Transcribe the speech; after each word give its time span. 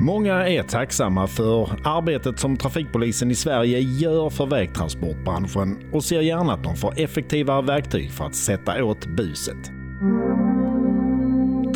Många 0.00 0.48
är 0.48 0.62
tacksamma 0.62 1.26
för 1.26 1.68
arbetet 1.84 2.38
som 2.38 2.56
trafikpolisen 2.56 3.30
i 3.30 3.34
Sverige 3.34 3.78
gör 3.78 4.30
för 4.30 4.46
vägtransportbranschen 4.46 5.78
och 5.92 6.04
ser 6.04 6.20
gärna 6.20 6.52
att 6.52 6.64
de 6.64 6.76
får 6.76 7.00
effektivare 7.00 7.62
verktyg 7.62 8.10
för 8.10 8.24
att 8.24 8.34
sätta 8.34 8.84
åt 8.84 9.06
buset. 9.06 9.72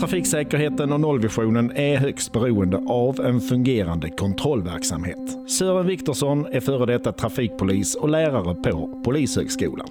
Trafiksäkerheten 0.00 0.92
och 0.92 1.00
nollvisionen 1.00 1.72
är 1.76 1.96
högst 1.96 2.32
beroende 2.32 2.76
av 2.76 3.20
en 3.20 3.40
fungerande 3.40 4.10
kontrollverksamhet. 4.10 5.50
Sören 5.50 5.86
Viktorsson 5.86 6.46
är 6.46 6.60
före 6.60 6.86
detta 6.86 7.12
trafikpolis 7.12 7.94
och 7.94 8.08
lärare 8.08 8.54
på 8.54 9.02
Polishögskolan. 9.04 9.88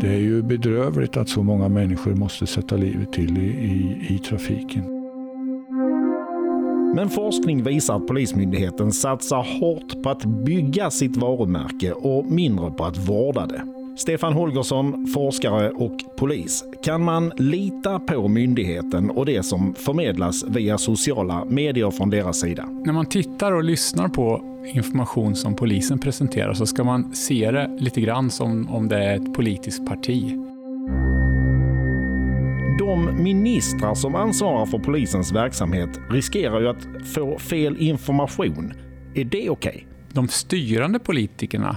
Det 0.00 0.08
är 0.08 0.20
ju 0.20 0.42
bedrövligt 0.42 1.16
att 1.16 1.28
så 1.28 1.42
många 1.42 1.68
människor 1.68 2.14
måste 2.14 2.46
sätta 2.46 2.76
livet 2.76 3.12
till 3.12 3.38
i, 3.38 3.46
i, 3.46 4.06
i 4.14 4.18
trafiken. 4.18 5.01
Men 6.94 7.08
forskning 7.08 7.62
visar 7.62 7.96
att 7.96 8.06
Polismyndigheten 8.06 8.92
satsar 8.92 9.60
hårt 9.60 10.02
på 10.02 10.10
att 10.10 10.24
bygga 10.24 10.90
sitt 10.90 11.16
varumärke 11.16 11.92
och 11.92 12.24
mindre 12.24 12.70
på 12.70 12.84
att 12.84 13.08
vårda 13.08 13.46
det. 13.46 13.62
Stefan 13.96 14.32
Holgersson, 14.32 15.06
forskare 15.06 15.70
och 15.70 15.96
polis. 16.16 16.64
Kan 16.82 17.04
man 17.04 17.32
lita 17.36 17.98
på 17.98 18.28
myndigheten 18.28 19.10
och 19.10 19.26
det 19.26 19.42
som 19.42 19.74
förmedlas 19.74 20.44
via 20.48 20.78
sociala 20.78 21.44
medier 21.44 21.90
från 21.90 22.10
deras 22.10 22.40
sida? 22.40 22.68
När 22.84 22.92
man 22.92 23.06
tittar 23.06 23.52
och 23.52 23.64
lyssnar 23.64 24.08
på 24.08 24.42
information 24.74 25.34
som 25.34 25.56
polisen 25.56 25.98
presenterar 25.98 26.54
så 26.54 26.66
ska 26.66 26.84
man 26.84 27.14
se 27.14 27.50
det 27.50 27.76
lite 27.78 28.00
grann 28.00 28.30
som 28.30 28.68
om 28.68 28.88
det 28.88 28.96
är 28.96 29.16
ett 29.16 29.34
politiskt 29.34 29.86
parti. 29.86 30.51
De 33.06 33.22
ministrar 33.22 33.94
som 33.94 34.14
ansvarar 34.14 34.66
för 34.66 34.78
polisens 34.78 35.32
verksamhet 35.32 36.00
riskerar 36.10 36.60
ju 36.60 36.68
att 36.68 37.06
få 37.14 37.38
fel 37.38 37.76
information. 37.76 38.72
Är 39.14 39.24
det 39.24 39.50
okej? 39.50 39.70
Okay? 39.70 39.84
De 40.12 40.28
styrande 40.28 40.98
politikerna 40.98 41.76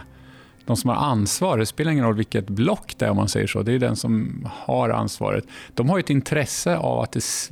de 0.65 0.77
som 0.77 0.89
har 0.89 0.97
ansvar, 0.97 1.57
det 1.57 1.65
spelar 1.65 1.91
ingen 1.91 2.05
roll 2.05 2.15
vilket 2.15 2.49
block 2.49 2.95
det 2.97 3.05
är 3.05 3.09
om 3.09 3.17
man 3.17 3.29
säger 3.29 3.47
så, 3.47 3.63
det 3.63 3.73
är 3.73 3.79
den 3.79 3.95
som 3.95 4.45
har 4.53 4.89
ansvaret. 4.89 5.45
De 5.73 5.89
har 5.89 5.99
ett 5.99 6.09
intresse 6.09 6.77
av 6.77 6.99
att, 6.99 7.11
det, 7.11 7.19
att 7.19 7.51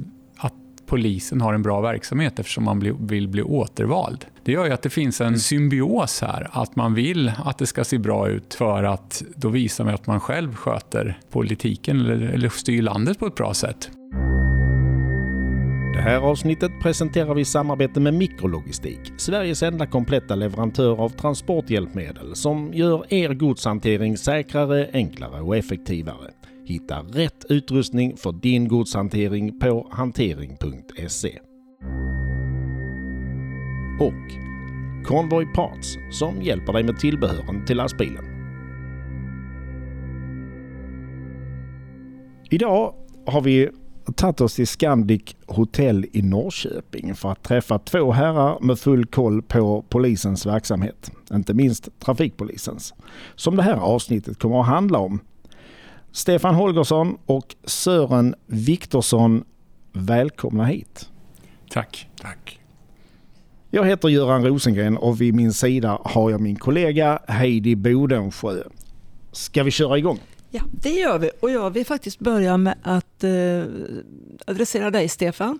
polisen 0.93 1.41
har 1.41 1.53
en 1.53 1.61
bra 1.61 1.81
verksamhet 1.81 2.39
eftersom 2.39 2.63
man 2.63 2.79
vill 3.07 3.27
bli 3.27 3.43
återvald. 3.43 4.25
Det 4.43 4.51
gör 4.51 4.65
ju 4.65 4.71
att 4.71 4.81
det 4.81 4.89
finns 4.89 5.21
en 5.21 5.39
symbios 5.39 6.21
här, 6.21 6.47
att 6.51 6.75
man 6.75 6.93
vill 6.93 7.31
att 7.45 7.57
det 7.57 7.65
ska 7.65 7.83
se 7.83 7.97
bra 7.97 8.29
ut 8.29 8.53
för 8.53 8.83
att 8.83 9.23
då 9.35 9.49
visar 9.49 9.83
man 9.83 9.93
att 9.93 10.07
man 10.07 10.19
själv 10.19 10.55
sköter 10.55 11.19
politiken 11.31 11.99
eller, 11.99 12.21
eller 12.21 12.49
styr 12.49 12.81
landet 12.81 13.19
på 13.19 13.25
ett 13.25 13.35
bra 13.35 13.53
sätt. 13.53 13.89
Det 15.93 16.01
här 16.01 16.17
avsnittet 16.17 16.71
presenterar 16.81 17.33
vi 17.33 17.41
i 17.41 17.45
samarbete 17.45 17.99
med 17.99 18.13
Mikrologistik, 18.13 18.99
Sveriges 19.17 19.63
enda 19.63 19.87
kompletta 19.87 20.35
leverantör 20.35 21.01
av 21.01 21.09
transporthjälpmedel 21.09 22.35
som 22.35 22.73
gör 22.73 23.13
er 23.13 23.33
godshantering 23.33 24.17
säkrare, 24.17 24.89
enklare 24.93 25.41
och 25.41 25.57
effektivare. 25.57 26.31
Hitta 26.65 26.99
rätt 26.99 27.45
utrustning 27.49 28.17
för 28.17 28.31
din 28.31 28.67
godshantering 28.67 29.59
på 29.59 29.87
hantering.se. 29.91 31.39
Och 33.99 34.43
Convoy 35.05 35.45
Parts 35.45 35.97
som 36.11 36.41
hjälper 36.41 36.73
dig 36.73 36.83
med 36.83 36.99
tillbehören 36.99 37.65
till 37.65 37.77
lastbilen. 37.77 38.25
Idag 42.49 42.95
har 43.25 43.41
vi 43.41 43.69
tagit 44.15 44.41
oss 44.41 44.55
till 44.55 44.67
Scandic 44.67 45.35
Hotel 45.47 46.05
i 46.11 46.21
Norrköping 46.21 47.15
för 47.15 47.31
att 47.31 47.43
träffa 47.43 47.79
två 47.79 48.11
herrar 48.11 48.57
med 48.61 48.79
full 48.79 49.05
koll 49.05 49.41
på 49.41 49.85
polisens 49.89 50.45
verksamhet. 50.45 51.11
Inte 51.33 51.53
minst 51.53 51.99
trafikpolisens. 51.99 52.93
Som 53.35 53.55
det 53.55 53.63
här 53.63 53.77
avsnittet 53.77 54.39
kommer 54.39 54.59
att 54.59 54.67
handla 54.67 54.99
om. 54.99 55.19
Stefan 56.13 56.55
Holgersson 56.55 57.17
och 57.25 57.55
Sören 57.63 58.35
Viktorsson, 58.47 59.43
välkomna 59.93 60.65
hit. 60.65 61.09
Tack. 61.69 62.09
Tack. 62.21 62.59
Jag 63.71 63.85
heter 63.85 64.09
Göran 64.09 64.45
Rosengren 64.45 64.97
och 64.97 65.21
vid 65.21 65.33
min 65.33 65.53
sida 65.53 66.01
har 66.05 66.31
jag 66.31 66.41
min 66.41 66.55
kollega 66.55 67.19
Heidi 67.27 67.75
Bodensjö. 67.75 68.63
Ska 69.31 69.63
vi 69.63 69.71
köra 69.71 69.97
igång? 69.97 70.19
Ja, 70.55 70.61
det 70.71 70.89
gör 70.89 71.19
vi. 71.19 71.31
Och 71.39 71.51
jag 71.51 71.69
vill 71.69 71.85
faktiskt 71.85 72.19
börja 72.19 72.57
med 72.57 72.75
att 72.83 73.23
eh, 73.23 73.63
adressera 74.47 74.91
dig 74.91 75.09
Stefan. 75.09 75.59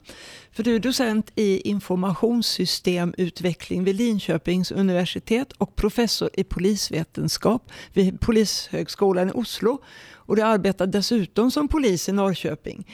För 0.52 0.64
du 0.64 0.76
är 0.76 0.80
docent 0.80 1.32
i 1.36 1.70
informationssystemutveckling 1.70 3.84
vid 3.84 3.96
Linköpings 3.96 4.72
universitet 4.72 5.52
och 5.52 5.76
professor 5.76 6.30
i 6.34 6.44
polisvetenskap 6.44 7.72
vid 7.94 8.20
Polishögskolan 8.20 9.30
i 9.30 9.32
Oslo. 9.32 9.82
Och 10.26 10.36
du 10.36 10.42
arbetar 10.42 10.88
dessutom 10.88 11.52
som 11.52 11.68
polis 11.68 12.10
i 12.10 12.12
Norrköping. 12.12 12.88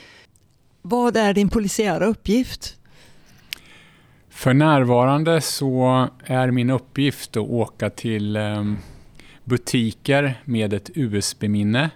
Vad 0.81 1.17
är 1.17 1.33
din 1.33 1.49
polisiära 1.49 2.05
uppgift? 2.05 2.75
För 4.29 4.53
närvarande 4.53 5.41
så 5.41 6.07
är 6.23 6.51
min 6.51 6.69
uppgift 6.69 7.37
att 7.37 7.49
åka 7.49 7.89
till 7.89 8.35
eh, 8.35 8.63
butiker 9.43 10.41
med 10.45 10.73
ett 10.73 10.89
USB-minne 10.93 11.89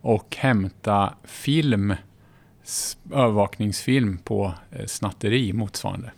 och 0.00 0.36
hämta 0.36 1.14
film, 1.24 1.94
övervakningsfilm 3.12 4.18
på 4.18 4.54
eh, 4.70 4.86
snatteri 4.86 5.52
motsvarande. 5.52 6.12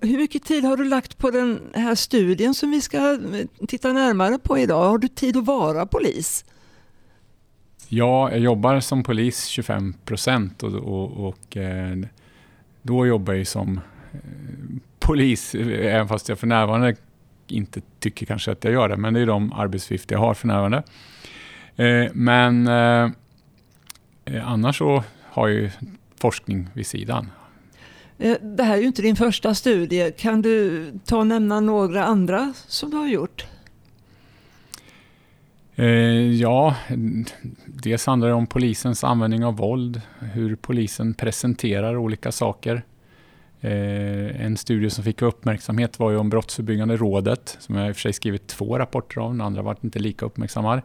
Hur 0.00 0.18
mycket 0.18 0.44
tid 0.44 0.64
har 0.64 0.76
du 0.76 0.84
lagt 0.84 1.18
på 1.18 1.30
den 1.30 1.60
här 1.74 1.94
studien 1.94 2.54
som 2.54 2.70
vi 2.70 2.80
ska 2.80 3.12
eh, 3.12 3.66
titta 3.68 3.92
närmare 3.92 4.38
på 4.38 4.58
idag? 4.58 4.84
Har 4.88 4.98
du 4.98 5.08
tid 5.08 5.36
att 5.36 5.46
vara 5.46 5.86
polis? 5.86 6.44
Ja, 7.94 8.30
jag 8.30 8.40
jobbar 8.40 8.80
som 8.80 9.02
polis 9.02 9.46
25 9.46 9.94
procent 10.04 10.62
och, 10.62 10.74
och, 10.74 11.28
och, 11.28 11.56
eh, 11.56 11.96
då 12.82 13.06
jobbar 13.06 13.34
jag 13.34 13.46
som 13.46 13.80
eh, 14.12 14.20
polis, 14.98 15.54
eh, 15.54 15.94
även 15.94 16.08
fast 16.08 16.28
jag 16.28 16.38
för 16.38 16.46
närvarande 16.46 16.96
inte 17.46 17.80
tycker 17.98 18.26
kanske 18.26 18.52
att 18.52 18.64
jag 18.64 18.72
gör 18.72 18.88
det, 18.88 18.96
men 18.96 19.14
det 19.14 19.20
är 19.20 19.26
de 19.26 19.52
arbetsuppgifter 19.52 20.14
jag 20.14 20.20
har 20.20 20.34
för 20.34 20.46
närvarande. 20.46 20.82
Men 22.12 22.68
annars 24.44 24.78
så 24.78 25.04
har 25.22 25.48
jag 25.48 25.58
ju 25.58 25.70
forskning 26.20 26.68
vid 26.74 26.86
sidan. 26.86 27.30
Det 28.40 28.62
här 28.62 28.74
är 28.74 28.80
ju 28.80 28.86
inte 28.86 29.02
din 29.02 29.16
första 29.16 29.54
studie. 29.54 30.12
Kan 30.18 30.42
du 30.42 30.86
ta 31.04 31.18
och 31.18 31.26
nämna 31.26 31.60
några 31.60 32.04
andra 32.04 32.52
som 32.66 32.90
du 32.90 32.96
har 32.96 33.08
gjort? 33.08 33.46
Eh, 35.76 36.32
ja, 36.32 36.76
dels 37.66 38.06
handlar 38.06 38.28
det 38.28 38.34
om 38.34 38.46
polisens 38.46 39.04
användning 39.04 39.44
av 39.44 39.56
våld, 39.56 40.00
hur 40.18 40.56
polisen 40.56 41.14
presenterar 41.14 41.96
olika 41.96 42.32
saker. 42.32 42.82
Eh, 43.60 44.44
en 44.44 44.56
studie 44.56 44.90
som 44.90 45.04
fick 45.04 45.22
uppmärksamhet 45.22 45.98
var 45.98 46.10
ju 46.10 46.16
om 46.16 46.30
Brottsförebyggande 46.30 46.96
rådet, 46.96 47.56
som 47.60 47.74
jag 47.74 47.88
i 47.88 47.92
och 47.92 47.96
för 47.96 48.00
sig 48.00 48.12
skrivit 48.12 48.46
två 48.46 48.78
rapporter 48.78 49.18
om, 49.18 49.32
den 49.32 49.46
andra 49.46 49.62
var 49.62 49.76
inte 49.80 49.98
lika 49.98 50.26
uppmärksammad. 50.26 50.82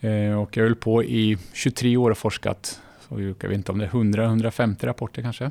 Eh, 0.00 0.40
och 0.40 0.56
jag 0.56 0.64
höll 0.64 0.76
på 0.76 1.04
i 1.04 1.38
23 1.52 1.96
år 1.96 2.10
och 2.10 2.18
forskat, 2.18 2.80
så 3.08 3.20
jag 3.20 3.48
vet 3.48 3.52
inte 3.52 3.72
om 3.72 3.78
det 3.78 3.84
är 3.84 3.90
100-150 3.90 4.86
rapporter 4.86 5.22
kanske. 5.22 5.50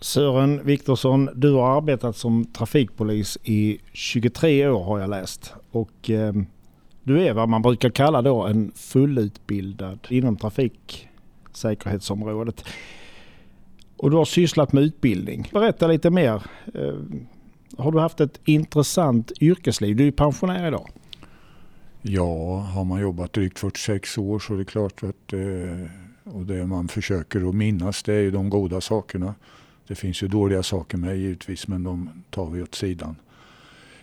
Sören 0.00 0.64
Viktorsson, 0.64 1.30
du 1.34 1.52
har 1.52 1.76
arbetat 1.76 2.16
som 2.16 2.44
trafikpolis 2.44 3.38
i 3.44 3.78
23 3.92 4.68
år 4.68 4.84
har 4.84 4.98
jag 5.00 5.10
läst. 5.10 5.54
Och 5.70 6.10
eh, 6.10 6.32
du 7.08 7.26
är 7.26 7.34
vad 7.34 7.48
man 7.48 7.62
brukar 7.62 7.90
kalla 7.90 8.22
då 8.22 8.46
en 8.46 8.72
fullutbildad 8.74 9.98
inom 10.08 10.36
trafiksäkerhetsområdet. 10.36 12.64
Och 13.96 14.10
du 14.10 14.16
har 14.16 14.24
sysslat 14.24 14.72
med 14.72 14.82
utbildning. 14.82 15.48
Berätta 15.52 15.86
lite 15.86 16.10
mer. 16.10 16.42
Eh, 16.74 16.94
har 17.78 17.92
du 17.92 17.98
haft 17.98 18.20
ett 18.20 18.40
intressant 18.44 19.32
yrkesliv? 19.40 19.96
Du 19.96 20.06
är 20.06 20.12
pensionär 20.12 20.68
idag. 20.68 20.88
Ja, 22.02 22.58
har 22.58 22.84
man 22.84 23.00
jobbat 23.00 23.32
drygt 23.32 23.58
46 23.58 24.18
år 24.18 24.38
så 24.38 24.54
är 24.54 24.58
det 24.58 24.64
klart 24.64 25.02
att 25.02 25.32
eh, 25.32 25.40
och 26.24 26.46
det 26.46 26.66
man 26.66 26.88
försöker 26.88 27.48
att 27.48 27.54
minnas 27.54 28.02
det 28.02 28.14
är 28.14 28.20
ju 28.20 28.30
de 28.30 28.50
goda 28.50 28.80
sakerna. 28.80 29.34
Det 29.86 29.94
finns 29.94 30.22
ju 30.22 30.28
dåliga 30.28 30.62
saker 30.62 30.98
med 30.98 31.18
givetvis 31.18 31.68
men 31.68 31.84
de 31.84 32.10
tar 32.30 32.50
vi 32.50 32.62
åt 32.62 32.74
sidan. 32.74 33.16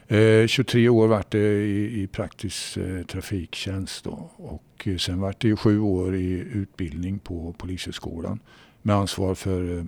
23 0.07 0.89
år 0.89 1.07
vart 1.07 1.31
det 1.31 1.65
i, 1.65 2.01
i 2.01 2.07
praktisk 2.07 2.77
eh, 2.77 3.05
trafiktjänst 3.05 4.03
då. 4.03 4.31
och 4.35 4.87
sen 4.99 5.19
vart 5.19 5.41
det 5.41 5.47
ju 5.47 5.55
sju 5.55 5.79
år 5.79 6.15
i 6.15 6.31
utbildning 6.53 7.19
på 7.19 7.53
Polishögskolan 7.57 8.39
med 8.81 8.95
ansvar 8.95 9.35
för 9.35 9.77
eh, 9.77 9.83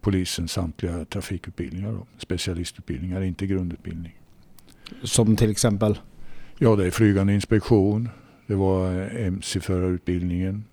polisens 0.00 0.52
samtliga 0.52 1.04
trafikutbildningar. 1.04 1.92
Då. 1.92 2.06
Specialistutbildningar, 2.18 3.22
inte 3.22 3.46
grundutbildning. 3.46 4.20
Som 5.02 5.36
till 5.36 5.50
exempel? 5.50 5.98
Ja, 6.58 6.76
det 6.76 6.86
är 6.86 6.90
flygande 6.90 7.34
inspektion. 7.34 8.08
Det 8.46 8.54
var 8.54 9.00
eh, 9.00 9.26
mc-förarutbildningen. 9.26 10.64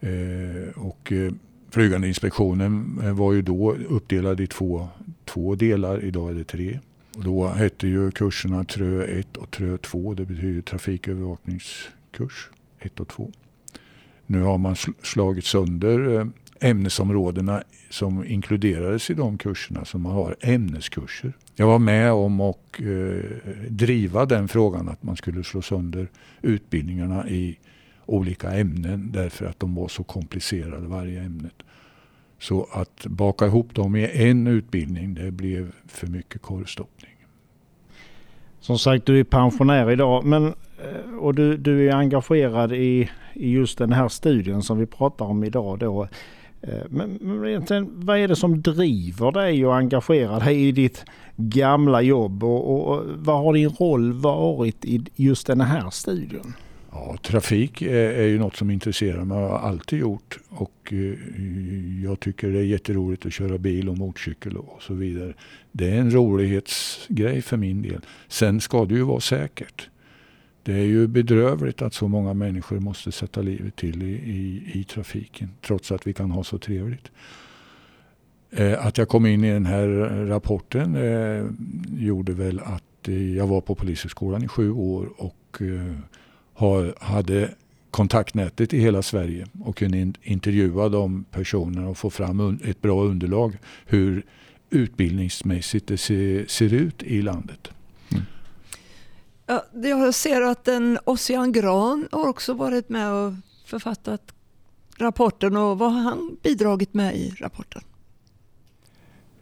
Eh, 0.00 0.82
och 0.82 1.12
eh, 1.12 1.32
Flygande 1.70 2.08
inspektionen 2.08 3.00
var 3.16 3.32
ju 3.32 3.42
då 3.42 3.72
uppdelad 3.74 4.40
i 4.40 4.46
två, 4.46 4.88
två 5.24 5.54
delar, 5.54 6.04
idag 6.04 6.30
är 6.30 6.34
det 6.34 6.44
tre. 6.44 6.78
Då 7.24 7.48
hette 7.48 7.88
ju 7.88 8.10
kurserna 8.10 8.64
TRÖ 8.64 9.04
1 9.04 9.36
och 9.36 9.50
TRÖ 9.50 9.78
2, 9.78 10.14
det 10.14 10.24
betyder 10.24 10.62
trafikövervakningskurs 10.62 12.50
1 12.80 13.00
och 13.00 13.08
2. 13.08 13.32
Nu 14.26 14.42
har 14.42 14.58
man 14.58 14.76
slagit 15.02 15.44
sönder 15.44 16.20
eh, 16.20 16.26
ämnesområdena 16.60 17.62
som 17.90 18.24
inkluderades 18.24 19.10
i 19.10 19.14
de 19.14 19.38
kurserna, 19.38 19.84
så 19.84 19.98
man 19.98 20.12
har 20.12 20.36
ämneskurser. 20.40 21.32
Jag 21.54 21.66
var 21.66 21.78
med 21.78 22.12
om 22.12 22.40
att 22.40 22.80
eh, 22.80 23.50
driva 23.68 24.26
den 24.26 24.48
frågan 24.48 24.88
att 24.88 25.02
man 25.02 25.16
skulle 25.16 25.44
slå 25.44 25.62
sönder 25.62 26.08
utbildningarna 26.42 27.28
i 27.28 27.58
olika 28.06 28.50
ämnen 28.50 29.10
därför 29.12 29.46
att 29.46 29.60
de 29.60 29.74
var 29.74 29.88
så 29.88 30.04
komplicerade 30.04 30.86
varje 30.86 31.20
ämnet. 31.22 31.62
Så 32.38 32.68
att 32.72 33.06
baka 33.06 33.46
ihop 33.46 33.74
dem 33.74 33.96
i 33.96 34.10
en 34.12 34.46
utbildning 34.46 35.14
det 35.14 35.30
blev 35.30 35.72
för 35.86 36.06
mycket 36.06 36.42
korvstopp. 36.42 36.90
Som 38.66 38.78
sagt 38.78 39.06
du 39.06 39.20
är 39.20 39.24
pensionär 39.24 39.90
idag 39.90 40.24
men, 40.24 40.46
eh, 40.46 41.16
och 41.20 41.34
du, 41.34 41.56
du 41.56 41.88
är 41.88 41.94
engagerad 41.94 42.72
i, 42.72 43.10
i 43.34 43.50
just 43.50 43.78
den 43.78 43.92
här 43.92 44.08
studien 44.08 44.62
som 44.62 44.78
vi 44.78 44.86
pratar 44.86 45.24
om 45.24 45.44
idag. 45.44 45.78
Då. 45.78 46.08
Eh, 46.62 46.68
men, 46.88 47.18
men 47.20 47.44
egentligen, 47.44 47.90
vad 47.94 48.18
är 48.18 48.28
det 48.28 48.36
som 48.36 48.62
driver 48.62 49.32
dig 49.32 49.66
och 49.66 49.76
engagerar 49.76 50.40
dig 50.40 50.68
i 50.68 50.72
ditt 50.72 51.04
gamla 51.36 52.02
jobb 52.02 52.44
och, 52.44 52.90
och 52.90 53.02
vad 53.16 53.44
har 53.44 53.52
din 53.52 53.70
roll 53.70 54.12
varit 54.12 54.84
i 54.84 55.04
just 55.16 55.46
den 55.46 55.60
här 55.60 55.90
studien? 55.90 56.54
Ja, 56.96 57.16
trafik 57.22 57.82
är, 57.82 58.12
är 58.12 58.26
ju 58.26 58.38
något 58.38 58.56
som 58.56 58.70
intresserar 58.70 59.24
mig 59.24 59.38
och 59.38 59.50
har 59.50 59.58
alltid 59.58 59.98
gjort. 59.98 60.38
Och 60.48 60.92
eh, 60.92 62.04
jag 62.04 62.20
tycker 62.20 62.50
det 62.50 62.58
är 62.58 62.62
jätteroligt 62.62 63.26
att 63.26 63.32
köra 63.32 63.58
bil 63.58 63.88
och 63.88 63.98
motorcykel 63.98 64.56
och 64.56 64.82
så 64.82 64.94
vidare. 64.94 65.34
Det 65.72 65.90
är 65.90 65.98
en 65.98 66.10
rolighetsgrej 66.10 67.42
för 67.42 67.56
min 67.56 67.82
del. 67.82 68.00
Sen 68.28 68.60
ska 68.60 68.84
det 68.84 68.94
ju 68.94 69.02
vara 69.02 69.20
säkert. 69.20 69.88
Det 70.62 70.72
är 70.72 70.84
ju 70.84 71.06
bedrövligt 71.06 71.82
att 71.82 71.94
så 71.94 72.08
många 72.08 72.34
människor 72.34 72.80
måste 72.80 73.12
sätta 73.12 73.42
livet 73.42 73.76
till 73.76 74.02
i, 74.02 74.12
i, 74.14 74.70
i 74.80 74.84
trafiken 74.84 75.48
trots 75.66 75.92
att 75.92 76.06
vi 76.06 76.12
kan 76.12 76.30
ha 76.30 76.44
så 76.44 76.58
trevligt. 76.58 77.10
Eh, 78.50 78.86
att 78.86 78.98
jag 78.98 79.08
kom 79.08 79.26
in 79.26 79.44
i 79.44 79.52
den 79.52 79.66
här 79.66 79.88
rapporten 80.26 80.96
eh, 80.96 81.46
gjorde 81.98 82.32
väl 82.32 82.60
att 82.60 83.08
eh, 83.08 83.36
jag 83.36 83.46
var 83.46 83.60
på 83.60 83.74
Polishögskolan 83.74 84.44
i 84.44 84.48
sju 84.48 84.70
år 84.70 85.08
och 85.16 85.62
eh, 85.62 85.96
har, 86.56 86.94
hade 87.00 87.54
kontaktnätet 87.90 88.74
i 88.74 88.78
hela 88.78 89.02
Sverige 89.02 89.46
och 89.64 89.76
kunde 89.76 90.12
intervjua 90.22 90.88
de 90.88 91.24
personerna 91.30 91.88
och 91.88 91.98
få 91.98 92.10
fram 92.10 92.60
ett 92.64 92.82
bra 92.82 93.02
underlag 93.02 93.58
hur 93.86 94.26
utbildningsmässigt 94.70 95.86
det 95.86 95.98
ser, 95.98 96.46
ser 96.46 96.74
ut 96.74 97.02
i 97.02 97.22
landet. 97.22 97.70
Mm. 98.12 98.24
Ja, 99.46 99.64
jag 99.72 100.14
ser 100.14 100.42
att 100.42 100.68
en 100.68 100.98
Ossian 101.04 101.52
Gran 101.52 102.08
har 102.12 102.28
också 102.28 102.54
varit 102.54 102.88
med 102.88 103.12
och 103.12 103.32
författat 103.66 104.32
rapporten 104.98 105.56
och 105.56 105.78
vad 105.78 105.92
har 105.92 106.00
han 106.00 106.36
bidragit 106.42 106.94
med 106.94 107.16
i 107.16 107.34
rapporten? 107.38 107.82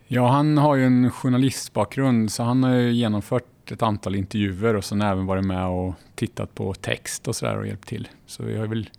Ja, 0.07 0.29
han 0.29 0.59
har 0.59 0.77
ju 0.77 0.87
en 0.87 1.11
journalistbakgrund 1.11 2.33
så 2.33 2.43
han 2.43 2.63
har 2.63 2.77
genomfört 2.77 3.54
ett 3.73 3.83
antal 3.83 4.15
intervjuer 4.15 4.77
och 4.77 4.85
sen 4.85 5.03
även 5.03 5.27
varit 5.27 5.45
med 5.45 5.67
och 5.67 5.95
tittat 6.15 6.55
på 6.55 6.75
text 6.75 7.29
och 7.29 7.37
sådär 7.37 7.59
och 7.59 7.67
hjälpt 7.67 7.89
till. 7.89 8.09
Så 8.27 8.43
vi 8.43 8.57
har 8.57 8.67
väl 8.67 8.91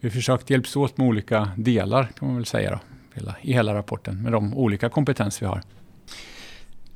vi 0.00 0.08
har 0.08 0.12
försökt 0.12 0.50
hjälpas 0.50 0.76
åt 0.76 0.96
med 0.96 1.06
olika 1.06 1.50
delar 1.56 2.04
kan 2.04 2.28
man 2.28 2.36
väl 2.36 2.46
säga 2.46 2.80
då, 3.14 3.32
i 3.42 3.52
hela 3.52 3.74
rapporten 3.74 4.22
med 4.22 4.32
de 4.32 4.54
olika 4.54 4.88
kompetenser 4.88 5.40
vi 5.40 5.46
har. 5.46 5.62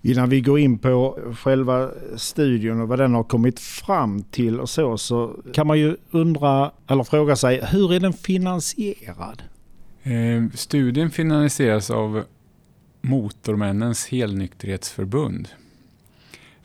Innan 0.02 0.28
vi 0.28 0.40
går 0.40 0.58
in 0.58 0.78
på 0.78 1.18
själva 1.38 1.90
studien 2.16 2.80
och 2.80 2.88
vad 2.88 2.98
den 2.98 3.14
har 3.14 3.24
kommit 3.24 3.60
fram 3.60 4.22
till 4.22 4.60
och 4.60 4.68
så, 4.68 4.98
så 4.98 5.36
kan 5.54 5.66
man 5.66 5.78
ju 5.78 5.96
undra 6.10 6.70
eller 6.86 7.04
fråga 7.04 7.36
sig 7.36 7.64
hur 7.64 7.92
är 7.92 8.00
den 8.00 8.12
finansierad? 8.12 9.42
Eh, 10.02 10.44
studien 10.54 11.10
finansieras 11.10 11.90
av 11.90 12.24
Motormännens 13.00 14.06
helnykterhetsförbund. 14.06 15.48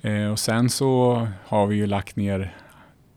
Eh, 0.02 0.32
och 0.32 0.40
sen 0.40 0.70
så 0.70 1.28
har 1.46 1.68
vi 1.68 1.76
ju 1.76 1.88
lagt 1.88 2.16
ner 2.16 2.56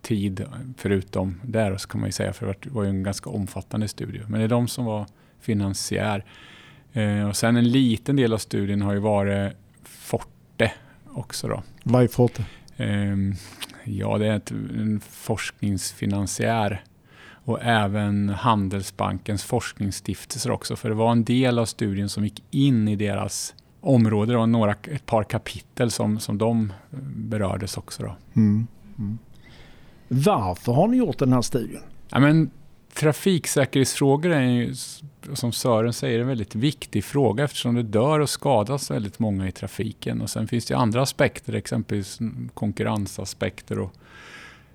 tid 0.02 0.44
förutom 0.76 1.40
där, 1.44 1.76
så 1.76 1.88
kan 1.88 2.00
man 2.00 2.08
ju 2.08 2.12
säga, 2.12 2.32
för 2.32 2.56
det 2.60 2.70
var 2.70 2.82
ju 2.82 2.88
en 2.88 3.02
ganska 3.02 3.30
omfattande 3.30 3.88
studie. 3.88 4.20
Men 4.28 4.40
det 4.40 4.44
är 4.44 4.48
de 4.48 4.68
som 4.68 4.84
var 4.84 5.06
finansiär. 5.40 6.24
Eh, 6.92 7.28
och 7.28 7.36
sen 7.36 7.56
en 7.56 7.70
liten 7.70 8.16
del 8.16 8.32
av 8.32 8.38
studien 8.38 8.82
har 8.82 8.92
ju 8.92 8.98
varit 8.98 9.52
Forte 9.82 10.72
också. 11.06 11.48
Då. 11.48 11.62
Vad 11.82 12.02
är 12.02 12.08
Forte? 12.08 12.44
Eh, 12.76 13.16
ja, 13.84 14.18
det 14.18 14.26
är 14.26 14.36
ett, 14.36 14.50
en 14.50 15.00
forskningsfinansiär 15.00 16.82
och 17.44 17.58
även 17.62 18.28
Handelsbankens 18.28 19.44
forskningsstiftelser 19.44 20.50
också. 20.50 20.76
För 20.76 20.88
det 20.88 20.94
var 20.94 21.12
en 21.12 21.24
del 21.24 21.58
av 21.58 21.66
studien 21.66 22.08
som 22.08 22.24
gick 22.24 22.44
in 22.50 22.88
i 22.88 22.96
deras 22.96 23.54
område, 23.82 24.32
då, 24.32 24.46
några, 24.46 24.72
ett 24.72 25.06
par 25.06 25.24
kapitel 25.24 25.90
som, 25.90 26.20
som 26.20 26.38
de 26.38 26.72
berördes 27.16 27.76
också. 27.76 28.02
Då. 28.02 28.16
Mm. 28.36 28.66
Mm. 28.98 29.18
Varför 30.08 30.72
har 30.72 30.88
ni 30.88 30.96
gjort 30.96 31.18
den 31.18 31.32
här 31.32 31.42
studien? 31.42 31.82
Ja, 32.08 32.20
men, 32.20 32.50
trafiksäkerhetsfrågor 32.94 34.30
är 34.30 34.40
ju, 34.40 34.74
som 35.32 35.52
Sören 35.52 35.92
säger, 35.92 36.20
en 36.20 36.26
väldigt 36.26 36.54
viktig 36.54 37.04
fråga 37.04 37.44
eftersom 37.44 37.74
det 37.74 37.82
dör 37.82 38.20
och 38.20 38.30
skadas 38.30 38.90
väldigt 38.90 39.18
många 39.18 39.48
i 39.48 39.52
trafiken. 39.52 40.20
Och 40.20 40.30
Sen 40.30 40.48
finns 40.48 40.66
det 40.66 40.74
andra 40.74 41.02
aspekter, 41.02 41.52
exempelvis 41.52 42.18
konkurrensaspekter 42.54 43.78
och, 43.78 43.92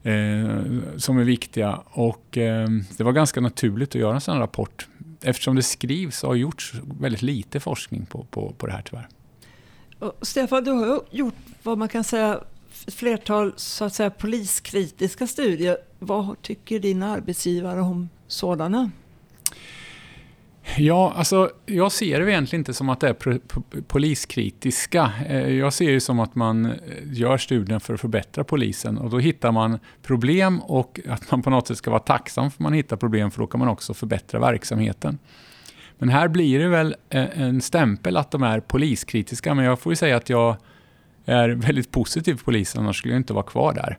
eh, 0.07 0.61
som 0.97 1.17
är 1.17 1.23
viktiga. 1.23 1.79
Och, 1.85 2.37
eh, 2.37 2.69
det 2.97 3.03
var 3.03 3.11
ganska 3.11 3.41
naturligt 3.41 3.89
att 3.89 4.01
göra 4.01 4.15
en 4.15 4.21
sån 4.21 4.39
rapport 4.39 4.87
eftersom 5.21 5.55
det 5.55 5.63
skrivs 5.63 6.23
och 6.23 6.29
har 6.29 6.35
gjorts 6.35 6.73
väldigt 6.99 7.21
lite 7.21 7.59
forskning 7.59 8.05
på, 8.05 8.23
på, 8.23 8.53
på 8.57 8.67
det 8.67 8.73
här 8.73 8.81
tyvärr. 8.81 9.07
Och 9.99 10.13
Stefan, 10.21 10.63
du 10.63 10.71
har 10.71 11.01
gjort 11.11 11.35
vad 11.63 11.77
man 11.77 11.89
kan 11.89 12.03
säga 12.03 12.43
flertal 12.87 13.53
så 13.55 13.85
att 13.85 13.93
säga, 13.93 14.09
poliskritiska 14.09 15.27
studier. 15.27 15.77
Vad 15.99 16.41
tycker 16.41 16.79
din 16.79 17.03
arbetsgivare 17.03 17.81
om 17.81 18.09
sådana? 18.27 18.91
Ja, 20.75 21.13
alltså 21.15 21.51
jag 21.65 21.91
ser 21.91 22.19
det 22.19 22.31
egentligen 22.31 22.61
inte 22.61 22.73
som 22.73 22.89
att 22.89 22.99
det 22.99 23.07
är 23.07 23.39
poliskritiska. 23.81 25.11
Eh, 25.27 25.49
jag 25.49 25.73
ser 25.73 25.91
det 25.91 25.99
som 26.01 26.19
att 26.19 26.35
man 26.35 26.65
eh, 26.65 26.71
gör 27.05 27.37
studien 27.37 27.79
för 27.79 27.93
att 27.93 28.01
förbättra 28.01 28.43
polisen 28.43 28.97
och 28.97 29.09
då 29.09 29.19
hittar 29.19 29.51
man 29.51 29.79
problem 30.03 30.59
och 30.61 30.99
att 31.09 31.31
man 31.31 31.41
på 31.41 31.49
något 31.49 31.67
sätt 31.67 31.77
ska 31.77 31.91
vara 31.91 31.99
tacksam 31.99 32.51
för 32.51 32.55
att 32.55 32.59
man 32.59 32.73
hittar 32.73 32.97
problem 32.97 33.31
för 33.31 33.39
då 33.39 33.47
kan 33.47 33.59
man 33.59 33.67
också 33.67 33.93
förbättra 33.93 34.39
verksamheten. 34.39 35.17
Men 35.97 36.09
här 36.09 36.27
blir 36.27 36.59
det 36.59 36.67
väl 36.67 36.95
eh, 37.09 37.41
en 37.41 37.61
stämpel 37.61 38.17
att 38.17 38.31
de 38.31 38.43
är 38.43 38.59
poliskritiska, 38.59 39.53
men 39.53 39.65
jag 39.65 39.79
får 39.79 39.91
ju 39.91 39.95
säga 39.95 40.17
att 40.17 40.29
jag 40.29 40.55
är 41.25 41.49
väldigt 41.49 41.91
positiv 41.91 42.35
till 42.35 42.45
polisen, 42.45 42.83
annars 42.83 42.97
skulle 42.97 43.13
jag 43.13 43.19
inte 43.19 43.33
vara 43.33 43.45
kvar 43.45 43.73
där. 43.73 43.97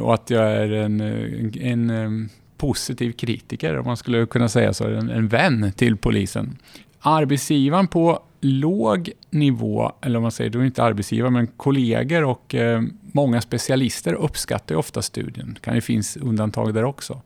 Och 0.00 0.14
att 0.14 0.30
jag 0.30 0.50
är 0.52 0.72
en, 0.72 1.00
en, 1.00 1.90
en 1.90 2.28
positiv 2.58 3.12
kritiker, 3.12 3.78
om 3.78 3.86
man 3.86 3.96
skulle 3.96 4.26
kunna 4.26 4.48
säga 4.48 4.72
så, 4.72 4.84
en, 4.84 5.10
en 5.10 5.28
vän 5.28 5.72
till 5.76 5.96
polisen. 5.96 6.58
Arbetsgivaren 7.00 7.88
på 7.88 8.22
låg 8.40 9.10
nivå, 9.30 9.92
eller 10.00 10.16
om 10.16 10.22
man 10.22 10.32
säger, 10.32 10.50
då 10.50 10.58
är 10.58 10.64
inte 10.64 10.82
arbetsgivare, 10.82 11.30
men 11.30 11.46
kollegor 11.46 12.24
och 12.24 12.54
eh, 12.54 12.82
många 13.00 13.40
specialister 13.40 14.14
uppskattar 14.14 14.74
ju 14.74 14.78
ofta 14.78 15.02
studien. 15.02 15.54
Det 15.54 15.60
kan 15.60 15.74
ju 15.74 15.80
finnas 15.80 16.16
undantag 16.16 16.74
där 16.74 16.84
också. 16.84 17.22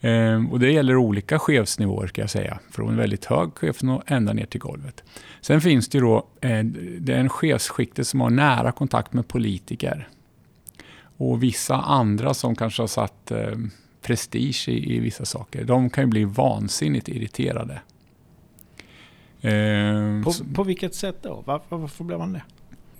Eh, 0.00 0.50
och 0.50 0.60
det 0.60 0.72
gäller 0.72 0.96
olika 0.96 1.38
chefsnivåer 1.38 2.06
kan 2.06 2.22
jag 2.22 2.30
säga, 2.30 2.58
från 2.70 2.96
väldigt 2.96 3.24
hög 3.24 3.54
chefsnivå 3.54 4.02
ända 4.06 4.32
ner 4.32 4.46
till 4.46 4.60
golvet. 4.60 5.04
Sen 5.40 5.60
finns 5.60 5.88
det 5.88 5.98
ju 5.98 6.04
då, 6.04 6.26
eh, 6.40 6.64
det 6.98 7.12
är 7.12 7.18
en 7.18 7.28
chefsskikte 7.28 8.04
som 8.04 8.20
har 8.20 8.30
nära 8.30 8.72
kontakt 8.72 9.12
med 9.12 9.28
politiker. 9.28 10.08
Och 11.16 11.42
vissa 11.42 11.76
andra 11.76 12.34
som 12.34 12.56
kanske 12.56 12.82
har 12.82 12.86
satt 12.86 13.30
eh, 13.30 13.56
prestige 14.02 14.68
i, 14.68 14.96
i 14.96 15.00
vissa 15.00 15.24
saker. 15.24 15.64
De 15.64 15.90
kan 15.90 16.04
ju 16.04 16.10
bli 16.10 16.24
vansinnigt 16.24 17.08
irriterade. 17.08 17.80
Eh, 19.40 20.22
på, 20.24 20.32
på 20.54 20.62
vilket 20.62 20.94
sätt 20.94 21.16
då? 21.22 21.42
Varför, 21.46 21.76
varför 21.76 22.04
blir 22.04 22.18
man 22.18 22.32
det? 22.32 22.42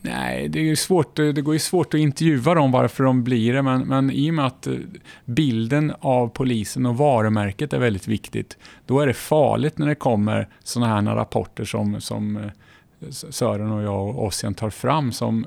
Nej, 0.02 0.48
det, 0.48 0.70
är 0.70 0.74
svårt, 0.74 1.16
det 1.16 1.42
går 1.42 1.54
ju 1.54 1.58
svårt 1.58 1.94
att 1.94 2.00
intervjua 2.00 2.54
dem 2.54 2.72
varför 2.72 3.04
de 3.04 3.24
blir 3.24 3.52
det, 3.52 3.62
men, 3.62 3.80
men 3.80 4.10
i 4.10 4.30
och 4.30 4.34
med 4.34 4.46
att 4.46 4.66
eh, 4.66 4.74
bilden 5.24 5.92
av 6.00 6.28
polisen 6.28 6.86
och 6.86 6.96
varumärket 6.96 7.72
är 7.72 7.78
väldigt 7.78 8.08
viktigt, 8.08 8.58
då 8.86 9.00
är 9.00 9.06
det 9.06 9.14
farligt 9.14 9.78
när 9.78 9.86
det 9.86 9.94
kommer 9.94 10.48
sådana 10.64 10.94
här 10.94 11.16
rapporter 11.16 11.64
som, 11.64 12.00
som 12.00 12.36
eh, 12.36 12.50
Sören 13.10 13.70
och 13.70 13.82
jag 13.82 14.08
och 14.08 14.24
Ossian 14.24 14.54
tar 14.54 14.70
fram 14.70 15.12
som 15.12 15.46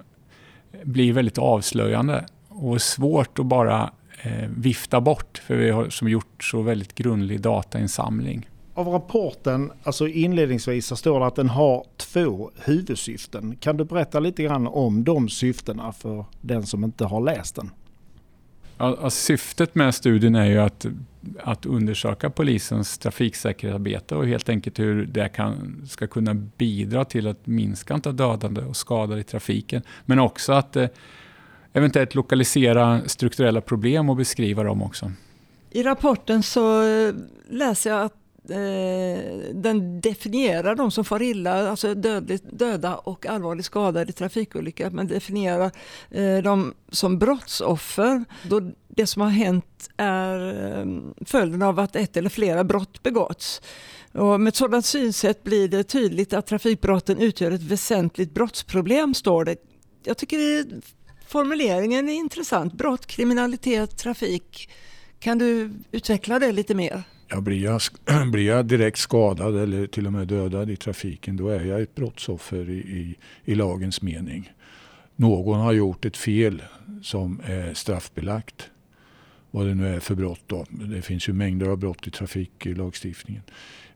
blir 0.83 1.13
väldigt 1.13 1.37
avslöjande 1.37 2.25
och 2.49 2.81
svårt 2.81 3.39
att 3.39 3.45
bara 3.45 3.81
eh, 3.83 3.89
vifta 4.57 5.01
bort, 5.01 5.37
för 5.37 5.55
vi 5.55 5.69
har 5.69 5.89
som 5.89 6.09
gjort 6.09 6.43
så 6.43 6.61
väldigt 6.61 6.95
grundlig 6.95 7.41
datainsamling. 7.41 8.49
av 8.73 8.87
rapporten, 8.87 9.71
alltså 9.83 10.07
inledningsvis 10.07 10.85
så 10.85 10.95
står 10.95 11.19
det 11.19 11.25
att 11.25 11.35
den 11.35 11.49
har 11.49 11.85
två 11.97 12.51
huvudsyften. 12.65 13.55
Kan 13.55 13.77
du 13.77 13.83
berätta 13.85 14.19
lite 14.19 14.43
grann 14.43 14.67
om 14.67 15.03
de 15.03 15.29
syftena 15.29 15.91
för 15.91 16.25
den 16.41 16.65
som 16.65 16.83
inte 16.83 17.05
har 17.05 17.21
läst 17.21 17.55
den? 17.55 17.69
Ja, 18.77 19.09
syftet 19.09 19.75
med 19.75 19.95
studien 19.95 20.35
är 20.35 20.45
ju 20.45 20.57
att, 20.57 20.85
att 21.39 21.65
undersöka 21.65 22.29
polisens 22.29 22.97
trafiksäkerhetsarbete 22.97 24.15
och 24.15 24.27
helt 24.27 24.49
enkelt 24.49 24.79
hur 24.79 25.05
det 25.05 25.29
kan, 25.29 25.81
ska 25.89 26.07
kunna 26.07 26.33
bidra 26.33 27.05
till 27.05 27.27
att 27.27 27.47
minska 27.47 27.93
antalet 27.93 28.17
dödande 28.17 28.61
och 28.61 28.77
skadade 28.77 29.21
i 29.21 29.23
trafiken. 29.23 29.81
Men 30.05 30.19
också 30.19 30.53
att 30.53 30.75
eh, 30.75 30.87
eventuellt 31.73 32.15
lokalisera 32.15 33.01
strukturella 33.05 33.61
problem 33.61 34.09
och 34.09 34.15
beskriva 34.15 34.63
dem 34.63 34.81
också. 34.81 35.11
I 35.71 35.83
rapporten 35.83 36.43
så 36.43 36.83
eh, 36.83 37.13
läser 37.49 37.89
jag 37.89 38.01
att 38.01 38.13
eh, 38.49 39.53
den 39.53 40.01
definierar 40.01 40.75
de 40.75 40.91
som 40.91 41.05
far 41.05 41.21
illa, 41.21 41.69
alltså 41.69 41.93
dödligt, 41.93 42.43
döda 42.51 42.95
och 42.95 43.25
allvarligt 43.25 43.65
skadade 43.65 44.09
i 44.09 44.13
trafikolyckor. 44.13 44.89
Man 44.89 45.07
definierar 45.07 45.71
eh, 46.09 46.37
dem 46.37 46.73
som 46.89 47.19
brottsoffer. 47.19 48.25
Då 48.43 48.71
det 48.87 49.07
som 49.07 49.21
har 49.21 49.29
hänt 49.29 49.89
är 49.97 50.39
eh, 50.79 50.85
följden 51.25 51.61
av 51.61 51.79
att 51.79 51.95
ett 51.95 52.17
eller 52.17 52.29
flera 52.29 52.63
brott 52.63 53.03
begåtts. 53.03 53.61
Och 54.11 54.39
med 54.39 54.47
ett 54.47 54.55
sådant 54.55 54.85
synsätt 54.85 55.43
blir 55.43 55.67
det 55.67 55.83
tydligt 55.83 56.33
att 56.33 56.47
trafikbrotten 56.47 57.19
utgör 57.19 57.51
ett 57.51 57.61
väsentligt 57.61 58.33
brottsproblem, 58.33 59.13
står 59.13 59.45
det. 59.45 59.55
Jag 60.03 60.17
tycker 60.17 60.65
formuleringen 61.33 62.09
är 62.09 62.13
intressant. 62.13 62.73
Brott, 62.73 63.05
kriminalitet, 63.05 63.97
trafik. 63.97 64.69
Kan 65.19 65.37
du 65.37 65.71
utveckla 65.91 66.39
det 66.39 66.51
lite 66.51 66.75
mer? 66.75 67.03
Ja, 67.27 67.41
blir, 67.41 67.63
jag, 67.63 67.81
blir 68.31 68.47
jag 68.47 68.65
direkt 68.65 68.97
skadad 68.97 69.57
eller 69.57 69.87
till 69.87 70.07
och 70.07 70.13
med 70.13 70.27
dödad 70.27 70.69
i 70.69 70.75
trafiken 70.75 71.37
då 71.37 71.49
är 71.49 71.65
jag 71.65 71.81
ett 71.81 71.95
brottsoffer 71.95 72.69
i, 72.69 72.73
i, 72.73 73.15
i 73.45 73.55
lagens 73.55 74.01
mening. 74.01 74.53
Någon 75.15 75.59
har 75.59 75.73
gjort 75.73 76.05
ett 76.05 76.17
fel 76.17 76.61
som 77.01 77.41
är 77.45 77.73
straffbelagt. 77.73 78.69
Vad 79.51 79.67
det 79.67 79.75
nu 79.75 79.95
är 79.95 79.99
för 79.99 80.15
brott. 80.15 80.43
Då. 80.47 80.65
Det 80.69 81.01
finns 81.01 81.29
ju 81.29 81.33
mängder 81.33 81.67
av 81.67 81.77
brott 81.77 82.07
i 82.07 82.11
trafiklagstiftningen. 82.11 83.43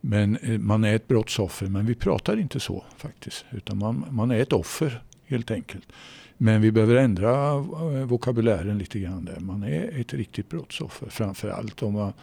Men 0.02 0.38
eh, 0.38 0.60
man 0.60 0.84
är 0.84 0.96
ett 0.96 1.08
brottsoffer, 1.08 1.68
men 1.68 1.86
vi 1.86 1.96
pratar 1.96 2.40
inte 2.40 2.60
så 2.60 2.84
faktiskt. 2.98 3.46
Utan 3.52 3.78
man, 3.78 4.06
man 4.12 4.32
är 4.32 4.40
ett 4.40 4.54
offer 4.54 5.02
helt 5.26 5.52
enkelt. 5.52 5.86
Men 6.38 6.62
vi 6.62 6.72
behöver 6.72 6.96
ändra 6.96 7.54
eh, 7.54 8.06
vokabulären 8.06 8.78
lite 8.78 9.00
grann 9.00 9.26
där. 9.26 9.40
Man 9.40 9.64
är 9.64 10.00
ett 10.02 10.14
riktigt 10.14 10.50
brottsoffer. 10.50 11.10
Framförallt 11.10 11.84
om 11.84 11.94
man 11.94 12.14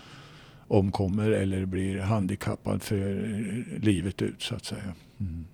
omkommer 0.69 1.31
eller 1.31 1.65
blir 1.65 1.99
handikappad 1.99 2.83
för 2.83 3.05
livet 3.81 4.23
ut 4.23 4.43
så 4.43 4.55
att 4.55 4.65
säga. 4.65 4.95
Mm. 5.21 5.45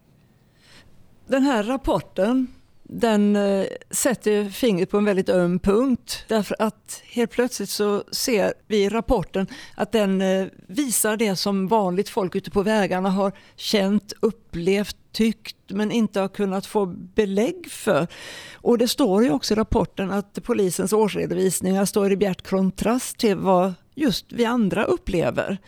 Den 1.26 1.42
här 1.42 1.62
rapporten 1.62 2.46
den 2.92 3.36
eh, 3.36 3.66
sätter 3.90 4.50
fingret 4.50 4.90
på 4.90 4.98
en 4.98 5.04
väldigt 5.04 5.28
öm 5.28 5.58
punkt. 5.58 6.24
Därför 6.28 6.56
att 6.58 7.02
helt 7.04 7.30
plötsligt 7.30 7.70
så 7.70 8.04
ser 8.10 8.52
vi 8.66 8.84
i 8.84 8.88
rapporten 8.88 9.46
att 9.74 9.92
den 9.92 10.20
eh, 10.20 10.46
visar 10.66 11.16
det 11.16 11.36
som 11.36 11.68
vanligt 11.68 12.08
folk 12.08 12.34
ute 12.34 12.50
på 12.50 12.62
vägarna 12.62 13.10
har 13.10 13.32
känt, 13.56 14.12
upplevt, 14.20 14.96
tyckt 15.12 15.56
men 15.68 15.92
inte 15.92 16.20
har 16.20 16.28
kunnat 16.28 16.66
få 16.66 16.86
belägg 16.86 17.70
för. 17.70 18.06
Och 18.54 18.78
det 18.78 18.88
står 18.88 19.24
ju 19.24 19.30
också 19.30 19.54
i 19.54 19.56
rapporten 19.56 20.10
att 20.10 20.38
polisens 20.42 20.92
årsredovisningar 20.92 21.84
står 21.84 22.12
i 22.12 22.16
bjärt 22.16 22.48
kontrast 22.48 23.18
till 23.18 23.36
vad 23.36 23.74
just 23.94 24.32
vi 24.32 24.44
andra 24.44 24.84
upplever. 24.84 25.58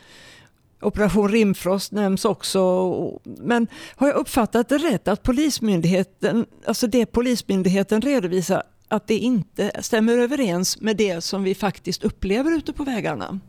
Operation 0.82 1.28
Rimfrost 1.28 1.92
nämns 1.92 2.24
också. 2.24 3.20
Men 3.24 3.66
har 3.96 4.06
jag 4.06 4.16
uppfattat 4.16 4.68
det 4.68 4.78
rätt 4.78 5.08
att 5.08 5.22
Polismyndigheten, 5.22 6.46
alltså 6.66 6.86
det 6.86 7.06
Polismyndigheten 7.06 8.00
redovisar 8.00 8.62
att 8.88 9.06
det 9.06 9.18
inte 9.18 9.70
stämmer 9.80 10.18
överens 10.18 10.80
med 10.80 10.96
det 10.96 11.20
som 11.20 11.42
vi 11.42 11.54
faktiskt 11.54 12.04
upplever 12.04 12.56
ute 12.56 12.72
på 12.72 12.84
vägarna? 12.84 13.40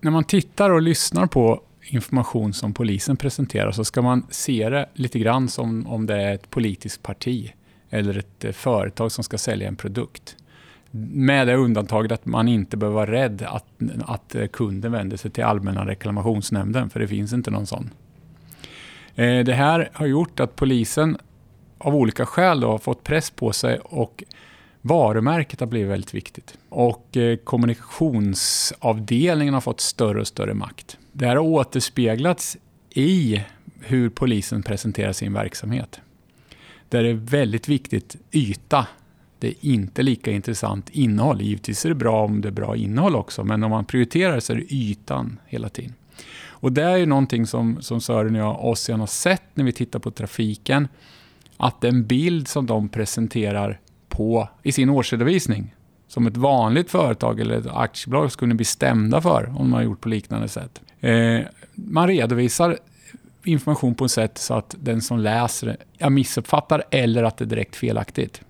När 0.00 0.10
man 0.10 0.24
tittar 0.24 0.70
och 0.70 0.82
lyssnar 0.82 1.26
på 1.26 1.62
information 1.82 2.52
som 2.52 2.74
polisen 2.74 3.16
presenterar 3.16 3.72
så 3.72 3.84
ska 3.84 4.02
man 4.02 4.26
se 4.30 4.68
det 4.68 4.88
lite 4.94 5.18
grann 5.18 5.48
som 5.48 5.86
om 5.86 6.06
det 6.06 6.22
är 6.22 6.34
ett 6.34 6.50
politiskt 6.50 7.02
parti 7.02 7.52
eller 7.90 8.18
ett 8.18 8.44
eh, 8.44 8.52
företag 8.52 9.12
som 9.12 9.24
ska 9.24 9.38
sälja 9.38 9.68
en 9.68 9.76
produkt. 9.76 10.36
Med 10.90 11.46
det 11.46 11.54
undantaget 11.54 12.12
att 12.12 12.26
man 12.26 12.48
inte 12.48 12.76
behöver 12.76 12.94
vara 12.94 13.10
rädd 13.10 13.42
att, 13.42 13.66
att 14.04 14.36
kunden 14.52 14.92
vänder 14.92 15.16
sig 15.16 15.30
till 15.30 15.44
Allmänna 15.44 15.86
reklamationsnämnden, 15.86 16.90
för 16.90 17.00
det 17.00 17.08
finns 17.08 17.32
inte 17.32 17.50
någon 17.50 17.66
sån. 17.66 17.90
Eh, 19.14 19.44
det 19.44 19.54
här 19.54 19.90
har 19.92 20.06
gjort 20.06 20.40
att 20.40 20.56
polisen 20.56 21.18
av 21.78 21.94
olika 21.94 22.26
skäl 22.26 22.62
har 22.62 22.78
fått 22.78 23.04
press 23.04 23.30
på 23.30 23.52
sig 23.52 23.78
och 23.78 24.24
varumärket 24.82 25.60
har 25.60 25.66
blivit 25.66 25.90
väldigt 25.90 26.14
viktigt. 26.14 26.58
Och 26.68 27.16
eh, 27.16 27.36
kommunikationsavdelningen 27.36 29.54
har 29.54 29.60
fått 29.60 29.80
större 29.80 30.20
och 30.20 30.26
större 30.26 30.54
makt. 30.54 30.98
Det 31.12 31.26
här 31.26 31.36
har 31.36 31.44
återspeglats 31.44 32.56
i 32.90 33.42
hur 33.80 34.10
polisen 34.10 34.62
presenterar 34.62 35.12
sin 35.12 35.32
verksamhet. 35.32 36.00
Där 36.88 37.02
det 37.02 37.08
är 37.08 37.14
väldigt 37.14 37.68
viktigt 37.68 38.16
yta 38.32 38.86
det 39.38 39.48
är 39.48 39.54
inte 39.60 40.02
lika 40.02 40.30
intressant 40.30 40.90
innehåll. 40.90 41.42
Givetvis 41.42 41.84
är 41.84 41.88
det 41.88 41.94
bra 41.94 42.24
om 42.24 42.40
det 42.40 42.48
är 42.48 42.52
bra 42.52 42.76
innehåll 42.76 43.16
också, 43.16 43.44
men 43.44 43.64
om 43.64 43.70
man 43.70 43.84
prioriterar 43.84 44.40
så 44.40 44.52
är 44.52 44.56
det 44.56 44.74
ytan 44.74 45.38
hela 45.46 45.68
tiden. 45.68 45.94
Och 46.60 46.72
det 46.72 46.82
är 46.82 46.96
ju 46.96 47.06
någonting 47.06 47.46
som, 47.46 47.82
som 47.82 48.00
Sören 48.00 48.34
och 48.34 48.40
jag 48.40 48.64
Ossian 48.64 49.00
har 49.00 49.06
sett 49.06 49.42
när 49.54 49.64
vi 49.64 49.72
tittar 49.72 49.98
på 49.98 50.10
trafiken. 50.10 50.88
Att 51.56 51.80
den 51.80 52.06
bild 52.06 52.48
som 52.48 52.66
de 52.66 52.88
presenterar 52.88 53.80
på, 54.08 54.48
i 54.62 54.72
sin 54.72 54.90
årsredovisning, 54.90 55.74
som 56.08 56.26
ett 56.26 56.36
vanligt 56.36 56.90
företag 56.90 57.40
eller 57.40 57.58
ett 57.58 57.66
aktiebolag 57.66 58.32
skulle 58.32 58.54
bli 58.54 58.64
stämda 58.64 59.20
för 59.20 59.46
om 59.46 59.70
man 59.70 59.72
har 59.72 59.82
gjort 59.82 60.00
på 60.00 60.08
liknande 60.08 60.48
sätt. 60.48 60.80
Eh, 61.00 61.40
man 61.74 62.08
redovisar 62.08 62.78
information 63.44 63.94
på 63.94 64.04
ett 64.04 64.10
sätt 64.10 64.38
så 64.38 64.54
att 64.54 64.74
den 64.78 65.00
som 65.00 65.18
läser 65.18 65.76
det 65.98 66.10
missuppfattar 66.10 66.82
eller 66.90 67.22
att 67.22 67.36
det 67.36 67.44
är 67.44 67.46
direkt 67.46 67.76
felaktigt. 67.76 68.42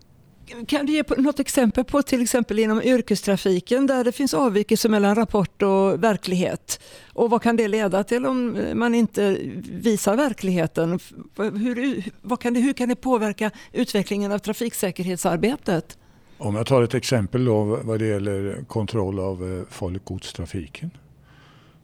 Kan 0.66 0.86
du 0.86 0.92
ge 0.92 1.02
något 1.16 1.40
exempel 1.40 1.84
på 1.84 2.02
till 2.02 2.22
exempel 2.22 2.58
inom 2.58 2.82
yrkestrafiken 2.82 3.86
där 3.86 4.04
det 4.04 4.12
finns 4.12 4.34
avvikelser 4.34 4.88
mellan 4.88 5.14
rapport 5.14 5.62
och 5.62 6.04
verklighet? 6.04 6.80
Och 7.12 7.30
vad 7.30 7.42
kan 7.42 7.56
det 7.56 7.68
leda 7.68 8.04
till 8.04 8.26
om 8.26 8.58
man 8.74 8.94
inte 8.94 9.36
visar 9.70 10.16
verkligheten? 10.16 10.98
Hur, 11.36 12.04
vad 12.22 12.40
kan 12.40 12.54
det, 12.54 12.60
hur 12.60 12.72
kan 12.72 12.88
det 12.88 12.96
påverka 12.96 13.50
utvecklingen 13.72 14.32
av 14.32 14.38
trafiksäkerhetsarbetet? 14.38 15.98
Om 16.38 16.54
jag 16.54 16.66
tar 16.66 16.82
ett 16.82 16.94
exempel 16.94 17.44
då 17.44 17.64
vad 17.64 17.98
det 17.98 18.06
gäller 18.06 18.64
kontroll 18.68 19.18
av 19.18 19.58
eh, 19.58 19.64
farligt 19.70 20.04
godstrafiken 20.04 20.90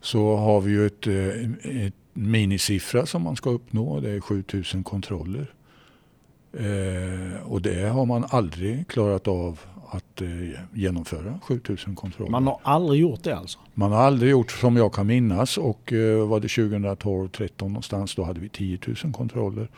så 0.01 0.37
har 0.37 0.61
vi 0.61 0.71
ju 0.71 0.87
ett, 0.87 1.07
eh, 1.07 1.87
ett 1.87 1.95
minisiffra 2.13 3.07
som 3.07 3.23
man 3.23 3.37
ska 3.37 3.51
uppnå. 3.51 4.01
Det 4.01 4.11
är 4.11 4.21
7000 4.21 4.85
kontroller. 4.85 5.55
Eh, 6.59 7.47
och 7.47 7.63
det 7.63 7.89
har 7.89 8.07
man 8.07 8.25
aldrig 8.29 8.89
klarat 8.89 9.29
av 9.29 9.61
att 9.91 10.23
eh, 10.23 10.29
genomföra 10.73 11.39
7000 11.43 11.95
kontroller. 11.95 12.31
Man 12.31 12.47
har 12.47 12.61
aldrig 12.63 13.01
gjort 13.01 13.23
det 13.23 13.37
alltså? 13.37 13.59
Man 13.75 13.93
har 13.93 13.99
aldrig 13.99 14.31
gjort 14.31 14.51
som 14.51 14.77
jag 14.77 14.93
kan 14.93 15.07
minnas 15.07 15.59
och 15.59 15.93
eh, 15.93 16.29
var 16.29 16.41
det 16.41 16.49
2012 16.49 17.29
13 17.29 17.69
någonstans 17.69 18.15
då 18.15 18.25
hade 18.25 18.41
vi 18.41 18.49
10 18.49 18.79
000 19.05 19.13
kontroller. 19.13 19.69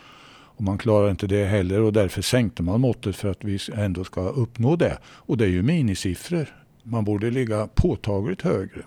Och 0.56 0.62
man 0.62 0.78
klarar 0.78 1.10
inte 1.10 1.26
det 1.26 1.44
heller 1.44 1.80
och 1.80 1.92
därför 1.92 2.22
sänkte 2.22 2.62
man 2.62 2.80
måttet 2.80 3.16
för 3.16 3.30
att 3.30 3.44
vi 3.44 3.58
ändå 3.74 4.04
ska 4.04 4.20
uppnå 4.20 4.76
det. 4.76 4.98
Och 5.04 5.36
det 5.36 5.44
är 5.44 5.48
ju 5.48 5.62
minisiffror. 5.62 6.46
Man 6.82 7.04
borde 7.04 7.30
ligga 7.30 7.68
påtagligt 7.74 8.42
högre. 8.42 8.82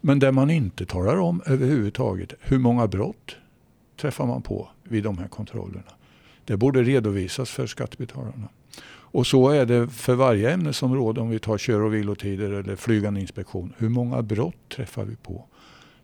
Men 0.00 0.18
det 0.18 0.32
man 0.32 0.50
inte 0.50 0.86
talar 0.86 1.16
om 1.16 1.42
överhuvudtaget, 1.46 2.32
hur 2.40 2.58
många 2.58 2.86
brott 2.86 3.36
träffar 4.00 4.26
man 4.26 4.42
på 4.42 4.68
vid 4.82 5.04
de 5.04 5.18
här 5.18 5.28
kontrollerna? 5.28 5.92
Det 6.46 6.56
borde 6.56 6.82
redovisas 6.82 7.50
för 7.50 7.66
skattebetalarna. 7.66 8.48
Och 8.88 9.26
så 9.26 9.48
är 9.48 9.66
det 9.66 9.88
för 9.88 10.14
varje 10.14 10.50
ämnesområde 10.50 11.20
om 11.20 11.30
vi 11.30 11.38
tar 11.38 11.58
kör 11.58 11.80
och 11.80 11.94
vilotider 11.94 12.50
eller 12.50 12.76
flygande 12.76 13.20
inspektion. 13.20 13.72
Hur 13.78 13.88
många 13.88 14.22
brott 14.22 14.68
träffar 14.68 15.04
vi 15.04 15.16
på? 15.16 15.44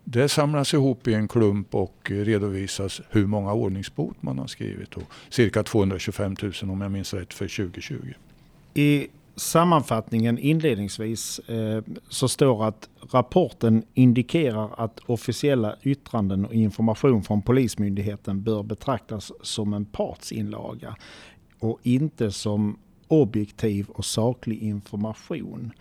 Det 0.04 0.28
samlas 0.28 0.74
ihop 0.74 1.08
i 1.08 1.14
en 1.14 1.28
klump 1.28 1.74
och 1.74 1.96
redovisas 2.10 3.00
hur 3.10 3.26
många 3.26 3.52
ordningsbot 3.52 4.16
man 4.22 4.38
har 4.38 4.46
skrivit. 4.46 4.94
Och 4.94 5.02
cirka 5.28 5.62
225 5.62 6.36
000 6.42 6.52
om 6.62 6.80
jag 6.80 6.90
minns 6.90 7.14
rätt 7.14 7.34
för 7.34 7.48
2020. 7.48 7.96
I 8.74 9.08
sammanfattningen 9.36 10.38
inledningsvis 10.38 11.38
eh, 11.38 11.82
så 12.08 12.28
står 12.28 12.64
att 12.64 12.88
rapporten 13.10 13.82
indikerar 13.94 14.70
att 14.76 15.00
officiella 15.06 15.76
yttranden 15.82 16.46
och 16.46 16.54
information 16.54 17.22
från 17.22 17.42
Polismyndigheten 17.42 18.42
bör 18.42 18.62
betraktas 18.62 19.32
som 19.42 19.74
en 19.74 19.84
partsinlaga 19.84 20.96
och 21.58 21.78
inte 21.82 22.30
som 22.30 22.78
objektiv 23.08 23.86
och 23.88 24.04
saklig 24.04 24.62
information. 24.62 25.72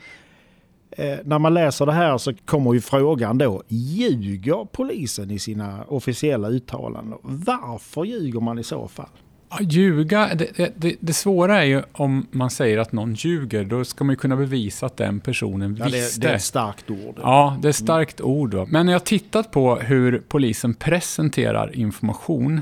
Eh, 0.91 1.17
när 1.24 1.39
man 1.39 1.53
läser 1.53 1.86
det 1.86 1.91
här 1.91 2.17
så 2.17 2.34
kommer 2.34 2.74
ju 2.74 2.81
frågan 2.81 3.38
då, 3.38 3.63
ljuger 3.67 4.67
polisen 4.72 5.31
i 5.31 5.39
sina 5.39 5.84
officiella 5.84 6.50
uttalanden? 6.50 7.20
Varför 7.24 8.03
ljuger 8.03 8.39
man 8.39 8.60
i 8.60 8.63
så 8.63 8.88
fall? 8.88 9.10
Ja, 9.51 9.58
ljuga, 9.62 10.36
det, 10.36 10.72
det, 10.75 10.96
det, 11.00 11.13
svåra 11.13 11.62
är 11.62 11.65
ju 11.65 11.81
om 11.91 12.27
man 12.31 12.50
säger 12.50 12.77
att 12.77 12.91
någon 12.91 13.13
ljuger, 13.13 13.63
då 13.63 13.86
ska 13.86 14.03
man 14.03 14.13
ju 14.13 14.17
kunna 14.17 14.36
bevisa 14.36 14.86
att 14.86 14.98
den 14.98 15.20
personen 15.20 15.75
ja, 15.79 15.86
visste. 15.86 16.20
Det, 16.20 16.27
det 16.27 16.31
är 16.31 16.36
ett 16.36 16.43
starkt 16.43 16.89
ord. 16.89 17.20
Ja, 17.22 17.58
det 17.62 17.67
är 17.67 17.70
ett 17.70 17.75
starkt 17.75 18.20
mm. 18.20 18.31
ord. 18.31 18.50
Då. 18.50 18.65
Men 18.70 18.86
när 18.86 18.93
jag 18.93 19.03
tittat 19.03 19.51
på 19.51 19.75
hur 19.75 20.24
polisen 20.27 20.74
presenterar 20.74 21.75
information 21.75 22.62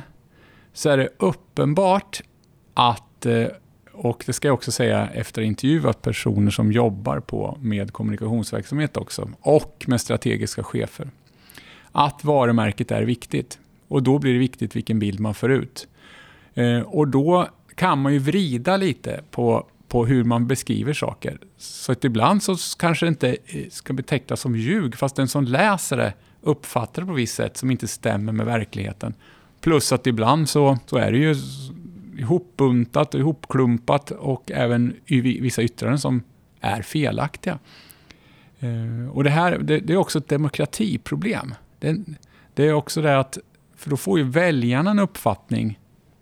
så 0.74 0.90
är 0.90 0.98
det 0.98 1.10
uppenbart 1.18 2.22
att, 2.74 3.26
eh, 3.26 3.46
och 3.92 4.24
det 4.26 4.34
ska 4.34 4.48
jag 4.48 4.54
också 4.54 4.72
säga 4.72 5.10
efter 5.14 5.42
intervjuat 5.42 6.02
personer 6.02 6.52
som 6.52 6.72
jobbar 6.72 7.20
på 7.20 7.58
med 7.62 7.94
kommunikationsverksamhet 7.94 8.98
också, 8.98 9.30
och 9.42 9.86
med 9.88 10.02
strategiska 10.02 10.64
chefer, 10.64 11.10
att 11.92 12.24
varumärket 12.24 12.92
är 12.92 13.02
viktigt. 13.02 13.60
Och 13.88 14.04
då 14.04 14.20
blir 14.20 14.34
det 14.34 14.40
viktigt 14.40 14.76
vilken 14.76 15.00
bild 15.00 15.20
man 15.20 15.34
får 15.34 15.52
ut. 15.52 15.88
Eh, 16.54 16.80
och 16.80 17.08
då 17.08 17.48
kan 17.76 18.02
man 18.02 18.14
ju 18.14 18.20
vrida 18.20 18.78
lite 18.78 19.22
på, 19.32 19.68
på 19.88 20.06
hur 20.06 20.24
man 20.24 20.48
beskriver 20.48 20.94
saker. 20.94 21.38
Så 21.58 21.92
att 21.92 22.04
ibland 22.04 22.44
så 22.44 22.56
kanske 22.80 23.06
det 23.06 23.08
inte 23.08 23.38
eh, 23.46 23.70
ska 23.70 23.94
betecknas 23.94 24.42
som 24.42 24.56
ljug, 24.56 24.96
fast 24.96 25.16
den 25.16 25.28
som 25.28 25.44
läser 25.44 25.98
det 25.98 26.14
uppfattar 26.42 27.02
det 27.02 27.06
på 27.06 27.12
ett 27.12 27.18
visst 27.18 27.36
sätt 27.36 27.58
som 27.58 27.72
inte 27.72 27.88
stämmer 27.88 28.34
med 28.34 28.46
verkligheten. 28.46 29.14
Plus 29.62 29.92
att 29.92 30.08
ibland 30.08 30.50
så, 30.50 30.78
så 30.86 30.98
är 30.98 31.12
det 31.12 31.18
ju 31.18 31.36
ihopbuntat 32.18 33.14
och 33.14 33.20
ihopklumpat 33.20 34.12
och 34.12 34.52
även 34.52 34.96
i 35.06 35.22
vissa 35.22 35.62
yttranden 35.62 36.00
som 36.00 36.24
är 36.60 36.82
felaktiga. 36.82 37.60
Eh, 38.60 39.10
och 39.12 39.24
det 39.24 39.30
här 39.30 39.58
det, 39.58 39.80
det 39.80 39.94
är 39.94 39.98
också 39.98 40.20
ett 40.20 40.28
demokratiproblem. 40.28 41.54
Det, 41.80 41.98
det, 42.54 42.68
är 42.68 42.74
också 42.74 43.02
det 43.02 43.20
att, 43.20 43.38
för 43.76 43.90
då 43.90 43.98
får 43.98 44.20
ju 44.20 44.26
väljarna 44.26 44.92
en 44.92 45.00
uppfattning 45.00 45.79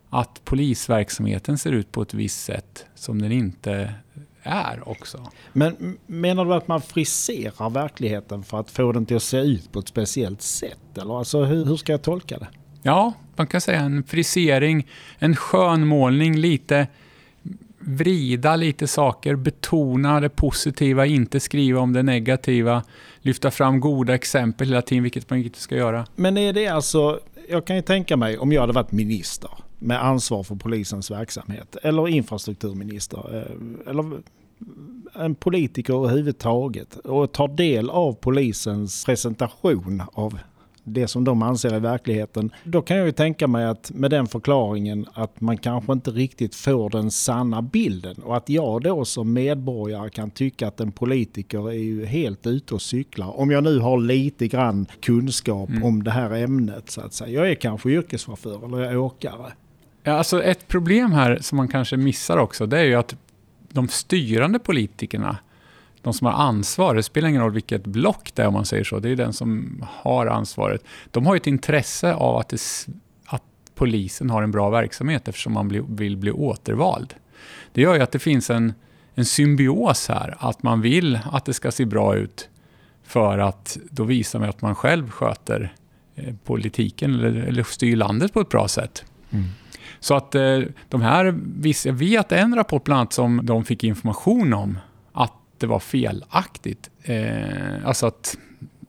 att 0.10 0.46
polisverksamheten 0.46 1.58
ser 1.58 1.72
ut 1.72 1.92
på 1.92 2.02
ett 2.02 2.14
visst 2.14 2.44
sätt 2.46 2.86
som 2.96 3.22
den 3.22 3.32
inte 3.32 3.94
är 4.42 4.90
också. 4.90 5.32
Men 5.54 5.98
menar 6.06 6.46
du 6.46 6.54
att 6.54 6.68
man 6.68 6.82
friserar 6.82 7.70
verkligheten 7.70 8.44
för 8.44 8.60
att 8.60 8.72
få 8.72 8.92
den 8.92 9.06
till 9.06 9.16
att 9.16 9.24
se 9.24 9.38
ut 9.38 9.72
på 9.72 9.80
ett 9.80 9.88
speciellt 9.88 10.42
sätt? 10.42 10.98
Eller 10.98 11.20
alltså, 11.20 11.44
hur, 11.44 11.66
hur 11.66 11.76
ska 11.76 11.92
jag 11.92 12.02
tolka 12.02 12.38
det? 12.38 12.48
Ja, 12.82 13.14
man 13.36 13.48
kan 13.48 13.62
säga 13.62 13.80
en 13.80 14.04
frisering, 14.04 14.88
en 15.20 15.36
skönmålning, 15.36 16.38
lite 16.38 16.88
vrida 17.80 18.56
lite 18.56 18.88
saker, 18.88 19.36
betona 19.36 20.20
det 20.20 20.30
positiva, 20.30 21.06
inte 21.06 21.40
skriva 21.40 21.80
om 21.80 21.94
det 21.94 22.04
negativa, 22.04 22.84
lyfta 23.20 23.52
fram 23.52 23.80
goda 23.80 24.16
exempel 24.16 24.68
hela 24.68 24.82
tiden, 24.82 25.04
vilket 25.04 25.30
man 25.30 25.40
inte 25.40 25.60
ska 25.60 25.76
göra. 25.76 26.06
Men 26.16 26.38
är 26.38 26.54
det 26.54 26.68
alltså, 26.68 27.20
jag 27.50 27.68
kan 27.68 27.76
ju 27.76 27.82
tänka 27.82 28.18
mig 28.18 28.38
om 28.38 28.52
jag 28.52 28.62
hade 28.62 28.74
varit 28.74 28.92
minister 28.92 29.50
med 29.80 30.06
ansvar 30.06 30.44
för 30.44 30.56
polisens 30.56 31.12
verksamhet 31.12 31.76
eller 31.76 32.08
infrastrukturminister 32.08 33.36
eh, 33.38 33.90
eller 33.90 34.22
en 35.16 35.36
politiker 35.36 35.94
överhuvudtaget 35.94 36.98
och 36.98 37.32
tar 37.32 37.48
del 37.48 37.90
av 37.90 38.14
polisens 38.14 39.06
presentation 39.06 40.04
av 40.14 40.40
det 40.88 41.08
som 41.08 41.24
de 41.24 41.42
anser 41.42 41.74
är 41.74 41.80
verkligheten. 41.80 42.52
Då 42.64 42.82
kan 42.82 42.98
jag 42.98 43.06
ju 43.06 43.12
tänka 43.12 43.48
mig 43.48 43.66
att 43.66 43.92
med 43.92 44.12
den 44.12 44.28
förklaringen 44.28 45.06
att 45.14 45.42
man 45.42 45.58
kanske 45.58 45.94
inte 45.94 46.12
riktigt 46.12 46.56
får 46.56 46.90
den 46.90 47.12
sanna 47.12 47.62
bilden 47.62 48.16
och 48.24 48.38
att 48.38 48.50
jag 48.50 48.82
då 48.82 49.06
som 49.06 49.34
medborgare 49.34 50.10
kan 50.10 50.32
tycka 50.32 50.68
att 50.68 50.80
en 50.80 50.92
politiker 50.92 51.70
är 51.70 51.74
ju 51.74 52.06
helt 52.06 52.48
ute 52.48 52.74
och 52.74 52.82
cyklar. 52.82 53.40
Om 53.40 53.52
jag 53.52 53.64
nu 53.64 53.80
har 53.80 53.98
lite 53.98 54.48
grann 54.48 54.86
kunskap 55.02 55.70
mm. 55.70 55.84
om 55.84 56.04
det 56.04 56.12
här 56.12 56.32
ämnet 56.32 56.90
så 56.90 57.02
att 57.02 57.14
säga. 57.14 57.32
Jag 57.32 57.50
är 57.52 57.56
kanske 57.56 57.90
yrkeschaufför 57.90 58.66
eller 58.66 58.80
jag 58.80 58.92
är 58.92 58.98
åkare. 58.98 59.52
Ja, 60.08 60.14
alltså 60.14 60.44
ett 60.44 60.68
problem 60.68 61.12
här 61.12 61.38
som 61.42 61.58
man 61.58 61.68
kanske 61.68 61.98
missar 61.98 62.38
också, 62.38 62.66
det 62.66 62.80
är 62.80 62.84
ju 62.84 62.96
att 62.96 63.16
de 63.70 63.88
styrande 63.88 64.60
politikerna 64.60 65.38
de 66.02 66.14
som 66.14 66.28
har 66.28 66.34
ansvar, 66.34 66.96
det 66.96 67.04
spelar 67.04 67.30
ingen 67.30 67.42
roll 67.42 67.52
vilket 67.52 67.86
block 67.86 68.32
det 68.34 68.42
är 68.42 68.48
om 68.48 68.54
man 68.54 68.66
säger 68.66 68.84
så, 68.84 69.00
det 69.00 69.10
är 69.10 69.16
den 69.16 69.34
som 69.34 69.84
har 69.90 70.28
ansvaret. 70.28 70.84
De 71.12 71.26
har 71.26 71.36
ett 71.36 71.48
intresse 71.48 72.14
av 72.14 72.38
att, 72.38 72.50
det, 72.50 72.60
att 73.26 73.44
polisen 73.76 74.30
har 74.30 74.44
en 74.44 74.52
bra 74.52 74.70
verksamhet 74.70 75.28
eftersom 75.28 75.54
man 75.54 75.68
bli, 75.68 75.82
vill 75.90 76.18
bli 76.18 76.32
återvald. 76.32 77.14
Det 77.74 77.82
gör 77.82 77.96
ju 77.96 78.02
att 78.02 78.12
det 78.12 78.20
finns 78.20 78.50
en, 78.50 78.74
en 79.16 79.26
symbios 79.26 80.10
här, 80.10 80.36
att 80.40 80.64
man 80.64 80.82
vill 80.82 81.20
att 81.32 81.46
det 81.46 81.54
ska 81.54 81.72
se 81.72 81.86
bra 81.86 82.16
ut 82.16 82.50
för 83.04 83.38
att 83.38 83.78
då 83.90 84.04
visar 84.04 84.40
man 84.40 84.50
att 84.50 84.62
man 84.62 84.76
själv 84.76 85.10
sköter 85.10 85.74
eh, 86.16 86.36
politiken 86.44 87.14
eller, 87.14 87.36
eller 87.36 87.64
styr 87.64 87.96
landet 87.96 88.34
på 88.34 88.42
ett 88.42 88.50
bra 88.50 88.68
sätt. 88.68 89.06
Mm. 89.30 89.46
Så 90.00 90.16
att 90.16 90.36
eh, 90.36 90.60
de 90.90 91.02
här, 91.02 91.40
jag 91.86 91.94
vet 91.94 92.32
en 92.32 92.56
rapport 92.56 92.84
bland 92.84 93.00
annat 93.00 93.14
som 93.14 93.42
de 93.44 93.66
fick 93.66 93.84
information 93.84 94.54
om 94.54 94.80
att 95.12 95.34
det 95.58 95.68
var 95.68 95.80
felaktigt. 95.80 96.90
Eh, 97.04 97.86
alltså 97.88 98.08
att 98.08 98.38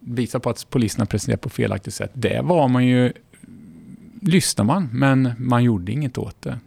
visa 0.00 0.40
på 0.40 0.50
att 0.50 0.70
poliserna 0.70 1.06
presenterat 1.06 1.40
på 1.40 1.48
felaktigt 1.48 1.94
sätt. 1.94 2.10
Det 2.14 2.40
var 2.44 2.68
man 2.68 2.86
ju... 2.86 3.12
Lyssnar 4.22 4.64
man, 4.64 4.88
men 4.92 5.32
man 5.38 5.64
gjorde 5.64 5.92
inget 5.92 6.18
åt 6.18 6.42
det. 6.42 6.58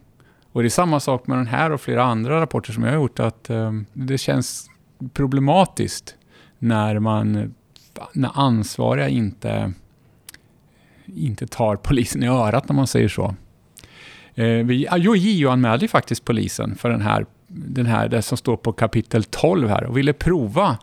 Och 0.52 0.62
det 0.62 0.66
är 0.68 0.70
samma 0.70 1.00
sak 1.00 1.26
med 1.26 1.38
den 1.38 1.46
här 1.46 1.72
och 1.72 1.80
flera 1.80 2.04
andra 2.04 2.40
rapporter 2.40 2.72
som 2.72 2.82
jag 2.82 2.90
har 2.90 2.96
gjort. 2.96 3.20
att 3.20 3.50
ehm, 3.50 3.86
Det 3.92 4.18
känns 4.18 4.70
problematiskt 5.12 6.16
när 6.58 6.98
man 6.98 7.54
när 8.12 8.30
ansvariga 8.34 9.08
inte, 9.08 9.72
inte 11.06 11.46
tar 11.46 11.76
polisen 11.76 12.22
i 12.22 12.26
örat, 12.26 12.68
när 12.68 12.76
man 12.76 12.86
säger 12.86 13.08
så. 13.08 13.34
Eh, 14.34 14.44
vi, 14.44 14.88
JO 14.96 15.50
anmälde 15.50 15.88
faktiskt 15.88 16.24
polisen 16.24 16.74
för 16.74 16.90
den 16.90 17.00
här 17.00 17.26
den 17.54 17.86
här, 17.86 18.08
det 18.08 18.22
som 18.22 18.38
står 18.38 18.56
på 18.56 18.72
kapitel 18.72 19.24
12 19.24 19.68
här 19.68 19.84
och 19.84 19.96
ville 19.96 20.12
prova 20.12 20.78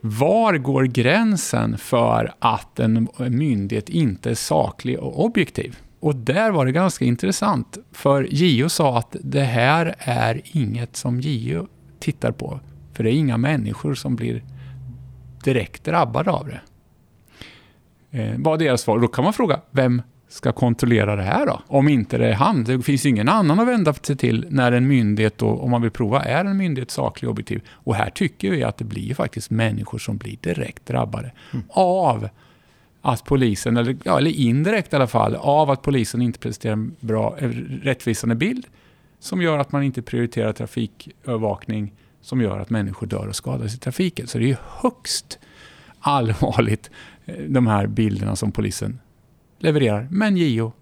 var 0.00 0.56
går 0.56 0.84
gränsen 0.84 1.78
för 1.78 2.34
att 2.38 2.80
en 2.80 3.08
myndighet 3.18 3.88
inte 3.88 4.30
är 4.30 4.34
saklig 4.34 4.98
och 4.98 5.24
objektiv? 5.24 5.78
Och 6.00 6.16
där 6.16 6.50
var 6.50 6.66
det 6.66 6.72
ganska 6.72 7.04
intressant, 7.04 7.78
för 7.92 8.28
JO 8.30 8.68
sa 8.68 8.98
att 8.98 9.16
det 9.20 9.44
här 9.44 9.94
är 9.98 10.40
inget 10.44 10.96
som 10.96 11.20
JO 11.20 11.66
tittar 11.98 12.32
på, 12.32 12.60
för 12.92 13.04
det 13.04 13.10
är 13.10 13.14
inga 13.14 13.36
människor 13.36 13.94
som 13.94 14.16
blir 14.16 14.42
direkt 15.44 15.84
drabbade 15.84 16.30
av 16.30 16.48
det. 16.48 16.60
Eh, 18.10 18.38
var 18.38 18.58
deras 18.58 18.80
svar. 18.80 18.98
Då 18.98 19.08
kan 19.08 19.24
man 19.24 19.32
fråga, 19.32 19.60
vem 19.70 20.02
ska 20.32 20.52
kontrollera 20.52 21.16
det 21.16 21.22
här 21.22 21.46
då? 21.46 21.62
Om 21.66 21.88
inte 21.88 22.18
det 22.18 22.28
är 22.28 22.34
han. 22.34 22.64
Det 22.64 22.82
finns 22.82 23.06
ju 23.06 23.10
ingen 23.10 23.28
annan 23.28 23.60
att 23.60 23.68
vända 23.68 23.94
sig 23.94 24.16
till 24.16 24.46
när 24.48 24.72
en 24.72 24.88
myndighet, 24.88 25.38
då, 25.38 25.48
om 25.48 25.70
man 25.70 25.82
vill 25.82 25.90
prova, 25.90 26.22
är 26.22 26.44
en 26.44 26.56
myndighet 26.56 26.90
saklig 26.90 27.28
och 27.28 27.32
objektiv. 27.32 27.62
Och 27.70 27.94
här 27.94 28.10
tycker 28.10 28.50
vi 28.50 28.62
att 28.62 28.76
det 28.76 28.84
blir 28.84 29.14
faktiskt 29.14 29.50
människor 29.50 29.98
som 29.98 30.16
blir 30.16 30.36
direkt 30.40 30.86
drabbade 30.86 31.32
mm. 31.52 31.64
av 31.68 32.28
att 33.02 33.24
polisen, 33.24 33.76
eller, 33.76 33.96
ja, 34.04 34.18
eller 34.18 34.30
indirekt 34.30 34.92
i 34.92 34.96
alla 34.96 35.06
fall, 35.06 35.34
av 35.36 35.70
att 35.70 35.82
polisen 35.82 36.22
inte 36.22 36.38
presenterar 36.38 36.72
en 36.72 36.96
bra, 37.00 37.38
eh, 37.38 37.48
rättvisande 37.82 38.34
bild 38.34 38.66
som 39.18 39.42
gör 39.42 39.58
att 39.58 39.72
man 39.72 39.82
inte 39.82 40.02
prioriterar 40.02 40.52
trafikövervakning 40.52 41.92
som 42.20 42.40
gör 42.40 42.58
att 42.58 42.70
människor 42.70 43.06
dör 43.06 43.26
och 43.28 43.36
skadas 43.36 43.74
i 43.74 43.78
trafiken. 43.78 44.26
Så 44.26 44.38
det 44.38 44.50
är 44.50 44.58
högst 44.68 45.38
allvarligt, 46.00 46.90
eh, 47.24 47.34
de 47.48 47.66
här 47.66 47.86
bilderna 47.86 48.36
som 48.36 48.52
polisen 48.52 48.98
levererar. 49.62 50.08
Men 50.10 50.36
JO, 50.36 50.72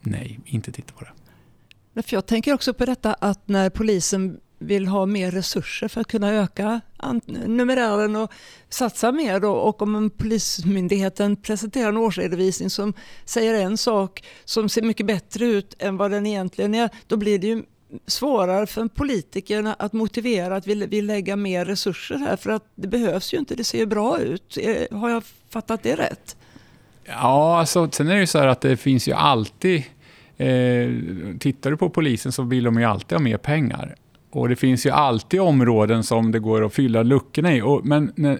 nej, 0.00 0.40
inte 0.44 0.72
titta 0.72 0.92
på 0.92 1.04
det. 1.04 2.02
För 2.02 2.16
jag 2.16 2.26
tänker 2.26 2.54
också 2.54 2.74
på 2.74 2.84
detta 2.84 3.14
att 3.14 3.48
när 3.48 3.70
polisen 3.70 4.40
vill 4.58 4.86
ha 4.86 5.06
mer 5.06 5.30
resurser 5.30 5.88
för 5.88 6.00
att 6.00 6.06
kunna 6.06 6.32
öka 6.32 6.80
numerären 7.26 8.16
och 8.16 8.32
satsa 8.68 9.12
mer 9.12 9.44
och 9.44 9.82
om 9.82 9.94
en 9.94 10.10
polismyndigheten 10.10 11.36
presenterar 11.36 11.88
en 11.88 11.96
årsredovisning 11.96 12.70
som 12.70 12.92
säger 13.24 13.54
en 13.54 13.76
sak 13.76 14.24
som 14.44 14.68
ser 14.68 14.82
mycket 14.82 15.06
bättre 15.06 15.46
ut 15.46 15.74
än 15.78 15.96
vad 15.96 16.10
den 16.10 16.26
egentligen 16.26 16.74
är, 16.74 16.90
då 17.06 17.16
blir 17.16 17.38
det 17.38 17.46
ju 17.46 17.62
svårare 18.06 18.66
för 18.66 18.88
politikerna 18.88 19.74
att 19.74 19.92
motivera 19.92 20.56
att 20.56 20.66
vi 20.66 20.86
vill 20.86 21.06
lägga 21.06 21.36
mer 21.36 21.64
resurser 21.64 22.16
här 22.16 22.36
för 22.36 22.50
att 22.50 22.64
det 22.74 22.88
behövs 22.88 23.34
ju 23.34 23.38
inte, 23.38 23.54
det 23.54 23.64
ser 23.64 23.78
ju 23.78 23.86
bra 23.86 24.18
ut. 24.18 24.58
Eh, 24.60 24.98
har 24.98 25.10
jag 25.10 25.22
fattat 25.48 25.82
det 25.82 25.96
rätt? 25.96 26.36
Ja, 27.08 27.58
alltså, 27.58 27.88
sen 27.92 28.08
är 28.08 28.14
det 28.14 28.20
ju 28.20 28.26
så 28.26 28.38
här 28.38 28.46
att 28.46 28.60
det 28.60 28.76
finns 28.76 29.08
ju 29.08 29.12
alltid... 29.12 29.82
Eh, 30.38 30.90
tittar 31.38 31.70
du 31.70 31.76
på 31.76 31.90
polisen 31.90 32.32
så 32.32 32.42
vill 32.42 32.64
de 32.64 32.78
ju 32.78 32.84
alltid 32.84 33.18
ha 33.18 33.22
mer 33.22 33.36
pengar. 33.36 33.94
Och 34.30 34.48
det 34.48 34.56
finns 34.56 34.86
ju 34.86 34.90
alltid 34.90 35.40
områden 35.40 36.04
som 36.04 36.32
det 36.32 36.38
går 36.38 36.66
att 36.66 36.74
fylla 36.74 37.02
luckorna 37.02 37.54
i. 37.54 37.62
Och, 37.62 37.86
men 37.86 38.12
när, 38.16 38.38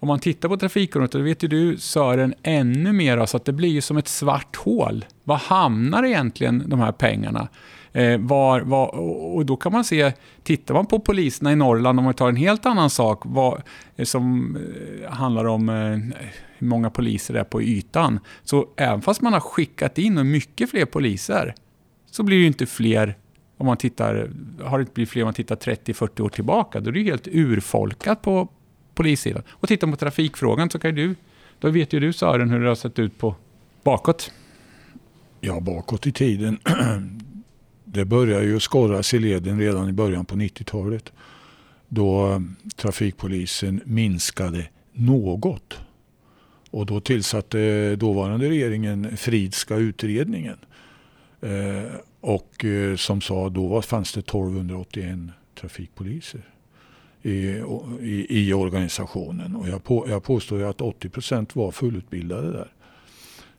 om 0.00 0.08
man 0.08 0.18
tittar 0.18 0.48
på 0.48 0.56
trafikområdet, 0.56 1.12
då 1.12 1.18
vet 1.18 1.42
ju 1.42 1.48
du 1.48 1.76
Sören 1.76 2.34
ännu 2.42 2.92
mer, 2.92 3.26
så 3.26 3.36
att 3.36 3.44
det 3.44 3.52
blir 3.52 3.68
ju 3.68 3.80
som 3.80 3.96
ett 3.96 4.08
svart 4.08 4.56
hål. 4.56 5.04
Var 5.24 5.36
hamnar 5.36 6.04
egentligen 6.04 6.64
de 6.66 6.80
här 6.80 6.92
pengarna? 6.92 7.48
Eh, 7.96 8.18
var, 8.18 8.60
var, 8.60 8.94
och 9.34 9.46
då 9.46 9.56
kan 9.56 9.72
man 9.72 9.84
se, 9.84 10.12
tittar 10.42 10.74
man 10.74 10.86
på 10.86 10.98
poliserna 10.98 11.52
i 11.52 11.56
Norrland, 11.56 11.98
om 11.98 12.04
man 12.04 12.14
tar 12.14 12.28
en 12.28 12.36
helt 12.36 12.66
annan 12.66 12.90
sak 12.90 13.22
var, 13.24 13.62
eh, 13.96 14.04
som 14.04 14.56
eh, 14.56 15.10
handlar 15.10 15.44
om 15.44 15.68
eh, 15.68 16.18
hur 16.58 16.66
många 16.66 16.90
poliser 16.90 17.34
det 17.34 17.40
är 17.40 17.44
på 17.44 17.62
ytan. 17.62 18.20
Så 18.42 18.68
även 18.76 19.02
fast 19.02 19.22
man 19.22 19.32
har 19.32 19.40
skickat 19.40 19.98
in 19.98 20.30
mycket 20.30 20.70
fler 20.70 20.84
poliser, 20.84 21.54
så 22.10 22.22
blir 22.22 22.40
det 22.40 22.46
inte 22.46 22.66
fler 22.66 23.16
om 23.56 23.66
man 23.66 23.76
tittar, 23.76 24.30
har 24.64 24.78
det 24.78 24.82
inte 24.82 24.92
blivit 24.94 25.10
fler 25.10 25.22
om 25.22 25.26
man 25.26 25.34
tittar 25.34 25.56
30-40 25.56 26.20
år 26.20 26.28
tillbaka. 26.28 26.80
Då 26.80 26.90
är 26.90 26.94
det 26.94 27.02
helt 27.02 27.28
urfolkat 27.28 28.22
på 28.22 28.48
polissidan. 28.94 29.42
Och 29.48 29.68
tittar 29.68 29.86
man 29.86 29.92
på 29.92 30.00
trafikfrågan 30.00 30.70
så 30.70 30.78
kan 30.78 30.94
du, 30.94 31.14
då 31.58 31.70
vet 31.70 31.92
ju 31.92 32.00
du 32.00 32.12
Sören 32.12 32.50
hur 32.50 32.60
det 32.60 32.68
har 32.68 32.74
sett 32.74 32.98
ut 32.98 33.18
på 33.18 33.34
bakåt. 33.82 34.32
Ja, 35.40 35.60
bakåt 35.60 36.06
i 36.06 36.12
tiden. 36.12 36.58
Det 37.88 38.04
började 38.04 38.44
ju 38.44 38.60
skorras 38.60 39.14
i 39.14 39.18
leden 39.18 39.58
redan 39.58 39.88
i 39.88 39.92
början 39.92 40.24
på 40.24 40.34
90-talet. 40.34 41.12
Då 41.88 42.42
trafikpolisen 42.76 43.80
minskade 43.84 44.68
något. 44.92 45.78
Och 46.70 46.86
då 46.86 47.00
tillsatte 47.00 47.96
dåvarande 47.96 48.48
regeringen 48.48 49.16
Fridska 49.16 49.76
utredningen. 49.76 50.56
Eh, 51.40 51.92
och 52.20 52.64
eh, 52.64 52.96
som 52.96 53.20
sa 53.20 53.48
då 53.48 53.82
fanns 53.82 54.12
det 54.12 54.20
1281 54.20 55.18
trafikpoliser 55.60 56.42
i, 57.22 57.62
i, 58.00 58.26
i 58.28 58.52
organisationen. 58.52 59.56
Och 59.56 59.68
jag, 59.68 59.84
på, 59.84 60.06
jag 60.08 60.22
påstår 60.22 60.62
att 60.62 60.80
80 60.80 61.08
procent 61.08 61.56
var 61.56 61.70
fullutbildade 61.70 62.52
där. 62.52 62.72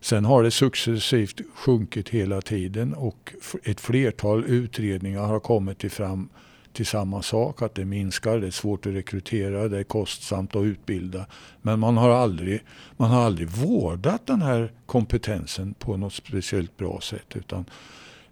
Sen 0.02 0.26
har 0.26 0.44
det 0.44 0.52
successivt 0.52 1.42
sjunkit 1.54 2.10
hela 2.10 2.42
tiden 2.42 2.94
och 2.94 3.34
ett 3.64 3.82
flertal 3.82 4.46
utredningar 4.46 5.22
har 5.22 5.40
kommit 5.40 5.80
till 5.80 5.92
fram 5.92 6.30
till 6.74 6.86
samma 6.86 7.22
sak, 7.22 7.62
att 7.62 7.76
det 7.76 7.86
minskar, 7.86 8.40
det 8.40 8.48
är 8.48 8.52
svårt 8.52 8.86
att 8.86 8.94
rekrytera, 8.94 9.68
det 9.68 9.80
är 9.80 9.84
kostsamt 9.84 10.56
att 10.56 10.64
utbilda. 10.64 11.26
Men 11.62 11.80
man 11.80 11.98
har 11.98 12.10
aldrig, 12.10 12.64
man 12.98 13.12
har 13.12 13.22
aldrig 13.22 13.50
vårdat 13.50 14.28
den 14.28 14.42
här 14.42 14.72
kompetensen 14.86 15.74
på 15.74 15.98
något 15.98 16.14
speciellt 16.14 16.78
bra 16.78 17.02
sätt. 17.02 17.36
Utan 17.36 17.66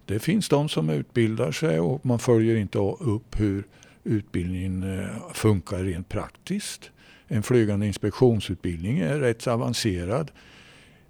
det 0.04 0.18
finns 0.18 0.48
de 0.48 0.68
som 0.68 0.90
utbildar 0.90 1.52
sig 1.52 1.80
och 1.80 2.06
man 2.06 2.18
följer 2.18 2.56
inte 2.56 2.78
upp 2.78 3.40
hur 3.40 3.64
utbildningen 4.04 4.98
eh, 5.00 5.32
funkar 5.32 5.78
rent 5.78 6.08
praktiskt. 6.08 6.90
En 7.28 7.42
flygande 7.42 7.86
inspektionsutbildning 7.86 8.98
är 8.98 9.18
rätt 9.18 9.46
avancerad. 9.46 10.30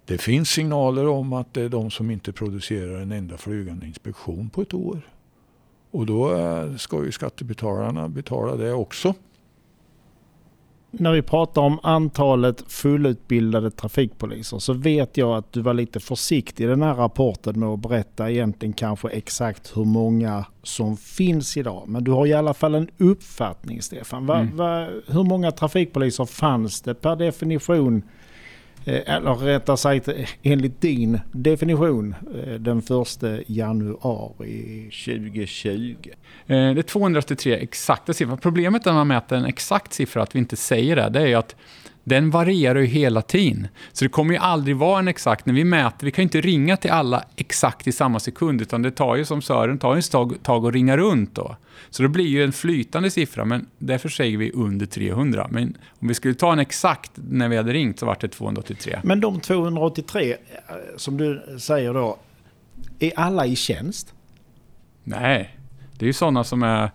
Det 0.07 0.17
finns 0.17 0.49
signaler 0.49 1.07
om 1.07 1.33
att 1.33 1.53
det 1.53 1.61
är 1.61 1.69
de 1.69 1.91
som 1.91 2.11
inte 2.11 2.31
producerar 2.31 3.01
en 3.01 3.11
enda 3.11 3.37
flygande 3.37 3.85
inspektion 3.85 4.49
på 4.49 4.61
ett 4.61 4.73
år. 4.73 5.01
Och 5.91 6.05
då 6.05 6.35
eh, 6.35 6.75
ska 6.75 7.05
ju 7.05 7.11
skattebetalarna 7.11 8.09
betala 8.09 8.55
det 8.55 8.73
också. 8.73 9.13
När 10.91 11.11
vi 11.11 11.21
pratar 11.21 11.61
om 11.61 11.79
antalet 11.83 12.71
fullutbildade 12.71 13.71
trafikpoliser 13.71 14.59
så 14.59 14.73
vet 14.73 15.17
jag 15.17 15.37
att 15.37 15.53
du 15.53 15.61
var 15.61 15.73
lite 15.73 15.99
försiktig 15.99 16.63
i 16.63 16.67
den 16.67 16.81
här 16.81 16.93
rapporten 16.93 17.59
med 17.59 17.69
att 17.69 17.79
berätta 17.79 18.31
egentligen 18.31 18.73
kanske 18.73 19.09
exakt 19.09 19.77
hur 19.77 19.85
många 19.85 20.45
som 20.63 20.97
finns 20.97 21.57
idag. 21.57 21.83
Men 21.87 22.03
du 22.03 22.11
har 22.11 22.25
i 22.25 22.33
alla 22.33 22.53
fall 22.53 22.75
en 22.75 22.89
uppfattning 22.97 23.81
Stefan. 23.81 24.25
Va, 24.25 24.39
mm. 24.39 24.57
va, 24.57 24.87
hur 25.07 25.23
många 25.23 25.51
trafikpoliser 25.51 26.25
fanns 26.25 26.81
det 26.81 26.93
per 26.93 27.15
definition 27.15 28.03
Eh, 28.87 29.15
eller 29.15 29.33
rättare 29.33 29.77
sagt 29.77 30.07
eh, 30.07 30.15
enligt 30.43 30.81
din 30.81 31.19
definition 31.31 32.15
eh, 32.45 32.53
den 32.53 32.77
1 32.77 32.85
januari 33.47 34.89
2020. 35.05 35.95
Det 36.47 36.55
är 36.55 36.81
283 36.81 37.53
exakta 37.53 38.13
siffror. 38.13 38.37
Problemet 38.37 38.85
när 38.85 38.93
man 38.93 39.07
mäter 39.07 39.37
en 39.37 39.45
exakt 39.45 39.93
siffra, 39.93 40.23
att 40.23 40.35
vi 40.35 40.39
inte 40.39 40.55
säger 40.55 40.95
det, 40.95 41.09
det 41.09 41.19
är 41.19 41.25
ju 41.25 41.33
att 41.33 41.55
den 42.03 42.29
varierar 42.29 42.79
ju 42.79 42.85
hela 42.85 43.21
tiden. 43.21 43.67
Så 43.93 44.05
det 44.05 44.09
kommer 44.09 44.33
ju 44.33 44.39
aldrig 44.39 44.75
vara 44.75 44.99
en 44.99 45.07
exakt, 45.07 45.45
när 45.45 45.53
vi 45.53 45.63
mäter, 45.63 46.05
vi 46.05 46.11
kan 46.11 46.21
ju 46.21 46.23
inte 46.23 46.41
ringa 46.41 46.77
till 46.77 46.91
alla 46.91 47.23
exakt 47.35 47.87
i 47.87 47.91
samma 47.91 48.19
sekund, 48.19 48.61
utan 48.61 48.81
det 48.81 48.91
tar 48.91 49.15
ju 49.15 49.25
som 49.25 49.41
Sören, 49.41 49.79
tar 49.79 49.93
ju 49.95 49.99
ett 49.99 50.11
tag, 50.11 50.43
tag 50.43 50.65
att 50.65 50.73
ringa 50.73 50.97
runt 50.97 51.35
då. 51.35 51.55
Så 51.89 52.03
det 52.03 52.09
blir 52.09 52.27
ju 52.27 52.43
en 52.43 52.53
flytande 52.53 53.11
siffra, 53.11 53.45
men 53.45 53.67
därför 53.77 54.09
säger 54.09 54.37
vi 54.37 54.51
under 54.51 54.85
300. 54.85 55.47
Men 55.51 55.77
om 55.99 56.07
vi 56.07 56.13
skulle 56.13 56.33
ta 56.33 56.53
en 56.53 56.59
exakt 56.59 57.11
när 57.15 57.49
vi 57.49 57.57
hade 57.57 57.73
ringt 57.73 57.99
så 57.99 58.05
var 58.05 58.17
det 58.21 58.27
283. 58.27 58.99
Men 59.03 59.19
de 59.19 59.39
283 59.39 60.31
eh, 60.31 60.37
som 60.95 61.17
du 61.17 61.57
säger 61.59 61.93
då, 61.93 62.17
är 62.99 63.19
alla 63.19 63.45
i 63.45 63.55
tjänst? 63.55 64.13
Nej, 65.03 65.57
det 65.97 66.05
är 66.05 66.07
ju 66.07 66.13
sådana 66.13 66.43
som 66.43 66.63
är 66.63 66.91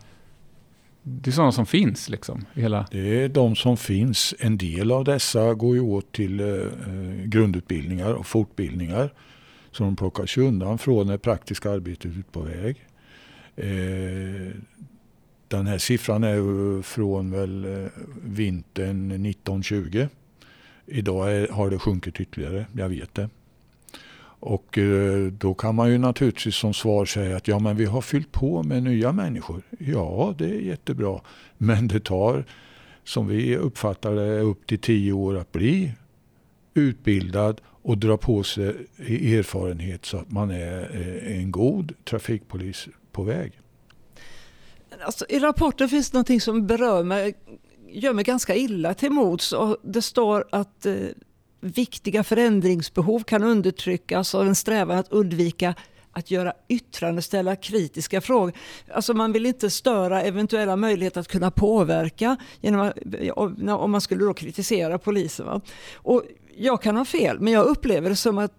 det 1.02 1.30
är 1.30 1.32
sådana 1.32 1.52
som 1.52 1.66
finns 1.66 2.08
liksom? 2.08 2.44
Hela... 2.54 2.86
Det 2.90 3.24
är 3.24 3.28
de 3.28 3.56
som 3.56 3.76
finns. 3.76 4.34
En 4.38 4.58
del 4.58 4.92
av 4.92 5.04
dessa 5.04 5.54
går 5.54 5.74
ju 5.74 5.80
åt 5.80 6.12
till 6.12 6.40
eh, 6.40 6.46
eh 6.46 7.24
grundutbildningar 7.24 8.12
och 8.12 8.26
fortbildningar. 8.26 9.12
Så 9.70 9.84
de 9.84 9.96
plockas 9.96 10.36
undan 10.36 10.78
från 10.78 11.06
det 11.06 11.18
praktiska 11.18 11.70
arbetet 11.70 12.06
ute 12.06 12.32
på 12.32 12.40
väg. 12.40 12.76
Eh, 13.56 14.52
den 15.48 15.66
här 15.66 15.78
siffran 15.78 16.24
är 16.24 16.82
från 16.82 17.30
väl 17.30 17.64
eh, 17.64 17.90
vintern 18.24 19.10
1920. 19.10 20.06
Idag 20.86 21.32
är, 21.32 21.48
har 21.48 21.70
det 21.70 21.78
sjunkit 21.78 22.20
ytterligare, 22.20 22.66
jag 22.72 22.88
vet 22.88 23.14
det. 23.14 23.28
Och 24.44 24.78
eh, 24.78 25.26
då 25.26 25.54
kan 25.54 25.74
man 25.74 25.90
ju 25.90 25.98
naturligtvis 25.98 26.54
som 26.54 26.74
svar 26.74 27.04
säga 27.04 27.36
att 27.36 27.48
ja 27.48 27.58
men 27.58 27.76
vi 27.76 27.84
har 27.84 28.00
fyllt 28.00 28.32
på 28.32 28.62
med 28.62 28.82
nya 28.82 29.12
människor. 29.12 29.62
Ja, 29.78 30.34
det 30.38 30.44
är 30.44 30.60
jättebra. 30.60 31.20
Men 31.58 31.88
det 31.88 32.00
tar, 32.00 32.44
som 33.04 33.26
vi 33.26 33.56
uppfattar 33.56 34.14
det, 34.14 34.40
upp 34.40 34.66
till 34.66 34.78
tio 34.78 35.12
år 35.12 35.36
att 35.36 35.52
bli 35.52 35.92
utbildad 36.74 37.60
och 37.64 37.98
dra 37.98 38.16
på 38.16 38.42
sig 38.42 38.74
erfarenhet 38.98 40.04
så 40.04 40.16
att 40.16 40.30
man 40.30 40.50
är 40.50 40.96
en 41.26 41.50
god 41.50 41.92
trafikpolis 42.04 42.88
på 43.12 43.22
väg. 43.22 43.60
Alltså, 45.04 45.26
I 45.28 45.38
rapporten 45.38 45.88
finns 45.88 46.12
någonting 46.12 46.40
som 46.40 46.66
berör 46.66 47.02
mig, 47.02 47.34
gör 47.88 48.12
mig 48.12 48.24
ganska 48.24 48.54
illa 48.54 48.94
till 48.94 49.10
mods. 49.10 49.54
Det 49.82 50.02
står 50.02 50.44
att 50.50 50.86
eh, 50.86 50.94
viktiga 51.60 52.24
förändringsbehov 52.24 53.20
kan 53.20 53.42
undertryckas 53.42 54.34
av 54.34 54.46
en 54.46 54.54
strävan 54.54 54.98
att 54.98 55.12
undvika 55.12 55.74
att 56.12 56.30
göra 56.30 56.52
yttrande, 56.68 57.22
ställa 57.22 57.56
kritiska 57.56 58.20
frågor. 58.20 58.52
Alltså 58.92 59.14
man 59.14 59.32
vill 59.32 59.46
inte 59.46 59.70
störa 59.70 60.22
eventuella 60.22 60.76
möjligheter 60.76 61.20
att 61.20 61.28
kunna 61.28 61.50
påverka 61.50 62.36
genom 62.60 62.80
att, 62.80 62.98
om 63.68 63.90
man 63.90 64.00
skulle 64.00 64.24
då 64.24 64.34
kritisera 64.34 64.98
polisen. 64.98 65.46
Va? 65.46 65.60
Och 65.94 66.22
jag 66.56 66.82
kan 66.82 66.96
ha 66.96 67.04
fel, 67.04 67.40
men 67.40 67.52
jag 67.52 67.66
upplever 67.66 68.10
det 68.10 68.16
som 68.16 68.38
att 68.38 68.52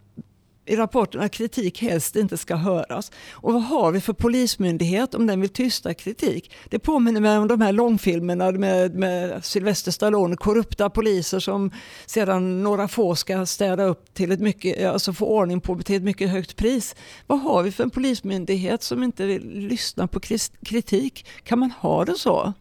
i 0.65 0.75
rapporten 0.75 1.21
att 1.21 1.31
kritik 1.31 1.81
helst 1.81 2.15
inte 2.15 2.37
ska 2.37 2.55
höras. 2.55 3.11
Och 3.31 3.53
vad 3.53 3.63
har 3.63 3.91
vi 3.91 4.01
för 4.01 4.13
polismyndighet 4.13 5.15
om 5.15 5.27
den 5.27 5.41
vill 5.41 5.49
tysta 5.49 5.93
kritik? 5.93 6.51
Det 6.69 6.79
påminner 6.79 7.21
mig 7.21 7.37
om 7.37 7.47
de 7.47 7.61
här 7.61 7.71
långfilmerna 7.71 8.51
med, 8.51 8.95
med 8.95 9.45
Sylvester 9.45 9.91
Stallone, 9.91 10.35
korrupta 10.35 10.89
poliser 10.89 11.39
som 11.39 11.71
sedan 12.05 12.63
några 12.63 12.87
få 12.87 13.15
ska 13.15 13.45
städa 13.45 13.83
upp 13.83 14.13
till 14.13 14.31
ett 14.31 14.39
mycket, 14.39 14.85
alltså 14.85 15.13
få 15.13 15.25
ordning 15.25 15.61
på 15.61 15.79
till 15.79 15.95
ett 15.95 16.03
mycket 16.03 16.29
högt 16.29 16.55
pris. 16.55 16.95
Vad 17.27 17.39
har 17.41 17.63
vi 17.63 17.71
för 17.71 17.83
en 17.83 17.89
polismyndighet 17.89 18.83
som 18.83 19.03
inte 19.03 19.25
vill 19.25 19.49
lyssna 19.59 20.07
på 20.07 20.19
kritik? 20.65 21.25
Kan 21.43 21.59
man 21.59 21.71
ha 21.71 22.05
det 22.05 22.15
så? 22.15 22.53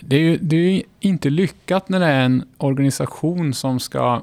Det 0.00 0.16
är 0.16 0.20
ju 0.20 0.36
det 0.36 0.56
är 0.56 0.82
inte 1.00 1.30
lyckat 1.30 1.88
när 1.88 2.00
det 2.00 2.06
är 2.06 2.24
en 2.24 2.44
organisation 2.58 3.54
som 3.54 3.80
ska 3.80 4.22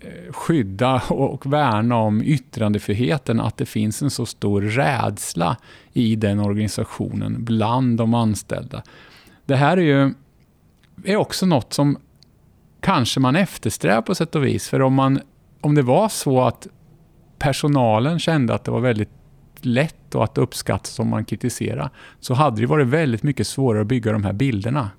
Eh, 0.00 0.32
skydda 0.32 1.02
och 1.08 1.52
värna 1.52 1.96
om 1.96 2.22
yttrandefriheten, 2.22 3.40
att 3.40 3.56
det 3.56 3.66
finns 3.66 4.02
en 4.02 4.10
så 4.10 4.26
stor 4.26 4.62
rädsla 4.62 5.56
i 5.92 6.16
den 6.16 6.40
organisationen 6.40 7.44
bland 7.44 7.98
de 7.98 8.14
anställda. 8.14 8.82
Det 9.46 9.56
här 9.56 9.76
är 9.76 9.82
ju 9.82 10.14
är 11.04 11.16
också 11.16 11.46
något 11.46 11.72
som 11.72 11.98
kanske 12.80 13.20
man 13.20 13.36
eftersträvar 13.36 14.02
på 14.02 14.14
sätt 14.14 14.34
och 14.34 14.44
vis. 14.44 14.68
För 14.68 14.82
om, 14.82 14.94
man, 14.94 15.20
om 15.60 15.74
det 15.74 15.82
var 15.82 16.08
så 16.08 16.42
att 16.42 16.66
personalen 17.38 18.18
kände 18.18 18.54
att 18.54 18.64
det 18.64 18.70
var 18.70 18.80
väldigt 18.80 19.10
lätt 19.60 20.14
och 20.14 20.24
att 20.24 20.38
uppskattas 20.38 20.98
om 20.98 21.08
man 21.08 21.24
kritiserar, 21.24 21.90
så 22.20 22.34
hade 22.34 22.60
det 22.60 22.66
varit 22.66 22.86
väldigt 22.86 23.22
mycket 23.22 23.46
svårare 23.46 23.82
att 23.82 23.88
bygga 23.88 24.12
de 24.12 24.24
här 24.24 24.32
bilderna 24.32 24.90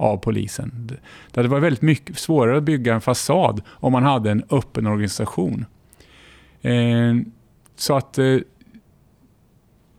av 0.00 0.16
polisen. 0.16 0.98
Det 1.30 1.40
hade 1.40 1.48
varit 1.48 1.62
väldigt 1.62 1.82
mycket 1.82 2.18
svårare 2.18 2.56
att 2.56 2.62
bygga 2.62 2.94
en 2.94 3.00
fasad 3.00 3.62
om 3.68 3.92
man 3.92 4.02
hade 4.02 4.30
en 4.30 4.44
öppen 4.50 4.86
organisation. 4.86 5.64
Eh, 6.62 7.14
så 7.76 7.96
att 7.96 8.18
eh, 8.18 8.38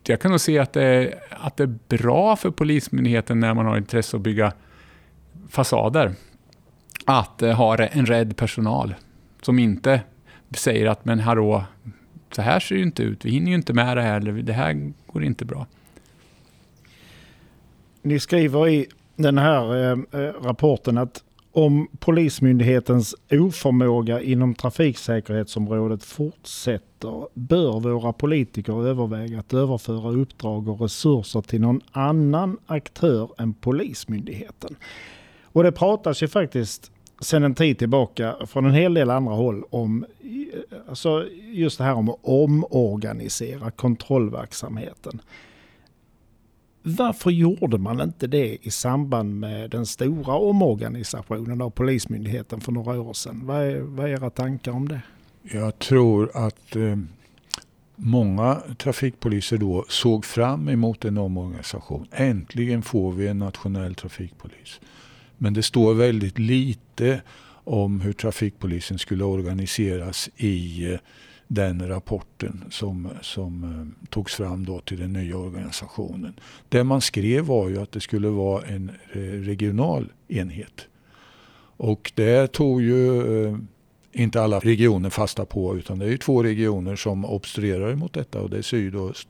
jag 0.06 0.20
kan 0.20 0.30
nog 0.30 0.40
se 0.40 0.58
att 0.58 0.72
det, 0.72 1.14
att 1.30 1.56
det 1.56 1.62
är 1.62 1.78
bra 1.88 2.36
för 2.36 2.50
Polismyndigheten 2.50 3.40
när 3.40 3.54
man 3.54 3.66
har 3.66 3.76
intresse 3.76 4.16
att 4.16 4.22
bygga 4.22 4.52
fasader. 5.48 6.12
Att 7.04 7.42
eh, 7.42 7.52
ha 7.52 7.76
en 7.76 8.06
rädd 8.06 8.36
personal 8.36 8.94
som 9.42 9.58
inte 9.58 10.00
säger 10.50 10.86
att 10.86 11.04
men 11.04 11.20
hallå, 11.20 11.64
så 12.30 12.42
här 12.42 12.60
ser 12.60 12.74
det 12.74 12.82
inte 12.82 13.02
ut. 13.02 13.24
Vi 13.24 13.30
hinner 13.30 13.48
ju 13.48 13.54
inte 13.54 13.72
med 13.72 13.96
det 13.96 14.02
här. 14.02 14.20
Eller 14.20 14.32
det 14.32 14.52
här 14.52 14.92
går 15.06 15.24
inte 15.24 15.44
bra. 15.44 15.66
Ni 18.02 18.20
skriver 18.20 18.68
i 18.68 18.86
den 19.16 19.38
här 19.38 19.76
eh, 19.76 20.20
eh, 20.20 20.32
rapporten 20.42 20.98
att 20.98 21.22
om 21.52 21.88
Polismyndighetens 21.98 23.14
oförmåga 23.30 24.20
inom 24.20 24.54
trafiksäkerhetsområdet 24.54 26.04
fortsätter 26.04 27.26
bör 27.34 27.80
våra 27.80 28.12
politiker 28.12 28.86
överväga 28.86 29.38
att 29.38 29.54
överföra 29.54 30.10
uppdrag 30.10 30.68
och 30.68 30.80
resurser 30.80 31.40
till 31.40 31.60
någon 31.60 31.80
annan 31.92 32.58
aktör 32.66 33.30
än 33.38 33.54
Polismyndigheten. 33.54 34.76
Och 35.44 35.62
det 35.62 35.72
pratas 35.72 36.22
ju 36.22 36.28
faktiskt 36.28 36.90
sedan 37.20 37.42
en 37.42 37.54
tid 37.54 37.78
tillbaka 37.78 38.36
från 38.46 38.66
en 38.66 38.74
hel 38.74 38.94
del 38.94 39.10
andra 39.10 39.34
håll 39.34 39.64
om 39.70 40.04
eh, 40.20 40.78
alltså 40.88 41.26
just 41.52 41.78
det 41.78 41.84
här 41.84 41.94
om 41.94 42.08
att 42.08 42.18
omorganisera 42.22 43.70
kontrollverksamheten. 43.70 45.20
Varför 46.82 47.30
gjorde 47.30 47.78
man 47.78 48.00
inte 48.00 48.26
det 48.26 48.58
i 48.62 48.70
samband 48.70 49.40
med 49.40 49.70
den 49.70 49.86
stora 49.86 50.34
omorganisationen 50.34 51.60
av 51.60 51.70
Polismyndigheten 51.70 52.60
för 52.60 52.72
några 52.72 53.00
år 53.00 53.12
sedan? 53.12 53.40
Vad 53.44 53.62
är, 53.62 53.80
vad 53.80 54.06
är 54.06 54.10
era 54.10 54.30
tankar 54.30 54.72
om 54.72 54.88
det? 54.88 55.00
Jag 55.42 55.78
tror 55.78 56.30
att 56.34 56.76
eh, 56.76 56.96
många 57.96 58.62
trafikpoliser 58.78 59.58
då 59.58 59.84
såg 59.88 60.24
fram 60.24 60.68
emot 60.68 61.04
en 61.04 61.18
omorganisation. 61.18 62.06
Äntligen 62.12 62.82
får 62.82 63.12
vi 63.12 63.28
en 63.28 63.38
nationell 63.38 63.94
trafikpolis. 63.94 64.80
Men 65.38 65.54
det 65.54 65.62
står 65.62 65.94
väldigt 65.94 66.38
lite 66.38 67.22
om 67.64 68.00
hur 68.00 68.12
trafikpolisen 68.12 68.98
skulle 68.98 69.24
organiseras 69.24 70.30
i 70.36 70.92
eh, 70.92 70.98
den 71.54 71.88
rapporten 71.88 72.64
som, 72.70 73.08
som 73.22 73.64
eh, 73.64 74.08
togs 74.08 74.34
fram 74.34 74.64
då 74.64 74.80
till 74.80 75.00
den 75.00 75.12
nya 75.12 75.36
organisationen. 75.36 76.34
Det 76.68 76.84
man 76.84 77.00
skrev 77.00 77.44
var 77.44 77.68
ju 77.68 77.82
att 77.82 77.92
det 77.92 78.00
skulle 78.00 78.28
vara 78.28 78.66
en 78.66 78.90
eh, 79.12 79.18
regional 79.20 80.12
enhet. 80.28 80.88
Och 81.76 82.12
det 82.14 82.52
tog 82.52 82.82
ju 82.82 83.46
eh, 83.46 83.56
inte 84.12 84.42
alla 84.42 84.58
regioner 84.58 85.10
fasta 85.10 85.44
på 85.44 85.76
utan 85.76 85.98
det 85.98 86.04
är 86.04 86.10
ju 86.10 86.18
två 86.18 86.42
regioner 86.42 86.96
som 86.96 87.24
obstruerar 87.24 87.94
mot 87.94 88.12
detta 88.12 88.40
och 88.40 88.50
det 88.50 88.58
är 88.58 88.62
syd 88.62 88.94
och 88.94 89.10
öst 89.10 89.28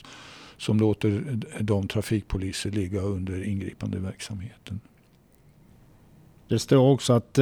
som 0.56 0.80
låter 0.80 1.40
de 1.60 1.88
trafikpoliser 1.88 2.70
ligga 2.70 3.00
under 3.00 3.44
ingripande 3.48 3.98
verksamheten. 3.98 4.80
Det 6.48 6.58
står 6.58 6.90
också 6.92 7.12
att 7.12 7.38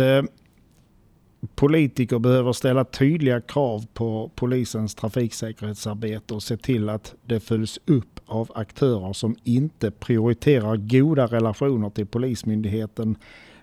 politiker 1.55 2.19
behöver 2.19 2.53
ställa 2.53 2.85
tydliga 2.85 3.41
krav 3.41 3.87
på 3.95 4.31
polisens 4.35 4.95
trafiksäkerhetsarbete 4.95 6.35
och 6.35 6.43
se 6.43 6.57
till 6.57 6.89
att 6.89 7.15
det 7.25 7.41
följs 7.41 7.79
upp 7.85 8.21
av 8.27 8.51
aktörer 8.55 9.13
som 9.13 9.37
inte 9.45 9.91
prioriterar 9.91 10.77
goda 10.77 11.27
relationer 11.27 11.91
till 11.91 12.07
Polismyndigheten. 12.07 13.17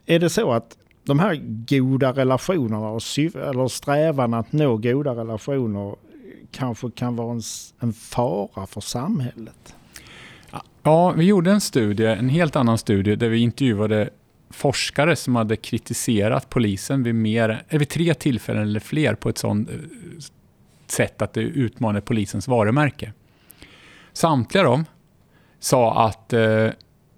Är 0.06 0.20
det 0.20 0.30
så 0.30 0.52
att 0.52 0.78
de 1.04 1.20
här 1.20 1.36
goda 1.68 2.12
relationerna 2.12 2.88
eller 3.50 3.68
strävan 3.68 4.34
att 4.34 4.52
nå 4.52 4.78
goda 4.78 5.16
relationer 5.16 5.96
kanske 6.52 6.92
kan 6.92 7.16
vara 7.16 7.32
en, 7.32 7.42
en 7.80 7.94
fara 7.94 8.68
för 8.68 8.82
samhället? 8.82 9.76
Ja, 10.84 11.12
vi 11.12 11.26
gjorde 11.26 11.52
en 11.52 11.62
studie, 11.62 12.06
en 12.06 12.30
helt 12.30 12.56
annan 12.56 12.78
studie, 12.78 13.16
där 13.16 13.30
vi 13.30 13.38
intervjuade 13.38 14.10
forskare 14.50 15.16
som 15.16 15.36
hade 15.36 15.56
kritiserat 15.56 16.50
polisen 16.50 17.04
vid, 17.04 17.16
mer, 17.16 17.64
eh, 17.70 17.80
vid 17.80 17.90
tre 17.90 18.14
tillfällen 18.14 18.64
eller 18.64 18.80
fler 18.80 19.16
på 19.16 19.30
ett 19.30 19.38
sådant 19.38 19.70
eh, 19.70 19.76
sätt 20.88 21.22
att 21.22 21.34
det 21.34 21.42
utmanade 21.42 22.02
polisens 22.02 22.48
varumärke. 22.48 23.14
Samtliga 24.14 24.64
de 24.64 24.86
sa 25.60 26.06
att 26.08 26.34
eh, 26.34 26.70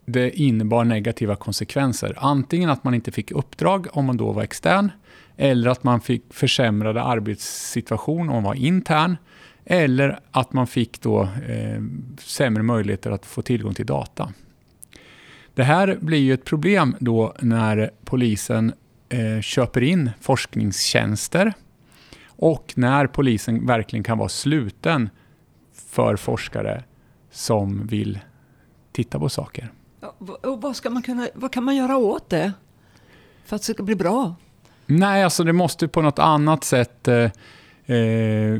det 0.05 0.39
innebar 0.39 0.83
negativa 0.83 1.35
konsekvenser. 1.35 2.13
Antingen 2.17 2.69
att 2.69 2.83
man 2.83 2.93
inte 2.93 3.11
fick 3.11 3.31
uppdrag 3.31 3.87
om 3.91 4.05
man 4.05 4.17
då 4.17 4.31
var 4.31 4.43
extern, 4.43 4.91
eller 5.37 5.69
att 5.69 5.83
man 5.83 6.01
fick 6.01 6.33
försämrade 6.33 7.03
arbetssituation 7.03 8.29
om 8.29 8.35
man 8.35 8.43
var 8.43 8.53
intern, 8.53 9.17
eller 9.65 10.19
att 10.31 10.53
man 10.53 10.67
fick 10.67 11.01
då 11.01 11.21
eh, 11.21 11.81
sämre 12.19 12.63
möjligheter 12.63 13.11
att 13.11 13.25
få 13.25 13.41
tillgång 13.41 13.73
till 13.73 13.85
data. 13.85 14.33
Det 15.59 15.63
här 15.63 15.97
blir 16.01 16.19
ju 16.19 16.33
ett 16.33 16.45
problem 16.45 16.95
då 16.99 17.33
när 17.39 17.91
polisen 18.05 18.73
eh, 19.09 19.41
köper 19.41 19.81
in 19.83 20.11
forskningstjänster 20.21 21.53
och 22.27 22.73
när 22.75 23.07
polisen 23.07 23.65
verkligen 23.65 24.03
kan 24.03 24.17
vara 24.17 24.29
sluten 24.29 25.09
för 25.73 26.15
forskare 26.15 26.83
som 27.31 27.87
vill 27.87 28.19
titta 28.91 29.19
på 29.19 29.29
saker. 29.29 29.71
Och 30.41 30.61
vad, 30.61 30.75
ska 30.75 30.89
man 30.89 31.01
kunna, 31.01 31.27
vad 31.33 31.53
kan 31.53 31.63
man 31.63 31.75
göra 31.75 31.97
åt 31.97 32.29
det 32.29 32.53
för 33.45 33.55
att 33.55 33.61
det 33.61 33.73
ska 33.73 33.83
bli 33.83 33.95
bra? 33.95 34.35
Nej, 34.85 35.23
alltså 35.23 35.43
det 35.43 35.53
måste 35.53 35.87
på 35.87 36.01
något 36.01 36.19
annat 36.19 36.63
sätt 36.63 37.07
eh, 37.07 37.95
eh, 37.97 38.59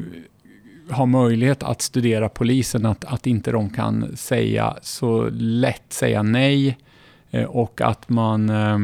ha 0.89 1.05
möjlighet 1.05 1.63
att 1.63 1.81
studera 1.81 2.29
polisen, 2.29 2.85
att, 2.85 3.05
att 3.05 3.27
inte 3.27 3.51
de 3.51 3.69
kan 3.69 4.17
säga 4.17 4.77
så 4.81 5.29
lätt 5.31 5.93
säga 5.93 6.23
nej 6.23 6.77
Eh, 7.31 7.43
och 7.43 7.81
att 7.81 8.09
man 8.09 8.49
eh, 8.49 8.79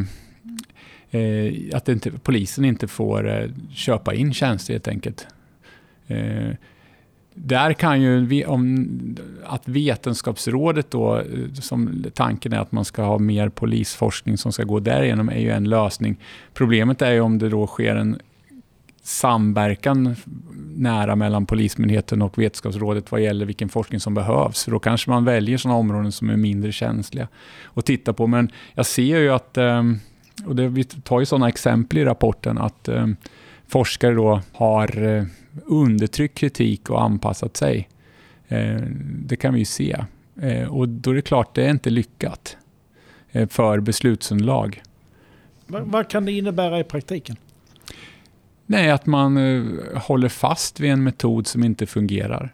eh, 1.21 1.53
att 1.73 1.89
inte, 1.89 2.12
polisen 2.12 2.65
inte 2.65 2.88
får 2.88 3.29
eh, 3.29 3.49
köpa 3.71 4.13
in 4.13 4.34
tjänster 4.34 4.73
helt 4.73 4.88
enkelt. 4.88 5.27
Där 7.34 7.73
kan 7.73 8.01
ju, 8.01 8.45
om, 8.45 8.88
att 9.45 9.67
Vetenskapsrådet 9.67 10.91
då, 10.91 11.23
som 11.53 12.05
tanken 12.13 12.53
är 12.53 12.60
att 12.60 12.71
man 12.71 12.86
ska 12.86 13.03
ha 13.03 13.19
mer 13.19 13.49
polisforskning 13.49 14.38
som 14.38 14.51
ska 14.51 14.63
gå 14.63 14.79
därigenom, 14.79 15.29
är 15.29 15.39
ju 15.39 15.49
en 15.49 15.69
lösning. 15.69 16.17
Problemet 16.53 17.01
är 17.01 17.12
ju 17.12 17.19
om 17.19 17.38
det 17.38 17.49
då 17.49 17.67
sker 17.67 17.95
en 17.95 18.19
samverkan 19.05 20.15
nära 20.75 21.15
mellan 21.15 21.45
Polismyndigheten 21.45 22.21
och 22.21 22.37
Vetenskapsrådet 22.37 23.11
vad 23.11 23.21
gäller 23.21 23.45
vilken 23.45 23.69
forskning 23.69 23.99
som 23.99 24.13
behövs. 24.13 24.63
För 24.63 24.71
då 24.71 24.79
kanske 24.79 25.09
man 25.09 25.25
väljer 25.25 25.57
sådana 25.57 25.79
områden 25.79 26.11
som 26.11 26.29
är 26.29 26.35
mindre 26.35 26.71
känsliga 26.71 27.27
att 27.73 27.85
titta 27.85 28.13
på. 28.13 28.27
Men 28.27 28.51
jag 28.73 28.85
ser 28.85 29.19
ju 29.19 29.29
att, 29.29 29.57
ehm, 29.57 29.99
och 30.45 30.55
det, 30.55 30.67
vi 30.67 30.83
tar 30.83 31.19
ju 31.19 31.25
sådana 31.25 31.47
exempel 31.49 31.97
i 31.97 32.05
rapporten, 32.05 32.57
att 32.57 32.87
ehm, 32.87 33.15
forskare 33.67 34.13
då 34.13 34.41
har 34.53 35.03
eh, 35.03 35.23
undertryckt 35.65 36.37
kritik 36.37 36.89
och 36.89 37.01
anpassat 37.01 37.57
sig. 37.57 37.89
Eh, 38.47 38.81
det 39.25 39.35
kan 39.35 39.53
vi 39.53 39.59
ju 39.59 39.65
se. 39.65 40.05
Eh, 40.41 40.67
och 40.67 40.89
då 40.89 41.11
är 41.11 41.15
det 41.15 41.21
klart, 41.21 41.55
det 41.55 41.65
är 41.65 41.69
inte 41.69 41.89
lyckat 41.89 42.57
för 43.49 43.79
beslutsunderlag. 43.79 44.81
Vad 45.67 46.09
kan 46.09 46.25
det 46.25 46.31
innebära 46.31 46.79
i 46.79 46.83
praktiken? 46.83 47.35
Nej, 48.65 48.91
att 48.91 49.06
man 49.06 49.38
eh, 49.38 50.01
håller 50.01 50.30
fast 50.30 50.80
vid 50.80 50.91
en 50.91 51.04
metod 51.04 51.47
som 51.47 51.63
inte 51.63 51.86
fungerar. 51.86 52.51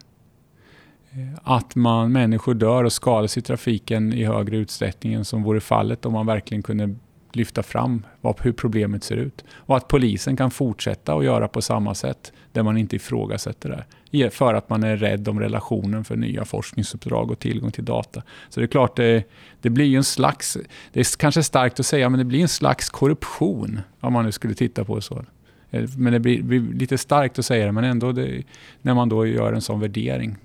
Eh, 1.10 1.38
att 1.42 1.74
man, 1.74 2.12
människor 2.12 2.54
dör 2.54 2.84
och 2.84 2.92
skadas 2.92 3.38
i 3.38 3.42
trafiken 3.42 4.12
i 4.12 4.24
högre 4.24 4.56
utsträckning 4.56 5.12
än 5.12 5.24
som 5.24 5.42
vore 5.42 5.60
fallet 5.60 6.06
om 6.06 6.12
man 6.12 6.26
verkligen 6.26 6.62
kunde 6.62 6.94
lyfta 7.32 7.62
fram 7.62 8.06
vad, 8.20 8.40
hur 8.40 8.52
problemet 8.52 9.04
ser 9.04 9.16
ut. 9.16 9.44
Och 9.50 9.76
att 9.76 9.88
polisen 9.88 10.36
kan 10.36 10.50
fortsätta 10.50 11.14
att 11.14 11.24
göra 11.24 11.48
på 11.48 11.62
samma 11.62 11.94
sätt 11.94 12.32
där 12.52 12.62
man 12.62 12.76
inte 12.76 12.96
ifrågasätter 12.96 13.84
det. 14.10 14.30
För 14.30 14.54
att 14.54 14.70
man 14.70 14.82
är 14.82 14.96
rädd 14.96 15.28
om 15.28 15.40
relationen 15.40 16.04
för 16.04 16.16
nya 16.16 16.44
forskningsuppdrag 16.44 17.30
och 17.30 17.38
tillgång 17.38 17.70
till 17.70 17.84
data. 17.84 18.22
Så 18.48 18.60
det 18.60 18.66
är 18.66 18.68
klart, 18.68 18.96
det, 18.96 19.24
det 19.60 19.70
blir 19.70 19.96
en 19.96 20.04
slags, 20.04 20.58
det 20.92 21.00
är 21.00 21.18
kanske 21.18 21.42
starkt 21.42 21.80
att 21.80 21.86
säga, 21.86 22.08
men 22.08 22.18
det 22.18 22.24
blir 22.24 22.42
en 22.42 22.48
slags 22.48 22.90
korruption 22.90 23.80
om 24.00 24.12
man 24.12 24.24
nu 24.24 24.32
skulle 24.32 24.54
titta 24.54 24.84
på 24.84 24.96
det 24.96 25.02
så. 25.02 25.24
Eh, 25.72 25.88
men 25.96 26.12
det 26.12 26.20
blir, 26.20 26.42
blir, 26.42 26.60
lite 26.60 26.98
starkt 26.98 27.38
att 27.38 27.46
säga 27.46 27.66
det, 27.66 27.72
men 27.72 27.84
ändå 27.84 28.12
det, 28.12 28.42
när 28.82 28.94
man 28.94 29.08
då 29.08 29.26
gör 29.26 29.52
en 29.52 29.60
sån 29.60 29.80
värdering. 29.80 30.36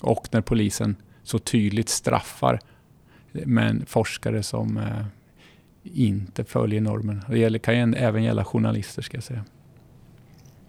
Och 0.00 0.28
när 0.30 0.40
polisen 0.40 0.96
så 1.22 1.38
tydligt 1.38 1.88
straffar 1.88 2.60
men 3.32 3.86
forskare 3.86 4.42
som 4.42 4.76
eh, 4.76 5.04
inte 5.82 6.44
följer 6.44 6.80
normen. 6.80 7.24
Det 7.28 7.38
gäller, 7.38 7.58
kan 7.58 7.94
även 7.94 8.22
gälla 8.22 8.44
journalister 8.44 9.02
ska 9.02 9.16
jag 9.16 9.24
säga. 9.24 9.44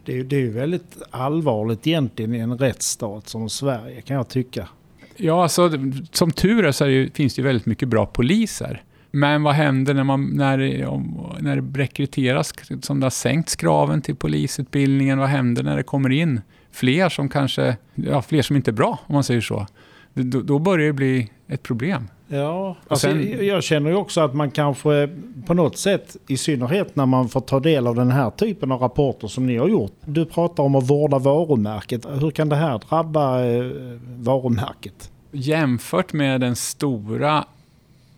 Det 0.05 0.19
är, 0.19 0.23
det 0.23 0.35
är 0.35 0.49
väldigt 0.49 0.97
allvarligt 1.09 1.87
egentligen 1.87 2.35
i 2.35 2.37
en 2.37 2.57
rättsstat 2.57 3.27
som 3.27 3.49
Sverige 3.49 4.01
kan 4.01 4.15
jag 4.15 4.27
tycka. 4.27 4.69
Ja, 5.15 5.43
alltså, 5.43 5.71
som 6.11 6.31
tur 6.31 6.65
är 6.65 6.71
så 6.71 6.85
är 6.85 6.89
det, 6.89 7.15
finns 7.15 7.35
det 7.35 7.41
väldigt 7.41 7.65
mycket 7.65 7.87
bra 7.87 8.05
poliser. 8.05 8.83
Men 9.11 9.43
vad 9.43 9.53
händer 9.53 9.93
när, 9.93 10.03
man, 10.03 10.25
när, 10.35 10.57
när 11.41 11.55
det 11.61 11.79
rekryteras, 11.79 12.53
som 12.81 12.99
det 12.99 13.05
har 13.05 13.09
sänkts 13.11 13.55
kraven 13.55 14.01
till 14.01 14.15
polisutbildningen, 14.15 15.17
vad 15.19 15.29
händer 15.29 15.63
när 15.63 15.77
det 15.77 15.83
kommer 15.83 16.09
in 16.09 16.41
fler 16.71 17.09
som 17.09 17.29
kanske, 17.29 17.77
ja, 17.95 18.21
fler 18.21 18.41
som 18.41 18.55
inte 18.55 18.71
är 18.71 18.73
bra, 18.73 18.99
om 19.07 19.13
man 19.13 19.23
säger 19.23 19.41
så? 19.41 19.67
Då, 20.13 20.41
då 20.41 20.59
börjar 20.59 20.87
det 20.87 20.93
bli 20.93 21.29
ett 21.47 21.63
problem. 21.63 22.07
Ja, 22.27 22.75
alltså, 22.87 23.07
sen- 23.07 23.45
jag 23.47 23.63
känner 23.63 23.89
ju 23.89 23.95
också 23.95 24.21
att 24.21 24.33
man 24.35 24.51
kanske 24.51 25.09
på 25.45 25.53
något 25.53 25.77
sätt, 25.77 26.17
i 26.27 26.37
synnerhet 26.37 26.95
när 26.95 27.05
man 27.05 27.29
får 27.29 27.41
ta 27.41 27.59
del 27.59 27.87
av 27.87 27.95
den 27.95 28.11
här 28.11 28.29
typen 28.29 28.71
av 28.71 28.81
rapporter 28.81 29.27
som 29.27 29.45
ni 29.45 29.57
har 29.57 29.67
gjort. 29.67 29.91
Du 30.05 30.25
pratar 30.25 30.63
om 30.63 30.75
att 30.75 30.89
vårda 30.89 31.19
varumärket. 31.19 32.05
Hur 32.19 32.31
kan 32.31 32.49
det 32.49 32.55
här 32.55 32.81
drabba 32.89 33.45
eh, 33.45 33.63
varumärket? 34.17 35.11
Jämfört 35.31 36.13
med 36.13 36.41
den 36.41 36.55
stora 36.55 37.45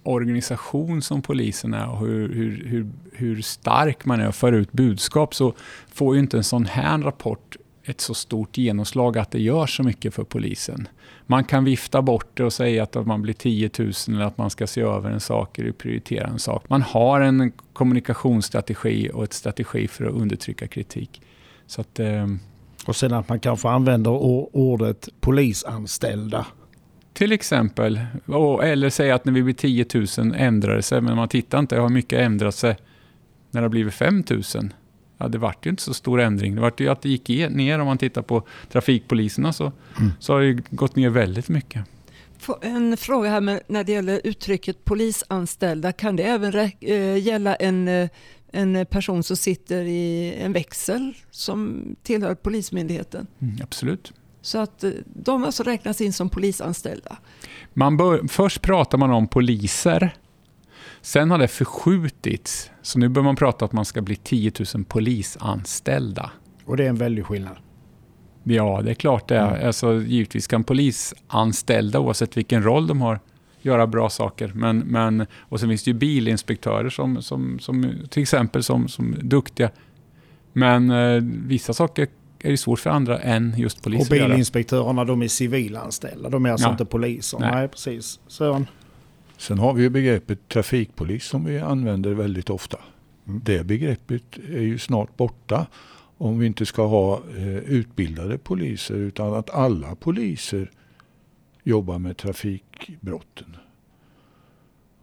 organisation 0.03 1.01
som 1.01 1.21
polisen 1.21 1.73
är 1.73 1.89
och 1.89 1.99
hur, 1.99 2.29
hur, 2.33 2.65
hur, 2.65 2.87
hur 3.11 3.41
stark 3.41 4.05
man 4.05 4.19
är 4.19 4.27
att 4.27 4.35
föra 4.35 4.57
ut 4.57 4.71
budskap 4.71 5.35
så 5.35 5.53
får 5.87 6.15
ju 6.15 6.21
inte 6.21 6.37
en 6.37 6.43
sån 6.43 6.65
här 6.65 6.97
rapport 6.97 7.57
ett 7.83 8.01
så 8.01 8.13
stort 8.13 8.57
genomslag 8.57 9.17
att 9.17 9.31
det 9.31 9.41
gör 9.41 9.65
så 9.65 9.83
mycket 9.83 10.13
för 10.13 10.23
polisen. 10.23 10.87
Man 11.25 11.43
kan 11.43 11.63
vifta 11.63 12.01
bort 12.01 12.37
det 12.37 12.43
och 12.43 12.53
säga 12.53 12.83
att 12.83 13.05
man 13.05 13.21
blir 13.21 13.33
10 13.33 13.69
000 13.79 13.91
eller 14.07 14.25
att 14.25 14.37
man 14.37 14.49
ska 14.49 14.67
se 14.67 14.81
över 14.81 15.09
en 15.09 15.19
sak 15.19 15.59
eller 15.59 15.71
prioritera 15.71 16.27
en 16.27 16.39
sak. 16.39 16.69
Man 16.69 16.81
har 16.81 17.21
en 17.21 17.51
kommunikationsstrategi 17.73 19.09
och 19.13 19.23
ett 19.23 19.33
strategi 19.33 19.87
för 19.87 20.05
att 20.05 20.13
undertrycka 20.13 20.67
kritik. 20.67 21.21
Så 21.67 21.81
att, 21.81 21.99
eh, 21.99 22.27
Och 22.85 22.95
sen 22.95 23.13
att 23.13 23.29
man 23.29 23.39
kanske 23.39 23.69
använder 23.69 24.11
ordet 24.55 25.09
polisanställda. 25.19 26.45
Till 27.13 27.31
exempel. 27.31 27.99
Och, 28.25 28.65
eller 28.65 28.89
säga 28.89 29.15
att 29.15 29.25
när 29.25 29.33
vi 29.33 29.43
blir 29.43 29.53
10 29.53 29.85
000 30.17 30.35
ändrar 30.37 30.75
det 30.75 30.81
sig, 30.81 31.01
men 31.01 31.15
man 31.15 31.29
tittar 31.29 31.59
inte, 31.59 31.75
hur 31.75 31.89
mycket 31.89 32.19
ändrat 32.19 32.55
sig 32.55 32.77
när 33.51 33.61
det 33.61 33.65
har 33.65 33.69
blivit 33.69 33.93
5 33.93 34.23
000? 34.29 34.43
Ja, 35.17 35.27
det 35.27 35.37
vart 35.37 35.65
ju 35.65 35.69
inte 35.69 35.83
så 35.83 35.93
stor 35.93 36.21
ändring. 36.21 36.55
Det 36.55 36.61
vart 36.61 36.79
ju 36.79 36.89
att 36.89 37.01
det 37.01 37.09
gick 37.09 37.29
ner 37.49 37.79
om 37.79 37.85
man 37.85 37.97
tittar 37.97 38.21
på 38.21 38.47
trafikpoliserna 38.71 39.53
så, 39.53 39.71
så 40.19 40.33
har 40.33 40.41
det 40.41 40.53
gått 40.69 40.95
ner 40.95 41.09
väldigt 41.09 41.49
mycket. 41.49 41.85
En 42.61 42.97
fråga 42.97 43.29
här 43.29 43.41
med, 43.41 43.61
när 43.67 43.83
det 43.83 43.91
gäller 43.91 44.21
uttrycket 44.23 44.85
polisanställda. 44.85 45.91
Kan 45.91 46.15
det 46.15 46.23
även 46.23 46.71
eh, 46.79 47.17
gälla 47.17 47.55
en, 47.55 47.87
eh, 47.87 48.09
en 48.51 48.85
person 48.85 49.23
som 49.23 49.37
sitter 49.37 49.83
i 49.83 50.33
en 50.33 50.53
växel 50.53 51.13
som 51.31 51.85
tillhör 52.03 52.35
Polismyndigheten? 52.35 53.27
Mm, 53.39 53.55
absolut. 53.63 54.13
Så 54.41 54.57
att 54.57 54.83
eh, 54.83 54.91
de 55.05 55.43
alltså 55.43 55.63
räknas 55.63 56.01
in 56.01 56.13
som 56.13 56.29
polisanställda. 56.29 57.17
Man 57.73 57.97
bör, 57.97 58.27
först 58.27 58.61
pratar 58.61 58.97
man 58.97 59.11
om 59.11 59.27
poliser. 59.27 60.15
Sen 61.01 61.31
har 61.31 61.37
det 61.37 61.47
förskjutits. 61.47 62.71
Så 62.81 62.99
nu 62.99 63.09
bör 63.09 63.21
man 63.21 63.35
prata 63.35 63.65
att 63.65 63.71
man 63.71 63.85
ska 63.85 64.01
bli 64.01 64.15
10 64.15 64.51
000 64.75 64.83
polisanställda. 64.85 66.31
Och 66.65 66.77
det 66.77 66.85
är 66.85 66.89
en 66.89 66.95
väldig 66.95 67.25
skillnad. 67.25 67.57
Ja, 68.43 68.81
det 68.83 68.89
är 68.91 68.95
klart 68.95 69.27
det 69.27 69.37
är. 69.37 69.65
Alltså, 69.67 70.01
givetvis 70.01 70.47
kan 70.47 70.63
polisanställda, 70.63 71.99
oavsett 71.99 72.37
vilken 72.37 72.63
roll 72.63 72.87
de 72.87 73.01
har, 73.01 73.19
göra 73.61 73.87
bra 73.87 74.09
saker. 74.09 74.51
Men, 74.55 74.79
men, 74.79 75.25
och 75.39 75.59
sen 75.59 75.69
finns 75.69 75.83
det 75.83 75.91
ju 75.91 75.97
bilinspektörer 75.97 76.89
som, 76.89 77.21
som, 77.21 77.59
som 77.59 77.93
till 78.09 78.21
exempel 78.21 78.63
som, 78.63 78.87
som 78.87 79.13
är 79.13 79.17
duktiga. 79.17 79.69
Men 80.53 80.91
eh, 80.91 81.21
vissa 81.23 81.73
saker 81.73 82.07
är 82.43 82.49
ju 82.49 82.57
svårt 82.57 82.79
för 82.79 82.89
andra 82.89 83.19
än 83.19 83.53
just 83.57 83.77
Och 83.77 83.83
poliser 83.83 84.15
göra. 84.15 84.27
bilinspektörerna 84.27 85.05
de 85.05 85.21
är 85.21 85.27
civilanställda. 85.27 86.29
De 86.29 86.45
är 86.45 86.51
alltså 86.51 86.67
Ja. 86.67 86.71
inte 86.71 86.85
poliser. 86.85 87.39
Nej. 87.39 87.51
Nej, 87.51 87.67
precis. 87.67 88.19
Sören? 88.27 88.67
Sen 89.37 89.59
har 89.59 89.73
vi 89.73 89.83
ju 89.83 89.89
begreppet 89.89 90.47
trafikpolis 90.47 91.25
som 91.25 91.45
vi 91.45 91.59
använder 91.59 92.13
väldigt 92.13 92.49
ofta. 92.49 92.77
Mm. 93.27 93.41
Det 93.45 93.63
begreppet 93.63 94.23
är 94.49 94.61
ju 94.61 94.77
snart 94.77 95.17
borta 95.17 95.67
om 96.17 96.39
vi 96.39 96.45
inte 96.45 96.65
ska 96.65 96.85
ha 96.87 97.21
eh, 97.37 97.57
utbildade 97.57 98.37
poliser 98.37 98.95
utan 98.95 99.33
att 99.33 99.49
alla 99.49 99.95
poliser 99.95 100.71
jobbar 101.63 101.99
med 101.99 102.17
trafikbrotten. 102.17 103.55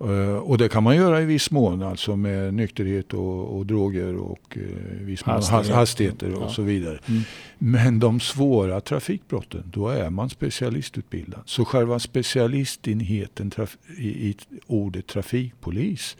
Eh, 0.00 0.36
och 0.36 0.58
det 0.58 0.68
kan 0.68 0.82
man 0.82 0.96
göra 0.96 1.22
i 1.22 1.24
viss 1.24 1.50
mån, 1.50 1.82
alltså 1.82 2.16
med 2.16 2.54
nykterhet 2.54 3.14
och, 3.14 3.56
och 3.58 3.66
droger 3.66 4.16
och 4.16 4.56
eh, 4.58 4.62
viss 5.00 5.26
mån 5.26 5.34
Hastighet. 5.34 5.74
hastighet. 5.74 5.76
hastigheter 5.76 6.34
och 6.34 6.42
Ja. 6.42 6.48
så 6.48 6.62
vidare. 6.62 6.98
Mm. 7.08 7.22
Men 7.58 7.98
de 8.00 8.20
svåra 8.20 8.80
trafikbrotten, 8.80 9.62
då 9.72 9.88
är 9.88 10.10
man 10.10 10.30
specialistutbildad. 10.30 11.40
Så 11.44 11.64
själva 11.64 11.98
specialistenheten 11.98 13.50
traf- 13.50 13.76
i, 13.98 14.08
i 14.28 14.36
ordet 14.66 15.06
trafikpolis 15.06 16.16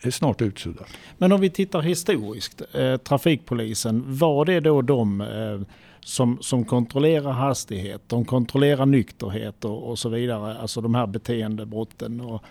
är 0.00 0.10
snart 0.10 0.42
utsuddat. 0.42 0.88
Men 1.18 1.32
om 1.32 1.40
vi 1.40 1.50
tittar 1.50 1.80
historiskt, 1.82 2.62
eh, 2.74 2.96
trafikpolisen, 2.96 4.04
var 4.06 4.44
det 4.44 4.60
då 4.60 4.82
de 4.82 5.20
eh, 5.20 5.60
som, 6.00 6.38
som 6.40 6.64
kontrollerar 6.64 7.32
hastighet, 7.32 8.02
de 8.06 8.24
kontrollerar 8.24 8.86
nykterhet 8.86 9.64
och, 9.64 9.90
och 9.90 9.98
så 9.98 10.08
vidare, 10.08 10.58
alltså 10.58 10.80
de 10.80 10.94
här 10.94 11.06
beteendebrotten 11.06 12.20
och, 12.20 12.42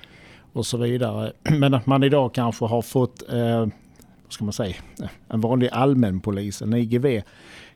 och 0.53 0.65
så 0.65 0.77
vidare. 0.77 1.33
Men 1.43 1.73
att 1.73 1.85
man 1.85 2.03
idag 2.03 2.33
kanske 2.33 2.65
har 2.65 2.81
fått, 2.81 3.31
eh, 3.31 3.59
vad 4.23 4.29
ska 4.29 4.43
man 4.45 4.53
säga, 4.53 4.75
en 5.27 5.41
vanlig 5.41 5.69
allmänpolis, 5.71 6.61
en 6.61 6.73
IGV, 6.73 7.21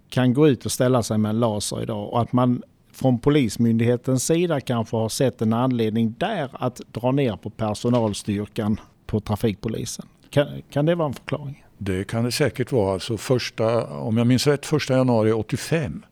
kan 0.10 0.34
gå 0.34 0.48
ut 0.48 0.66
och 0.66 0.72
ställa 0.72 1.04
sig 1.04 1.18
med 1.18 1.30
en 1.30 1.40
laser 1.40 1.82
idag 1.82 2.10
och 2.10 2.22
att 2.22 2.34
man 2.34 2.62
från 2.94 3.20
Polismyndighetens 3.20 4.26
sida 4.26 4.62
kanske 4.62 4.98
har 4.98 5.10
sett 5.10 5.42
en 5.42 5.54
anledning 5.54 6.16
där 6.18 6.50
att 6.54 6.82
dra 6.92 7.12
ner 7.12 7.36
på 7.36 7.50
personalstyrkan 7.50 8.80
på 9.06 9.20
trafikpolisen. 9.20 10.06
Kan, 10.30 10.48
kan 10.72 10.86
det 10.86 10.96
vara 10.96 11.08
en 11.08 11.13
förklaring? 11.13 11.66
Det 11.78 12.08
kan 12.08 12.24
det 12.24 12.32
säkert 12.32 12.72
vara. 12.72 12.94
Alltså 12.94 13.18
första, 13.18 13.88
om 13.88 14.18
jag 14.18 14.28
minns 14.28 14.48
rätt, 14.48 14.66
första 14.66 14.94
januari 14.94 15.32
85 15.32 16.04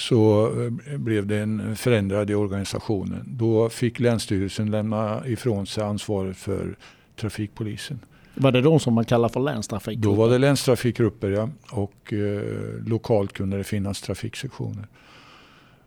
så 0.00 0.52
eh, 0.62 0.98
blev 0.98 1.26
det 1.26 1.38
en 1.38 1.76
förändrad 1.76 2.30
i 2.30 2.34
organisationen. 2.34 3.24
Då 3.26 3.68
fick 3.68 4.00
Länsstyrelsen 4.00 4.70
lämna 4.70 5.26
ifrån 5.26 5.66
sig 5.66 5.84
ansvaret 5.84 6.36
för 6.36 6.76
trafikpolisen. 7.16 7.98
Var 8.34 8.52
det 8.52 8.60
de 8.60 8.80
som 8.80 8.94
man 8.94 9.04
kallar 9.04 9.28
för 9.28 9.40
länstrafik? 9.40 9.98
Då 9.98 10.12
var 10.12 10.30
det 10.30 10.38
länstrafikgrupper 10.38 11.30
ja, 11.30 11.48
och 11.70 12.12
eh, 12.12 12.42
lokalt 12.86 13.32
kunde 13.32 13.56
det 13.56 13.64
finnas 13.64 14.00
trafiksektioner. 14.00 14.86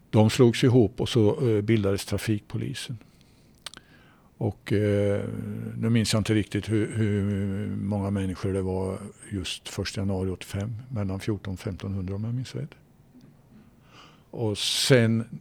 De 0.10 0.30
slogs 0.30 0.64
ihop 0.64 1.02
och 1.02 1.10
så 1.10 1.50
eh, 1.50 1.62
bildades 1.62 2.06
trafikpolisen. 2.06 2.98
Och 4.38 4.74
eh, 4.74 5.22
nu 5.78 5.90
minns 5.90 6.14
jag 6.14 6.20
inte 6.20 6.34
riktigt 6.34 6.70
hur, 6.70 6.96
hur 6.96 7.68
många 7.76 8.12
människor 8.12 8.54
det 8.54 8.62
var 8.62 8.98
just 9.32 9.80
1 9.80 9.98
januari 9.98 10.30
85, 10.30 10.76
mellan 10.90 11.20
14 11.20 11.54
och 11.54 11.60
1500 11.60 12.16
om 12.16 12.24
jag 12.24 12.34
minns 12.34 12.56
rätt. 12.56 12.76
Och 14.34 14.58
sen 14.58 15.40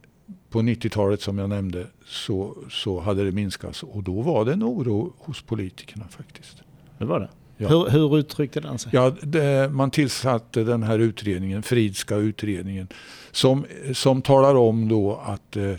på 0.49 0.61
90-talet 0.61 1.21
som 1.21 1.37
jag 1.37 1.49
nämnde 1.49 1.87
så, 2.05 2.57
så 2.69 2.99
hade 2.99 3.23
det 3.23 3.31
minskats 3.31 3.83
och 3.83 4.03
då 4.03 4.21
var 4.21 4.45
det 4.45 4.53
en 4.53 4.63
oro 4.63 5.13
hos 5.17 5.41
politikerna 5.41 6.07
faktiskt. 6.07 6.63
Det 6.97 7.05
var 7.05 7.19
det? 7.19 7.29
Ja. 7.57 7.69
Hur, 7.69 7.89
hur 7.89 8.17
uttryckte 8.17 8.59
den 8.59 8.79
sig? 8.79 8.91
Ja, 8.93 9.15
det, 9.21 9.69
man 9.71 9.91
tillsatte 9.91 10.63
den 10.63 10.83
här 10.83 10.99
utredningen, 10.99 11.63
Fridska 11.63 12.15
utredningen, 12.15 12.87
som, 13.31 13.65
som 13.93 14.21
talar 14.21 14.55
om 14.55 14.87
då 14.87 15.15
att 15.15 15.57
eh, 15.57 15.75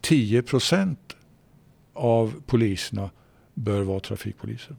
10 0.00 0.42
procent 0.42 1.16
av 1.92 2.42
poliserna 2.46 3.10
bör 3.54 3.82
vara 3.82 4.00
trafikpoliser. 4.00 4.76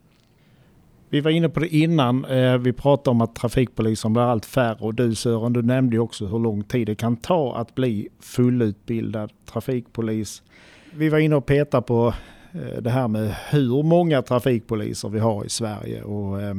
Vi 1.13 1.21
var 1.21 1.31
inne 1.31 1.49
på 1.49 1.59
det 1.59 1.75
innan. 1.75 2.25
Eh, 2.25 2.57
vi 2.57 2.73
pratade 2.73 3.09
om 3.09 3.21
att 3.21 3.35
trafikpolisen 3.35 4.13
blir 4.13 4.23
allt 4.23 4.45
färre 4.45 4.77
och 4.79 4.93
du 4.93 5.15
Sören, 5.15 5.53
du 5.53 5.61
nämnde 5.61 5.99
också 5.99 6.25
hur 6.25 6.39
lång 6.39 6.63
tid 6.63 6.87
det 6.87 6.95
kan 6.95 7.15
ta 7.15 7.55
att 7.55 7.75
bli 7.75 8.09
fullutbildad 8.19 9.31
trafikpolis. 9.45 10.43
Vi 10.93 11.09
var 11.09 11.19
inne 11.19 11.35
och 11.35 11.45
petade 11.45 11.83
på 11.83 12.13
eh, 12.53 12.81
det 12.81 12.89
här 12.89 13.07
med 13.07 13.35
hur 13.49 13.83
många 13.83 14.21
trafikpoliser 14.21 15.09
vi 15.09 15.19
har 15.19 15.45
i 15.45 15.49
Sverige 15.49 16.03
och 16.03 16.41
eh, 16.41 16.55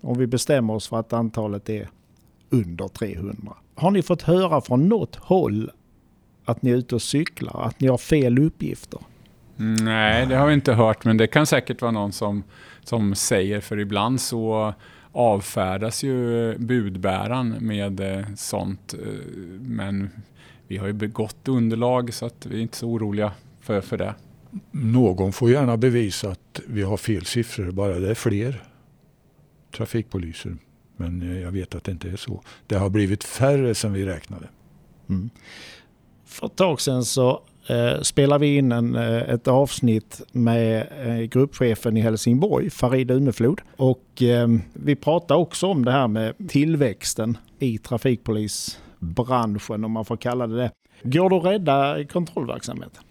om 0.00 0.18
vi 0.18 0.26
bestämmer 0.26 0.74
oss 0.74 0.88
för 0.88 1.00
att 1.00 1.12
antalet 1.12 1.68
är 1.68 1.88
under 2.50 2.88
300. 2.88 3.52
Har 3.74 3.90
ni 3.90 4.02
fått 4.02 4.22
höra 4.22 4.60
från 4.60 4.88
något 4.88 5.16
håll 5.16 5.70
att 6.44 6.62
ni 6.62 6.70
är 6.70 6.76
ute 6.76 6.94
och 6.94 7.02
cyklar, 7.02 7.62
att 7.64 7.80
ni 7.80 7.88
har 7.88 7.98
fel 7.98 8.38
uppgifter? 8.38 9.00
Nej, 9.56 10.26
det 10.26 10.36
har 10.36 10.46
vi 10.46 10.54
inte 10.54 10.72
hört, 10.72 11.04
men 11.04 11.16
det 11.16 11.26
kan 11.26 11.46
säkert 11.46 11.82
vara 11.82 11.92
någon 11.92 12.12
som, 12.12 12.42
som 12.88 13.14
säger, 13.14 13.60
för 13.60 13.78
ibland 13.78 14.20
så 14.20 14.74
avfärdas 15.12 16.04
ju 16.04 16.58
budbäraren 16.58 17.56
med 17.60 18.00
eh, 18.00 18.26
sånt. 18.36 18.94
eh, 18.94 18.98
Men 19.60 20.10
vi 20.68 20.76
har 20.76 20.86
ju 20.86 20.92
begått 20.92 21.48
underlag 21.48 22.14
så 22.14 22.26
att 22.26 22.46
vi 22.46 22.56
är 22.56 22.62
inte 22.62 22.76
så 22.76 22.88
oroliga 22.88 23.32
för, 23.60 23.80
för 23.80 23.96
det. 23.96 24.14
Någon 24.70 25.32
får 25.32 25.50
gärna 25.50 25.76
bevisa 25.76 26.30
att 26.30 26.60
vi 26.66 26.82
har 26.82 26.96
fel 26.96 27.24
siffror, 27.24 27.70
bara 27.70 27.98
det 27.98 28.10
är 28.10 28.14
fler 28.14 28.62
trafikpoliser. 29.76 30.56
Men 30.96 31.22
eh, 31.22 31.40
jag 31.40 31.50
vet 31.50 31.74
att 31.74 31.84
det 31.84 31.92
inte 31.92 32.10
är 32.10 32.16
så. 32.16 32.42
Det 32.66 32.74
har 32.74 32.90
blivit 32.90 33.24
färre 33.24 33.74
sedan 33.74 33.92
vi 33.92 34.06
räknade. 34.06 34.48
Mm. 35.08 35.30
För 36.24 36.46
ett 36.46 36.56
tag 36.56 36.80
sedan 36.80 37.04
så 37.04 37.42
Eh, 37.68 38.00
spelar 38.00 38.38
vi 38.38 38.56
in 38.56 38.72
en, 38.72 38.94
eh, 38.94 39.16
ett 39.16 39.48
avsnitt 39.48 40.22
med 40.32 40.86
eh, 41.06 41.20
gruppchefen 41.20 41.96
i 41.96 42.00
Helsingborg, 42.00 42.70
Farid 42.70 43.10
Umeflod. 43.10 43.60
Och 43.76 44.22
ehm, 44.22 44.62
vi 44.72 44.96
pratar 44.96 45.34
också 45.34 45.66
om 45.66 45.84
det 45.84 45.92
här 45.92 46.08
med 46.08 46.48
tillväxten 46.48 47.38
i 47.58 47.78
trafikpolisbranschen, 47.78 49.84
om 49.84 49.92
man 49.92 50.04
får 50.04 50.16
kalla 50.16 50.46
det 50.46 50.56
det. 50.56 50.70
Går 51.02 51.30
det 51.30 51.36
att 51.36 51.44
rädda 51.44 52.04
kontrollverksamheten? 52.04 53.02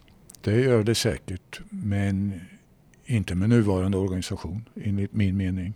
Det 0.41 0.61
gör 0.61 0.83
det 0.83 0.95
säkert, 0.95 1.59
men 1.69 2.41
inte 3.05 3.35
med 3.35 3.49
nuvarande 3.49 3.97
organisation 3.97 4.69
enligt 4.83 5.13
min 5.13 5.37
mening. 5.37 5.73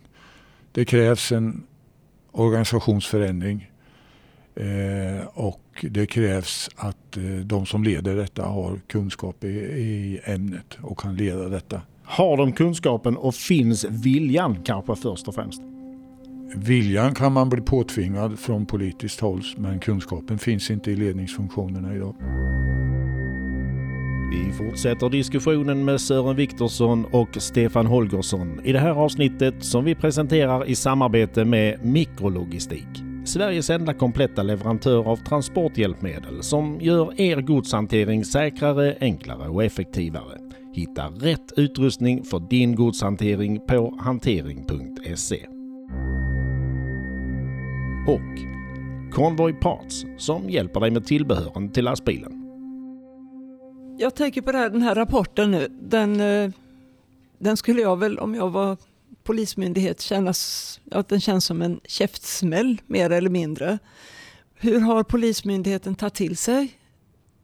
Det 0.72 0.84
krävs 0.84 1.32
en 1.32 1.62
organisationsförändring 2.32 3.69
eh, 4.60 5.26
och 5.26 5.86
det 5.90 6.06
krävs 6.06 6.70
att 6.76 7.16
eh, 7.16 7.22
de 7.22 7.66
som 7.66 7.84
leder 7.84 8.16
detta 8.16 8.44
har 8.44 8.80
kunskap 8.86 9.44
i, 9.44 9.48
i 9.48 10.20
ämnet 10.24 10.78
och 10.82 10.98
kan 10.98 11.16
leda 11.16 11.48
detta. 11.48 11.82
Har 12.04 12.36
de 12.36 12.52
kunskapen 12.52 13.16
och 13.16 13.34
finns 13.34 13.84
viljan 13.84 14.62
kanske 14.64 14.96
först 14.96 15.28
och 15.28 15.34
främst? 15.34 15.62
Viljan 16.56 17.14
kan 17.14 17.32
man 17.32 17.48
bli 17.48 17.60
påtvingad 17.60 18.38
från 18.38 18.66
politiskt 18.66 19.20
håll 19.20 19.42
men 19.56 19.78
kunskapen 19.78 20.38
finns 20.38 20.70
inte 20.70 20.90
i 20.90 20.96
ledningsfunktionerna 20.96 21.94
idag. 21.94 22.14
Vi 24.30 24.52
fortsätter 24.52 25.08
diskussionen 25.08 25.84
med 25.84 26.00
Sören 26.00 26.36
Viktorsson 26.36 27.04
och 27.04 27.28
Stefan 27.36 27.86
Holgersson 27.86 28.60
i 28.64 28.72
det 28.72 28.78
här 28.78 28.90
avsnittet 28.90 29.54
som 29.64 29.84
vi 29.84 29.94
presenterar 29.94 30.68
i 30.68 30.74
samarbete 30.74 31.44
med 31.44 31.84
Mikrologistik. 31.84 33.09
Sveriges 33.24 33.70
enda 33.70 33.94
kompletta 33.94 34.42
leverantör 34.42 35.08
av 35.08 35.16
transporthjälpmedel 35.16 36.42
som 36.42 36.80
gör 36.80 37.20
er 37.20 37.40
godshantering 37.40 38.24
säkrare, 38.24 38.96
enklare 39.00 39.48
och 39.48 39.64
effektivare. 39.64 40.38
Hitta 40.72 41.06
rätt 41.06 41.52
utrustning 41.56 42.24
för 42.24 42.40
din 42.50 42.74
godshantering 42.76 43.60
på 43.66 43.98
hantering.se. 44.00 45.46
Och 48.06 48.40
Convoy 49.12 49.52
Parts 49.52 50.06
som 50.18 50.50
hjälper 50.50 50.80
dig 50.80 50.90
med 50.90 51.06
tillbehören 51.06 51.70
till 51.70 51.84
lastbilen. 51.84 52.32
Jag 53.98 54.14
tänker 54.14 54.42
på 54.42 54.52
det 54.52 54.58
här, 54.58 54.70
den 54.70 54.82
här 54.82 54.94
rapporten 54.94 55.50
nu. 55.50 55.68
Den, 55.80 56.20
eh, 56.20 56.50
den 57.38 57.56
skulle 57.56 57.80
jag 57.80 57.96
väl 57.96 58.18
om 58.18 58.34
jag 58.34 58.50
var 58.50 58.76
polismyndighet 59.30 60.00
kännas, 60.00 60.80
att 60.90 61.08
den 61.08 61.20
känns 61.20 61.44
som 61.44 61.62
en 61.62 61.80
käftsmäll 61.84 62.80
mer 62.86 63.10
eller 63.10 63.30
mindre. 63.30 63.78
Hur 64.54 64.80
har 64.80 65.02
Polismyndigheten 65.02 65.94
tagit 65.94 66.14
till 66.14 66.36
sig 66.36 66.78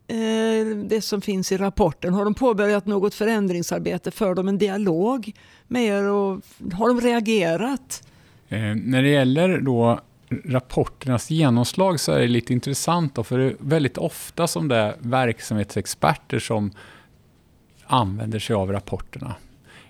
eh, 0.07 0.77
det 0.85 1.01
som 1.05 1.21
finns 1.21 1.53
i 1.53 1.57
rapporten? 1.57 2.15
Har 2.15 2.25
de 2.25 2.35
påbörjat 2.35 2.87
något 2.87 3.15
förändringsarbete? 3.15 4.11
För 4.11 4.35
de 4.35 4.49
en 4.49 4.59
dialog 4.59 5.33
med 5.69 5.85
er 5.85 6.05
och 6.05 6.41
har 6.73 6.89
de 6.89 7.01
reagerat? 7.01 8.09
Eh, 8.49 8.75
när 8.75 9.03
det 9.03 9.09
gäller 9.09 9.61
då 9.61 10.01
rapporternas 10.45 11.31
genomslag 11.31 12.01
så 12.01 12.13
är 12.13 12.21
det 12.21 12.27
lite 12.27 12.53
intressant 12.53 13.15
då, 13.15 13.25
för 13.25 13.39
det 13.39 13.45
är 13.45 13.57
väldigt 13.59 13.99
ofta 13.99 14.47
som 14.47 14.69
det 14.69 14.77
är 14.77 14.97
verksamhetsexperter 14.99 16.39
som 16.39 16.73
använder 17.87 18.39
sig 18.39 18.57
av 18.57 18.73
rapporterna. 18.73 19.35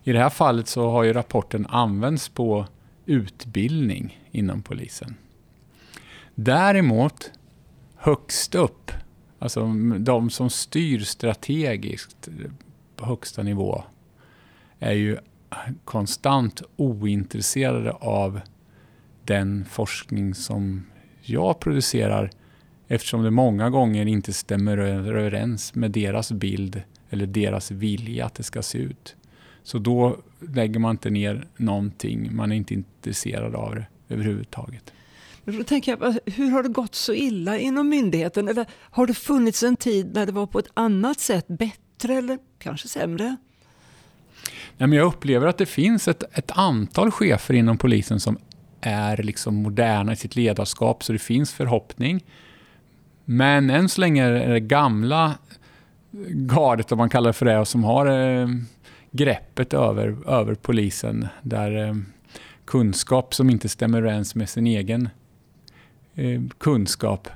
I 0.07 0.13
det 0.13 0.19
här 0.19 0.31
fallet 0.31 0.69
så 0.69 0.91
har 0.91 1.05
ju 1.05 1.13
rapporten 1.13 1.67
använts 1.67 2.29
på 2.29 2.67
utbildning 3.07 4.21
inom 4.31 4.63
polisen. 4.63 5.15
Däremot 6.35 7.31
högst 7.97 8.55
upp, 8.55 8.91
alltså 9.39 9.67
de 9.99 10.31
som 10.31 10.51
styr 10.51 11.01
strategiskt 11.01 12.29
på 12.97 13.07
högsta 13.07 13.43
nivå, 13.43 13.85
är 14.79 14.93
ju 14.93 15.19
konstant 15.85 16.63
ointresserade 16.77 17.91
av 17.91 18.41
den 19.25 19.65
forskning 19.65 20.35
som 20.35 20.87
jag 21.23 21.61
producerar 21.61 22.31
eftersom 22.89 23.23
det 23.23 23.31
många 23.31 23.71
gånger 23.71 24.07
inte 24.07 24.33
stämmer 24.33 24.79
överens 24.79 25.75
med 25.75 25.91
deras 25.91 26.33
bild 26.33 26.83
eller 27.11 27.27
deras 27.27 27.71
vilja 27.71 28.27
att 28.27 28.35
det 28.35 28.43
ska 28.43 28.63
se 28.63 28.79
ut. 28.79 29.17
Så 29.67 29.79
då 29.79 30.17
lägger 30.55 30.81
man 30.81 30.91
inte 30.91 31.11
ner 31.11 31.47
någonting, 31.57 32.37
man 32.37 32.53
är 32.53 32.57
inte 32.57 32.75
intresserad 32.75 33.55
av 33.55 33.75
det 33.75 33.87
överhuvudtaget. 34.09 34.93
Då 35.45 35.65
tänker 35.65 35.97
jag, 36.01 36.19
hur 36.27 36.51
har 36.51 36.63
det 36.63 36.69
gått 36.69 36.95
så 36.95 37.15
illa 37.15 37.59
inom 37.59 37.89
myndigheten? 37.89 38.49
Eller 38.49 38.67
har 38.73 39.07
det 39.07 39.15
funnits 39.15 39.63
en 39.63 39.77
tid 39.77 40.15
när 40.15 40.27
det 40.27 40.33
var 40.33 40.47
på 40.47 40.59
ett 40.59 40.71
annat 40.75 41.21
sätt 41.21 41.49
bättre 41.49 42.15
eller 42.15 42.39
kanske 42.59 42.89
sämre? 42.89 43.37
Nej, 44.77 44.89
men 44.89 44.93
jag 44.93 45.07
upplever 45.07 45.47
att 45.47 45.59
det 45.59 45.67
finns 45.67 46.09
ett, 46.09 46.23
ett 46.33 46.51
antal 46.55 47.11
chefer 47.11 47.55
inom 47.55 47.79
polisen 47.79 48.21
som 48.21 48.39
är 48.81 49.17
liksom 49.17 49.55
moderna 49.55 50.13
i 50.13 50.17
sitt 50.17 50.37
ledarskap, 50.37 51.05
så 51.05 51.13
det 51.13 51.19
finns 51.19 51.53
förhoppning. 51.53 52.25
Men 53.25 53.71
än 53.71 53.89
så 53.89 54.01
länge 54.01 54.25
är 54.25 54.53
det 54.53 54.61
gamla 54.61 55.35
gardet, 56.31 56.93
om 56.93 56.99
man 56.99 57.11
kallar 57.11 57.29
det 57.29 57.33
för 57.33 57.47
det, 57.47 57.67
som 57.67 57.85
har 57.85 58.07
eh, 58.07 58.49
greppet 59.17 59.75
över, 59.75 60.17
över 60.27 60.55
polisen. 60.55 61.29
Där 61.43 61.89
eh, 61.89 61.95
kunskap 62.65 63.35
som 63.35 63.51
inte 63.51 63.69
stämmer 63.69 63.99
överens 63.99 64.35
med 64.35 64.49
sin 64.49 64.67
egen 64.67 65.09
eh, 66.15 66.43
kunskap 66.59 67.29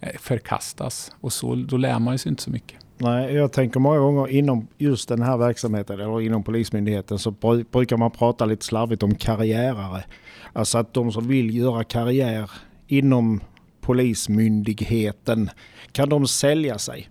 eh, 0.00 0.18
förkastas. 0.18 1.12
Och 1.20 1.32
så, 1.32 1.54
då 1.54 1.76
lär 1.76 1.98
man 1.98 2.18
sig 2.18 2.30
inte 2.30 2.42
så 2.42 2.50
mycket. 2.50 2.78
Nej, 2.98 3.34
jag 3.34 3.52
tänker 3.52 3.80
många 3.80 3.98
gånger 3.98 4.28
inom 4.28 4.68
just 4.78 5.08
den 5.08 5.22
här 5.22 5.36
verksamheten 5.36 6.00
eller 6.00 6.20
inom 6.20 6.42
Polismyndigheten 6.42 7.18
så 7.18 7.30
brukar 7.70 7.96
man 7.96 8.10
prata 8.10 8.44
lite 8.44 8.64
slarvigt 8.64 9.02
om 9.02 9.14
karriärare. 9.14 10.04
Alltså 10.52 10.78
att 10.78 10.94
de 10.94 11.12
som 11.12 11.28
vill 11.28 11.56
göra 11.56 11.84
karriär 11.84 12.50
inom 12.86 13.40
Polismyndigheten, 13.80 15.50
kan 15.92 16.08
de 16.08 16.26
sälja 16.26 16.78
sig? 16.78 17.08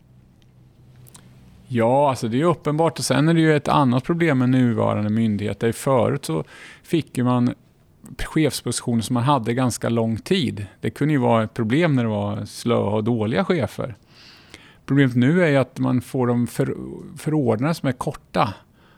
Ja, 1.76 2.10
alltså 2.10 2.28
det 2.28 2.42
är 2.42 2.46
uppenbart. 2.46 3.00
Och 3.00 3.06
sen 3.06 3.30
är 3.30 3.34
det 3.34 3.40
ju 3.40 3.56
ett 3.56 3.68
annat 3.68 4.04
problem 4.04 4.40
med 4.40 4.50
nuvarande 4.50 5.10
myndigheter. 5.10 5.72
Förut 5.72 6.26
så 6.26 6.44
fick 6.84 7.18
man 7.18 7.54
chefspositioner 8.20 9.02
som 9.02 9.14
man 9.14 9.24
hade 9.24 9.54
ganska 9.54 9.90
lång 9.90 10.18
tid. 10.18 10.66
Det 10.82 10.90
kunde 10.90 11.14
ju 11.14 11.18
vara 11.18 11.44
ett 11.44 11.54
problem 11.54 11.96
när 11.96 12.04
det 12.04 12.10
var 12.10 12.46
slöa 12.46 12.90
och 12.90 13.04
dåliga 13.04 13.46
chefer. 13.46 13.96
Problemet 14.86 15.16
nu 15.16 15.44
är 15.44 15.50
ju 15.50 15.58
att 15.58 15.80
man 15.80 16.02
får 16.02 16.28
de 16.28 16.48
för, 16.48 16.76
förordnade 17.18 17.74
som 17.74 17.90
är 17.90 17.94
korta. 17.94 18.54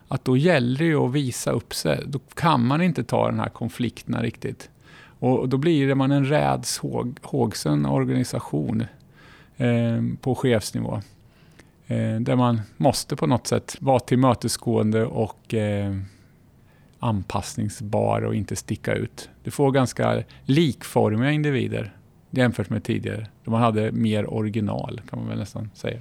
Att 0.08 0.24
då 0.24 0.36
gäller 0.36 0.78
det 0.78 0.84
ju 0.84 0.96
att 0.96 1.12
visa 1.12 1.50
upp 1.50 1.74
sig. 1.74 2.02
Då 2.06 2.18
kan 2.18 2.66
man 2.66 2.82
inte 2.82 3.04
ta 3.04 3.30
den 3.30 3.40
här 3.40 3.48
konflikterna 3.48 4.22
riktigt. 4.22 4.70
Och 5.18 5.48
då 5.48 5.56
blir 5.56 5.88
det 5.88 5.94
man 5.94 6.12
en 6.12 6.24
rädshågsen 6.24 7.86
organisation 7.86 8.84
eh, 9.56 10.02
på 10.20 10.34
chefsnivå. 10.34 11.02
Eh, 11.86 12.20
där 12.20 12.36
man 12.36 12.60
måste 12.76 13.16
på 13.16 13.26
något 13.26 13.46
sätt 13.46 13.76
vara 13.80 14.00
tillmötesgående 14.00 15.04
och 15.04 15.54
eh, 15.54 15.96
anpassningsbar 16.98 18.22
och 18.22 18.34
inte 18.34 18.56
sticka 18.56 18.94
ut. 18.94 19.30
Du 19.44 19.50
får 19.50 19.70
ganska 19.70 20.24
likformiga 20.44 21.30
individer 21.30 21.96
jämfört 22.30 22.70
med 22.70 22.84
tidigare. 22.84 23.26
Då 23.44 23.50
man 23.50 23.62
hade 23.62 23.92
mer 23.92 24.34
original 24.34 25.00
kan 25.10 25.18
man 25.18 25.28
väl 25.28 25.38
nästan 25.38 25.70
säga. 25.74 26.00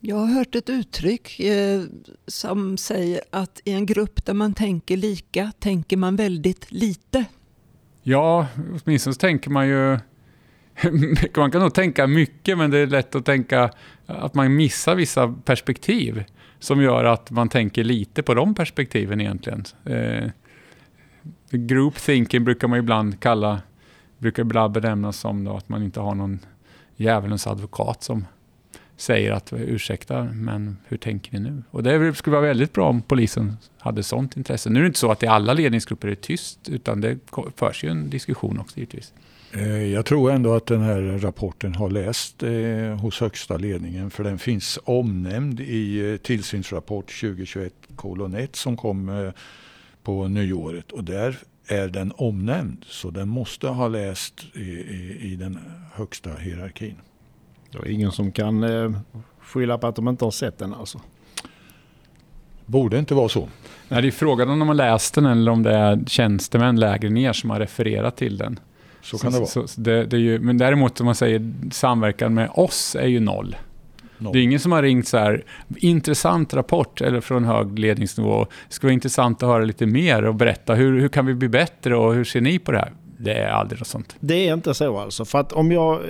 Jag 0.00 0.16
har 0.16 0.26
hört 0.26 0.54
ett 0.54 0.70
uttryck 0.70 1.40
eh, 1.40 1.82
som 2.26 2.76
säger 2.76 3.20
att 3.30 3.60
i 3.64 3.72
en 3.72 3.86
grupp 3.86 4.24
där 4.24 4.34
man 4.34 4.54
tänker 4.54 4.96
lika 4.96 5.52
tänker 5.58 5.96
man 5.96 6.16
väldigt 6.16 6.72
lite. 6.72 7.24
Ja, 8.02 8.46
åtminstone 8.56 9.14
så 9.14 9.18
tänker 9.18 9.50
man 9.50 9.68
ju... 9.68 9.98
man 11.36 11.50
kan 11.50 11.60
nog 11.60 11.74
tänka 11.74 12.06
mycket 12.06 12.58
men 12.58 12.70
det 12.70 12.78
är 12.78 12.86
lätt 12.86 13.14
att 13.14 13.24
tänka 13.24 13.70
att 14.06 14.34
man 14.34 14.56
missar 14.56 14.94
vissa 14.94 15.34
perspektiv 15.44 16.24
som 16.58 16.82
gör 16.82 17.04
att 17.04 17.30
man 17.30 17.48
tänker 17.48 17.84
lite 17.84 18.22
på 18.22 18.34
de 18.34 18.54
perspektiven 18.54 19.20
egentligen. 19.20 19.64
Eh, 19.84 20.30
group 21.50 21.94
thinking 21.94 22.44
brukar 22.44 22.68
man 22.68 22.78
ibland 22.78 23.20
kalla, 23.20 23.60
brukar 24.18 24.42
ibland 24.42 24.72
benämnas 24.72 25.16
som 25.16 25.44
då 25.44 25.56
att 25.56 25.68
man 25.68 25.82
inte 25.82 26.00
har 26.00 26.14
någon 26.14 26.38
djävulens 26.96 27.46
advokat 27.46 28.02
som 28.02 28.24
säger 28.96 29.32
att 29.32 29.52
ursäkta, 29.52 30.24
men 30.24 30.76
hur 30.88 30.96
tänker 30.96 31.32
ni 31.32 31.40
nu? 31.40 31.62
Och 31.70 31.82
det 31.82 32.14
skulle 32.14 32.36
vara 32.36 32.46
väldigt 32.46 32.72
bra 32.72 32.88
om 32.88 33.02
polisen 33.02 33.56
hade 33.78 34.02
sånt 34.02 34.36
intresse. 34.36 34.70
Nu 34.70 34.78
är 34.78 34.82
det 34.82 34.86
inte 34.86 34.98
så 34.98 35.10
att 35.12 35.22
i 35.22 35.26
alla 35.26 35.52
ledningsgrupper 35.52 36.08
är 36.08 36.14
tyst, 36.14 36.68
utan 36.68 37.00
det 37.00 37.18
förs 37.56 37.84
ju 37.84 37.88
en 37.88 38.10
diskussion 38.10 38.58
också 38.58 38.76
givetvis. 38.76 39.12
Eh, 39.52 39.92
jag 39.92 40.06
tror 40.06 40.30
ändå 40.30 40.54
att 40.54 40.66
den 40.66 40.80
här 40.80 41.18
rapporten 41.18 41.74
har 41.74 41.90
läst 41.90 42.42
eh, 42.42 43.00
hos 43.00 43.20
högsta 43.20 43.56
ledningen 43.56 44.10
för 44.10 44.24
den 44.24 44.38
finns 44.38 44.78
omnämnd 44.84 45.60
i 45.60 46.10
eh, 46.12 46.16
tillsynsrapport 46.16 47.20
2021 47.20 47.72
kolon 47.96 48.34
1 48.34 48.56
som 48.56 48.76
kom 48.76 49.32
på 50.02 50.28
nyåret 50.28 50.92
och 50.92 51.04
där 51.04 51.38
är 51.66 51.88
den 51.88 52.12
omnämnd 52.16 52.84
så 52.88 53.10
den 53.10 53.28
måste 53.28 53.68
ha 53.68 53.88
läst 53.88 54.44
i, 54.54 54.60
i, 54.60 55.18
i 55.32 55.36
den 55.36 55.58
högsta 55.92 56.30
hierarkin. 56.34 56.96
Det 57.70 57.78
är 57.78 57.88
ingen 57.88 58.12
som 58.12 58.32
kan 58.32 58.64
skylla 59.40 59.78
på 59.78 59.86
att 59.86 59.96
de 59.96 60.08
inte 60.08 60.24
har 60.24 60.30
sett 60.30 60.58
den 60.58 60.74
alltså? 60.74 61.00
Borde 62.66 62.98
inte 62.98 63.14
vara 63.14 63.28
så. 63.28 63.48
Nej, 63.88 64.02
det 64.02 64.08
är 64.08 64.12
frågan 64.12 64.50
om 64.50 64.58
de 64.58 64.68
har 64.68 64.74
läst 64.74 65.14
den 65.14 65.26
eller 65.26 65.52
om 65.52 65.62
det 65.62 65.74
är 65.74 66.04
tjänstemän 66.06 66.80
lägre 66.80 67.10
ner 67.10 67.32
som 67.32 67.50
har 67.50 67.60
refererat 67.60 68.16
till 68.16 68.36
den. 68.36 68.60
Så 69.02 69.18
kan 69.18 69.32
det 69.32 69.38
vara. 69.38 69.48
Så, 69.48 69.66
det, 69.76 70.04
det 70.04 70.18
ju, 70.18 70.38
men 70.38 70.58
däremot 70.58 71.00
om 71.00 71.06
man 71.06 71.14
säger 71.14 71.52
samverkan 71.72 72.34
med 72.34 72.50
oss 72.54 72.96
är 72.96 73.06
ju 73.06 73.20
noll. 73.20 73.56
Det 74.18 74.38
är 74.38 74.42
ingen 74.42 74.60
som 74.60 74.72
har 74.72 74.82
ringt 74.82 75.08
så 75.08 75.18
här, 75.18 75.44
intressant 75.76 76.54
rapport 76.54 77.00
eller 77.00 77.20
från 77.20 77.44
hög 77.44 77.78
ledningsnivå. 77.78 78.46
Det 78.68 78.74
skulle 78.74 78.88
vara 78.88 78.94
intressant 78.94 79.42
att 79.42 79.48
höra 79.48 79.64
lite 79.64 79.86
mer 79.86 80.24
och 80.24 80.34
berätta 80.34 80.74
hur, 80.74 81.00
hur 81.00 81.08
kan 81.08 81.26
vi 81.26 81.34
bli 81.34 81.48
bättre 81.48 81.96
och 81.96 82.14
hur 82.14 82.24
ser 82.24 82.40
ni 82.40 82.58
på 82.58 82.72
det 82.72 82.78
här? 82.78 82.92
Det 83.20 83.32
är 83.32 83.48
aldrig 83.48 83.80
något 83.80 83.88
sånt. 83.88 84.16
Det 84.20 84.48
är 84.48 84.54
inte 84.54 84.74
så 84.74 84.98
alltså. 84.98 85.24
För 85.24 85.38
att 85.38 85.52
om 85.52 85.72
jag 85.72 86.00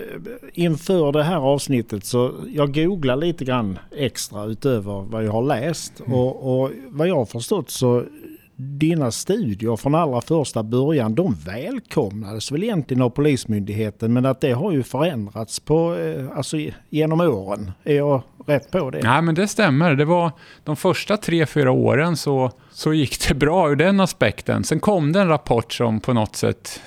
inför 0.52 1.12
det 1.12 1.22
här 1.22 1.36
avsnittet 1.36 2.04
så 2.04 2.34
jag 2.54 2.74
googlar 2.74 3.16
lite 3.16 3.44
grann 3.44 3.78
extra 3.96 4.44
utöver 4.44 5.02
vad 5.02 5.24
jag 5.24 5.32
har 5.32 5.42
läst. 5.42 6.00
Mm. 6.00 6.12
Och, 6.12 6.62
och 6.62 6.70
vad 6.88 7.08
jag 7.08 7.16
har 7.16 7.26
förstått 7.26 7.70
så 7.70 8.04
dina 8.60 9.10
studier 9.10 9.76
från 9.76 9.94
allra 9.94 10.20
första 10.20 10.62
början, 10.62 11.14
de 11.14 11.34
välkomnades 11.34 12.52
väl 12.52 12.62
egentligen 12.62 13.02
av 13.02 13.10
Polismyndigheten 13.10 14.12
men 14.12 14.26
att 14.26 14.40
det 14.40 14.52
har 14.52 14.72
ju 14.72 14.82
förändrats 14.82 15.60
på, 15.60 15.96
eh, 15.96 16.36
alltså, 16.36 16.56
genom 16.88 17.20
åren. 17.20 17.72
Är 17.84 17.94
jag 17.94 18.22
rätt 18.46 18.70
på 18.70 18.90
det? 18.90 19.00
Nej 19.02 19.22
men 19.22 19.34
det 19.34 19.48
stämmer. 19.48 19.94
Det 19.94 20.04
var 20.04 20.32
de 20.64 20.76
första 20.76 21.16
tre, 21.16 21.46
fyra 21.46 21.70
åren 21.70 22.16
så, 22.16 22.50
så 22.70 22.92
gick 22.92 23.28
det 23.28 23.34
bra 23.34 23.70
ur 23.70 23.76
den 23.76 24.00
aspekten. 24.00 24.64
Sen 24.64 24.80
kom 24.80 25.12
det 25.12 25.20
en 25.20 25.28
rapport 25.28 25.72
som 25.72 26.00
på 26.00 26.12
något 26.12 26.36
sätt, 26.36 26.80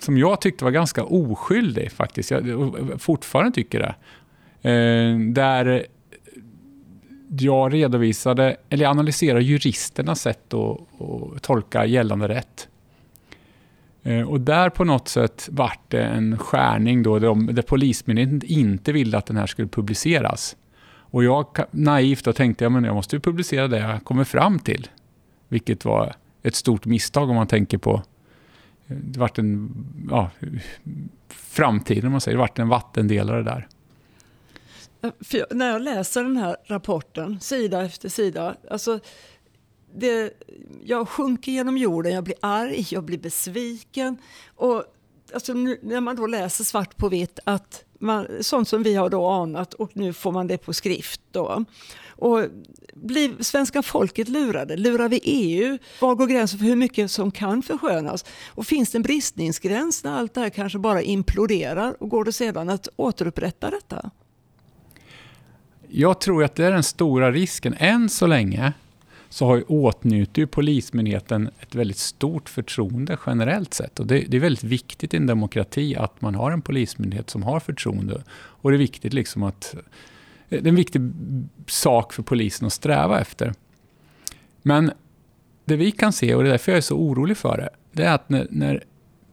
som 0.00 0.18
jag 0.18 0.40
tyckte 0.40 0.64
var 0.64 0.70
ganska 0.70 1.04
oskyldig 1.04 1.92
faktiskt. 1.92 2.30
Jag 2.30 2.74
fortfarande 2.98 3.52
tycker 3.52 3.78
det. 3.78 3.94
Eh, 4.70 5.18
där 5.18 5.86
jag 7.38 7.74
redovisade, 7.74 8.56
eller 8.68 8.86
analyserar 8.86 9.40
juristernas 9.40 10.20
sätt 10.20 10.54
att, 10.54 10.80
att 11.00 11.42
tolka 11.42 11.86
gällande 11.86 12.28
rätt. 12.28 12.68
Eh, 14.02 14.28
och 14.28 14.40
där 14.40 14.70
på 14.70 14.84
något 14.84 15.08
sätt 15.08 15.48
vart 15.52 15.80
det 15.88 16.02
en 16.02 16.38
skärning 16.38 17.02
då, 17.02 17.18
där, 17.18 17.52
där 17.52 17.62
Polismyndigheten 17.62 18.42
inte 18.44 18.92
ville 18.92 19.18
att 19.18 19.26
den 19.26 19.36
här 19.36 19.46
skulle 19.46 19.68
publiceras. 19.68 20.56
Och 21.12 21.24
jag 21.24 21.46
naivt 21.70 22.24
då 22.24 22.32
tänkte 22.32 22.64
jag, 22.64 22.72
men 22.72 22.84
jag 22.84 22.94
måste 22.94 23.16
ju 23.16 23.20
publicera 23.20 23.68
det 23.68 23.78
jag 23.78 24.04
kommer 24.04 24.24
fram 24.24 24.58
till. 24.58 24.88
Vilket 25.48 25.84
var 25.84 26.14
ett 26.42 26.54
stort 26.54 26.86
misstag 26.86 27.30
om 27.30 27.36
man 27.36 27.46
tänker 27.46 27.78
på 27.78 28.02
det 28.86 29.20
vart 29.20 29.38
en, 29.38 29.70
ja, 30.10 30.30
framtiden, 31.28 32.06
om 32.06 32.12
man 32.12 32.20
säger. 32.20 32.36
Det 32.36 32.40
vart 32.40 32.58
en 32.58 32.68
vattendelare 32.68 33.42
där. 33.42 33.68
För 35.20 35.54
när 35.54 35.70
jag 35.70 35.82
läser 35.82 36.22
den 36.22 36.36
här 36.36 36.56
rapporten, 36.64 37.40
sida 37.40 37.82
efter 37.82 38.08
sida, 38.08 38.56
alltså 38.70 39.00
det, 39.94 40.32
jag 40.84 41.08
sjunker 41.08 41.52
genom 41.52 41.78
jorden, 41.78 42.12
jag 42.12 42.24
blir 42.24 42.36
arg, 42.40 42.86
jag 42.90 43.04
blir 43.04 43.18
besviken. 43.18 44.16
Och 44.56 44.84
alltså, 45.34 45.52
nu, 45.52 45.78
när 45.82 46.00
man 46.00 46.16
då 46.16 46.26
läser 46.26 46.64
svart 46.64 46.96
på 46.96 47.08
vitt 47.08 47.38
att 47.44 47.84
man, 47.98 48.26
sånt 48.40 48.68
som 48.68 48.82
vi 48.82 48.94
har 48.94 49.10
då 49.10 49.26
anat 49.26 49.74
och 49.74 49.90
nu 49.92 50.12
får 50.12 50.32
man 50.32 50.46
det 50.46 50.58
på 50.58 50.72
skrift. 50.72 51.20
Då. 51.30 51.64
Och 52.08 52.44
blir 52.94 53.42
svenska 53.42 53.82
folket 53.82 54.28
lurade? 54.28 54.76
Lurar 54.76 55.08
vi 55.08 55.20
EU? 55.24 55.78
Var 56.00 56.14
går 56.14 56.26
gränsen 56.26 56.58
för 56.58 56.66
hur 56.66 56.76
mycket 56.76 57.10
som 57.10 57.30
kan 57.30 57.62
förskönas? 57.62 58.24
Och 58.48 58.66
finns 58.66 58.90
det 58.90 58.98
en 58.98 59.02
bristningsgräns 59.02 60.04
när 60.04 60.12
allt 60.12 60.34
det 60.34 60.40
här 60.40 60.50
kanske 60.50 60.78
bara 60.78 61.02
imploderar 61.02 62.02
och 62.02 62.08
går 62.08 62.24
det 62.24 62.32
sedan 62.32 62.70
att 62.70 62.88
återupprätta 62.96 63.70
detta? 63.70 64.10
Jag 65.92 66.20
tror 66.20 66.44
att 66.44 66.54
det 66.54 66.64
är 66.64 66.72
den 66.72 66.82
stora 66.82 67.32
risken. 67.32 67.74
Än 67.78 68.08
så 68.08 68.26
länge 68.26 68.72
så 69.28 69.46
har 69.46 69.64
åtnjuter 69.72 70.42
ju 70.42 70.46
Polismyndigheten 70.46 71.50
ett 71.60 71.74
väldigt 71.74 71.98
stort 71.98 72.48
förtroende 72.48 73.18
generellt 73.26 73.74
sett. 73.74 74.00
Och 74.00 74.06
det, 74.06 74.24
det, 74.28 74.36
är 74.36 74.40
väldigt 74.40 74.64
viktigt 74.64 75.14
i 75.14 75.16
en 75.16 75.26
demokrati 75.26 75.96
att 75.96 76.20
man 76.20 76.34
har 76.34 76.50
en 76.50 76.62
polismyndighet 76.62 77.30
som 77.30 77.42
har 77.42 77.60
förtroende. 77.60 78.22
Och 78.32 78.70
det 78.70 78.76
är 78.76 78.78
viktigt 78.78 79.12
liksom 79.12 79.42
att 79.42 79.74
det 80.48 80.56
är 80.56 80.66
en 80.66 80.74
viktig 80.74 81.12
sak 81.66 82.12
för 82.12 82.22
polisen 82.22 82.66
att 82.66 82.72
sträva 82.72 83.20
efter. 83.20 83.54
Men 84.62 84.90
det 85.64 85.76
vi 85.76 85.90
kan 85.90 86.12
se, 86.12 86.34
och 86.34 86.42
det 86.42 86.48
är 86.48 86.52
därför 86.52 86.72
jag 86.72 86.76
är 86.76 86.82
så 86.82 86.96
orolig 86.96 87.36
för 87.36 87.56
det, 87.56 87.70
det 87.92 88.04
är 88.04 88.14
att 88.14 88.28
när, 88.28 88.46
när 88.50 88.84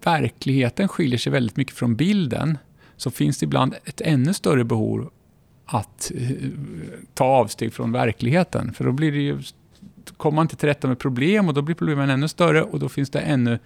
verkligheten 0.03 0.88
skiljer 0.88 1.18
sig 1.18 1.32
väldigt 1.32 1.58
mycket 1.58 1.76
från 1.76 1.95
bilden 1.95 2.58
så 2.97 3.12
finns 3.12 3.38
det 3.38 3.43
ibland 3.43 3.76
ett 3.86 4.01
ännu 4.01 4.34
större 4.34 4.64
behov 4.64 5.10
att 5.68 6.11
eh, 6.15 6.32
ta 7.13 7.26
avsteg 7.26 7.74
från 7.74 7.91
verkligheten. 7.91 8.74
För 8.74 8.84
då 8.86 8.91
blir 8.91 9.11
det 9.11 9.18
ju, 9.18 9.41
kommer 10.18 10.36
man 10.36 10.43
inte 10.43 10.55
till 10.55 10.70
rätta 10.70 10.88
med 10.88 10.99
problem 10.99 11.47
och 11.47 11.53
då 11.53 11.61
blir 11.61 11.76
problemen 11.76 12.09
ännu 12.09 12.28
större 12.28 12.63
och 12.63 12.80
då 12.80 12.89
finns 12.89 13.09
det 13.09 13.20
ännu 13.20 13.59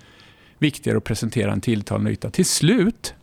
viktigare 0.57 0.97
att 0.97 1.03
presentera 1.03 1.51
en 1.51 1.61
tilltalande 1.61 2.11
yta. 2.11 2.31
Till 2.31 2.45
slut, 2.45 3.13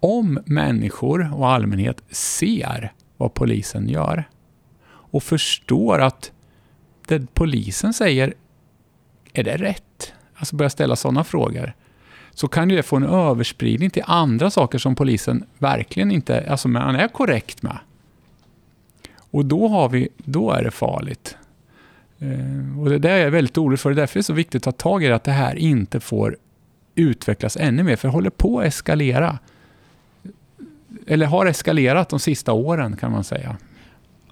om 0.00 0.38
människor 0.46 1.34
och 1.34 1.48
allmänhet 1.48 2.02
ser 2.10 2.92
vad 3.16 3.34
polisen 3.34 3.88
gör 3.88 4.28
och 4.86 5.22
förstår 5.22 6.00
att 6.00 6.32
det 7.06 7.34
polisen 7.34 7.94
säger, 7.94 8.34
är 9.32 9.44
det 9.44 9.56
rätt? 9.56 10.12
Alltså 10.34 10.56
börja 10.56 10.70
ställa 10.70 10.96
sådana 10.96 11.24
frågor 11.24 11.74
så 12.34 12.48
kan 12.48 12.68
det 12.68 12.82
få 12.82 12.96
en 12.96 13.04
överspridning 13.04 13.90
till 13.90 14.02
andra 14.06 14.50
saker 14.50 14.78
som 14.78 14.94
polisen 14.94 15.44
verkligen 15.58 16.10
inte 16.10 16.50
alltså 16.50 16.68
man 16.68 16.96
är 16.96 17.08
korrekt 17.08 17.62
med. 17.62 17.78
Och 19.30 19.44
då, 19.44 19.68
har 19.68 19.88
vi, 19.88 20.08
då 20.16 20.50
är 20.50 20.64
det 20.64 20.70
farligt. 20.70 21.36
Eh, 22.18 22.80
och 22.80 22.90
det 22.90 22.98
där 22.98 23.10
är 23.10 23.18
jag 23.24 23.30
väldigt 23.30 23.58
orolig 23.58 23.80
för. 23.80 23.90
Det 23.90 23.94
är 23.94 23.96
därför 23.96 24.14
det 24.14 24.20
är 24.20 24.22
så 24.22 24.32
viktigt 24.32 24.66
att 24.66 24.78
ta 24.78 24.90
tag 24.90 25.04
i 25.04 25.06
det, 25.06 25.14
att 25.14 25.24
det 25.24 25.32
här 25.32 25.56
inte 25.56 26.00
får 26.00 26.36
utvecklas 26.94 27.56
ännu 27.56 27.82
mer, 27.82 27.96
för 27.96 28.08
det 28.08 28.12
håller 28.12 28.30
på 28.30 28.60
att 28.60 28.66
eskalera. 28.66 29.38
Eller 31.06 31.26
har 31.26 31.46
eskalerat 31.46 32.08
de 32.08 32.20
sista 32.20 32.52
åren 32.52 32.96
kan 32.96 33.12
man 33.12 33.24
säga 33.24 33.56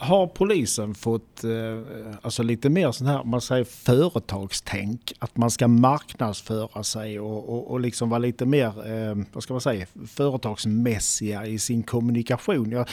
har 0.02 0.26
polisen 0.26 0.94
fått 0.94 1.44
eh, 1.44 1.80
alltså 2.22 2.42
lite 2.42 2.70
mer 2.70 2.92
sån 2.92 3.06
här, 3.06 3.24
man 3.24 3.40
säger 3.40 3.64
företagstänk? 3.64 5.12
Att 5.18 5.36
man 5.36 5.50
ska 5.50 5.68
marknadsföra 5.68 6.82
sig 6.82 7.20
och, 7.20 7.48
och, 7.48 7.70
och 7.70 7.80
liksom 7.80 8.10
vara 8.10 8.18
lite 8.18 8.46
mer, 8.46 8.92
eh, 8.92 9.24
vad 9.32 9.42
ska 9.42 9.54
man 9.54 9.60
säga, 9.60 9.86
företagsmässiga 10.06 11.46
i 11.46 11.58
sin 11.58 11.82
kommunikation. 11.82 12.70
Jag 12.70 12.88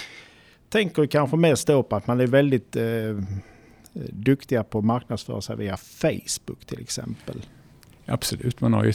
tänker 0.70 1.06
kanske 1.06 1.38
mest 1.38 1.68
då 1.68 1.84
på 1.84 1.96
att 1.96 2.08
man 2.08 2.20
är 2.20 2.28
väldigt 2.28 2.76
eh, 2.76 2.84
duktiga 4.10 4.64
på 4.64 4.80
att 4.80 4.86
marknadsföra 4.86 5.42
sig 5.42 5.56
via 5.56 5.78
Facebook 5.78 6.66
till 6.66 6.82
exempel. 6.82 7.46
Absolut, 8.06 8.62
man 8.62 8.74
har 8.74 8.84
ju 8.84 8.94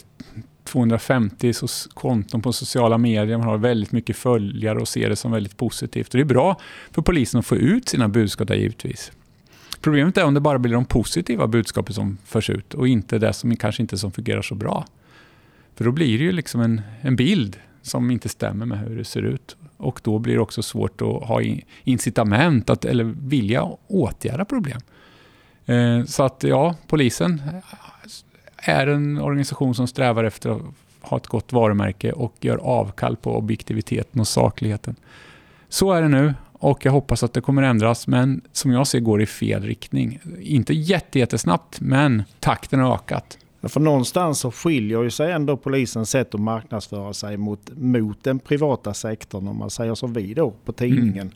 250 0.75 1.53
konton 1.95 2.43
på 2.43 2.53
sociala 2.53 2.99
medier, 2.99 3.39
man 3.39 3.47
har 3.47 3.59
väldigt 3.59 3.93
mycket 3.93 4.16
följare 4.16 4.79
och 4.79 4.89
ser 4.89 5.09
det 5.09 5.16
som 5.16 5.33
väldigt 5.33 5.57
positivt. 5.57 6.09
Och 6.09 6.16
det 6.16 6.22
är 6.22 6.25
bra 6.25 6.61
för 6.91 7.03
polisen 7.03 7.41
att 7.41 7.47
få 7.47 7.57
ut 7.57 7.89
sina 7.89 8.09
budskap 8.09 8.49
där 8.49 8.55
givetvis. 8.55 9.12
Problemet 9.81 10.18
är 10.18 10.25
om 10.25 10.35
det 10.35 10.41
bara 10.41 10.59
blir 10.59 10.72
de 10.72 10.85
positiva 10.85 11.47
budskapen 11.47 11.95
som 11.95 12.18
förs 12.25 12.51
ut 12.51 12.75
och 12.75 12.89
inte 12.89 13.18
det 13.18 13.33
som 13.33 13.57
kanske 13.57 13.83
inte 13.83 13.99
som 13.99 14.12
fungerar 14.12 14.43
så 14.43 14.55
bra. 14.55 14.87
För 15.75 15.85
då 15.85 15.93
blir 15.93 16.18
det 16.18 16.25
ju 16.25 16.33
liksom 16.33 16.61
en, 16.61 16.83
en 17.01 17.16
bild 17.16 17.57
som 17.83 18.11
inte 18.11 18.29
stämmer 18.29 18.66
med 18.66 18.79
hur 18.79 18.97
det 18.97 19.05
ser 19.05 19.22
ut. 19.22 19.57
Och 19.77 20.01
då 20.03 20.18
blir 20.18 20.35
det 20.35 20.41
också 20.41 20.62
svårt 20.62 21.03
att 21.03 21.29
ha 21.29 21.41
incitament 21.85 22.70
att, 22.70 22.85
eller 22.85 23.05
vilja 23.05 23.62
åtgärda 23.87 24.45
problem. 24.45 24.81
Eh, 25.66 26.05
så 26.05 26.22
att 26.22 26.43
ja, 26.43 26.75
polisen 26.87 27.43
är 28.65 28.87
en 28.87 29.19
organisation 29.19 29.75
som 29.75 29.87
strävar 29.87 30.25
efter 30.25 30.51
att 30.51 30.62
ha 31.01 31.17
ett 31.17 31.27
gott 31.27 31.53
varumärke 31.53 32.12
och 32.12 32.35
gör 32.41 32.57
avkall 32.57 33.17
på 33.17 33.37
objektiviteten 33.37 34.21
och 34.21 34.29
sakligheten. 34.29 34.97
Så 35.69 35.93
är 35.93 36.03
det 36.03 36.09
nu 36.09 36.35
och 36.53 36.85
jag 36.85 36.93
hoppas 36.93 37.23
att 37.23 37.33
det 37.33 37.41
kommer 37.41 37.62
ändras, 37.62 38.07
men 38.07 38.41
som 38.53 38.71
jag 38.71 38.87
ser 38.87 39.01
går 39.01 39.19
det 39.19 39.25
i 39.25 39.27
fel 39.27 39.62
riktning. 39.62 40.21
Inte 40.41 40.75
jättesnabbt, 40.75 41.81
men 41.81 42.23
takten 42.41 42.81
har 42.81 42.95
ökat. 42.95 43.39
För 43.62 43.81
någonstans 43.81 44.39
så 44.39 44.51
skiljer 44.51 45.03
ju 45.03 45.11
sig 45.11 45.33
ändå 45.33 45.57
polisens 45.57 46.11
sätt 46.11 46.35
att 46.35 46.41
marknadsföra 46.41 47.12
sig 47.12 47.37
mot, 47.37 47.71
mot 47.77 48.25
den 48.25 48.39
privata 48.39 48.95
sektorn, 48.95 49.49
om 49.49 49.59
man 49.59 49.71
säger 49.71 49.95
som 49.95 50.12
vi 50.12 50.35
då 50.35 50.51
på 50.65 50.73
tidningen. 50.73 51.33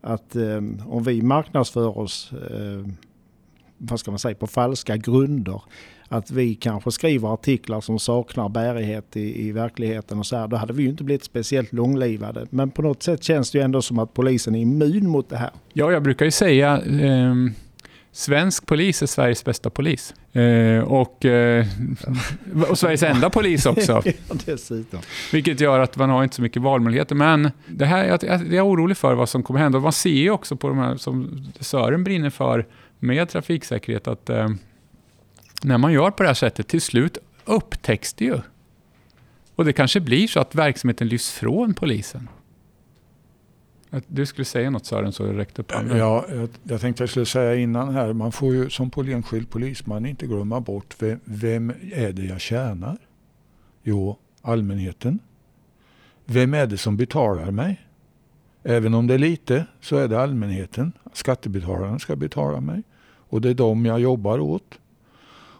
Mm. 0.00 0.14
Att 0.14 0.36
eh, 0.36 0.88
om 0.88 1.02
vi 1.02 1.22
marknadsför 1.22 1.98
oss 1.98 2.32
eh, 2.32 2.92
vad 3.78 4.00
ska 4.00 4.10
man 4.10 4.18
säga, 4.18 4.34
på 4.34 4.46
falska 4.46 4.96
grunder 4.96 5.62
att 6.08 6.30
vi 6.30 6.54
kanske 6.54 6.90
skriver 6.90 7.34
artiklar 7.34 7.80
som 7.80 7.98
saknar 7.98 8.48
bärighet 8.48 9.16
i, 9.16 9.46
i 9.48 9.52
verkligheten 9.52 10.18
och 10.18 10.26
så 10.26 10.36
här, 10.36 10.48
då 10.48 10.56
hade 10.56 10.72
vi 10.72 10.82
ju 10.82 10.88
inte 10.88 11.04
blivit 11.04 11.24
speciellt 11.24 11.72
långlivade. 11.72 12.46
Men 12.50 12.70
på 12.70 12.82
något 12.82 13.02
sätt 13.02 13.22
känns 13.22 13.50
det 13.50 13.58
ju 13.58 13.64
ändå 13.64 13.82
som 13.82 13.98
att 13.98 14.14
polisen 14.14 14.54
är 14.54 14.60
immun 14.60 15.08
mot 15.08 15.30
det 15.30 15.36
här. 15.36 15.50
Ja, 15.72 15.92
jag 15.92 16.02
brukar 16.02 16.24
ju 16.24 16.30
säga 16.30 16.80
eh, 16.80 17.34
Svensk 18.12 18.66
polis 18.66 19.02
är 19.02 19.06
Sveriges 19.06 19.44
bästa 19.44 19.70
polis. 19.70 20.14
Eh, 20.32 20.78
och, 20.78 21.24
eh, 21.24 21.66
och 22.68 22.78
Sveriges 22.78 23.02
enda 23.02 23.30
polis 23.30 23.66
också. 23.66 24.02
dessutom. 24.46 25.00
Vilket 25.32 25.60
gör 25.60 25.80
att 25.80 25.96
man 25.96 26.10
har 26.10 26.22
inte 26.22 26.36
så 26.36 26.42
mycket 26.42 26.62
valmöjligheter. 26.62 27.14
Men 27.14 27.50
det 27.66 27.84
här, 27.84 28.04
jag, 28.04 28.18
jag 28.22 28.52
är 28.52 28.66
orolig 28.66 28.96
för 28.96 29.14
vad 29.14 29.28
som 29.28 29.42
kommer 29.42 29.60
hända. 29.60 29.80
man 29.80 29.92
ser 29.92 30.10
ju 30.10 30.30
också 30.30 30.56
på 30.56 30.68
de 30.68 30.78
här 30.78 30.96
som 30.96 31.44
Sören 31.60 32.04
brinner 32.04 32.30
för 32.30 32.66
med 32.98 33.28
trafiksäkerhet 33.28 34.08
att 34.08 34.30
eh, 34.30 34.48
när 35.62 35.78
man 35.78 35.92
gör 35.92 36.10
på 36.10 36.22
det 36.22 36.28
här 36.28 36.34
sättet, 36.34 36.68
till 36.68 36.80
slut 36.80 37.18
upptäcks 37.44 38.12
det 38.12 38.24
ju. 38.24 38.38
Och 39.54 39.64
det 39.64 39.72
kanske 39.72 40.00
blir 40.00 40.26
så 40.26 40.40
att 40.40 40.54
verksamheten 40.54 41.08
lyfts 41.08 41.32
från 41.32 41.74
polisen. 41.74 42.28
Du 44.06 44.26
skulle 44.26 44.44
säga 44.44 44.70
något 44.70 44.86
Sören 44.86 45.12
så 45.12 45.26
jag 45.26 45.38
räckte 45.38 45.62
upp 45.62 45.72
handen. 45.72 45.98
Ja, 45.98 46.24
jag, 46.28 46.48
jag 46.62 46.80
tänkte 46.80 47.02
jag 47.02 47.10
skulle 47.10 47.26
säga 47.26 47.54
innan 47.54 47.94
här, 47.94 48.12
man 48.12 48.32
får 48.32 48.54
ju 48.54 48.70
som 48.70 48.90
enskild 48.96 49.50
polisman 49.50 50.06
inte 50.06 50.26
glömma 50.26 50.60
bort 50.60 50.96
vem, 50.98 51.20
vem 51.24 51.72
är 51.92 52.12
det 52.12 52.24
jag 52.24 52.40
tjänar? 52.40 52.96
Jo, 53.82 54.18
allmänheten. 54.42 55.18
Vem 56.24 56.54
är 56.54 56.66
det 56.66 56.78
som 56.78 56.96
betalar 56.96 57.50
mig? 57.50 57.80
Även 58.62 58.94
om 58.94 59.06
det 59.06 59.14
är 59.14 59.18
lite 59.18 59.66
så 59.80 59.96
är 59.96 60.08
det 60.08 60.20
allmänheten. 60.20 60.92
Skattebetalarna 61.12 61.98
ska 61.98 62.16
betala 62.16 62.60
mig. 62.60 62.82
Och 63.30 63.40
det 63.40 63.50
är 63.50 63.54
dem 63.54 63.86
jag 63.86 64.00
jobbar 64.00 64.38
åt. 64.38 64.78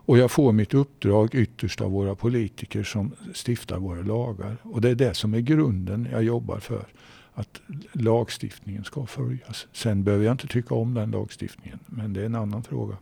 Och 0.08 0.18
jag 0.18 0.30
får 0.30 0.52
mitt 0.52 0.74
uppdrag 0.74 1.34
ytterst 1.34 1.80
av 1.80 1.90
våra 1.90 2.14
politiker 2.14 2.82
som 2.82 3.12
stiftar 3.46 3.78
våra 3.78 4.02
lagar. 4.02 4.56
Och 4.62 4.80
det 4.80 4.90
är 4.90 4.94
det 4.94 5.14
som 5.14 5.34
är 5.34 5.40
grunden 5.40 6.08
jag 6.12 6.22
jobbar 6.22 6.58
för. 6.58 6.86
Att 7.34 7.60
lagstiftningen 7.92 8.84
ska 8.84 9.06
följas. 9.06 9.66
Sen 9.72 10.04
behöver 10.04 10.24
jag 10.24 10.34
inte 10.34 10.46
tycka 10.46 10.74
om 10.74 10.94
den 10.94 11.10
lagstiftningen. 11.10 11.78
Men 11.86 12.12
det 12.12 12.20
är 12.20 12.26
en 12.26 12.34
annan 12.34 12.62
fråga. 12.62 12.96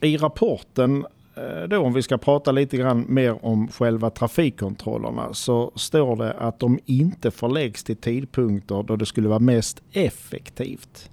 I 0.00 0.16
rapporten 0.16 1.06
eh, 1.36 1.68
då 1.68 1.78
om 1.78 1.92
vi 1.92 2.02
ska 2.02 2.18
prata 2.18 2.52
lite 2.52 2.76
grann 2.76 3.04
mer 3.08 3.44
om 3.44 3.68
själva 3.68 4.10
trafikkontrollerna 4.10 5.34
så 5.34 5.72
står 5.74 6.16
det 6.16 6.32
att 6.32 6.58
de 6.58 6.78
inte 6.84 7.30
förläggs 7.30 7.84
till 7.84 7.96
tidpunkter 7.96 8.82
då 8.82 8.96
det 8.96 9.06
skulle 9.06 9.28
vara 9.28 9.38
mest 9.38 9.82
effektivt. 9.92 11.10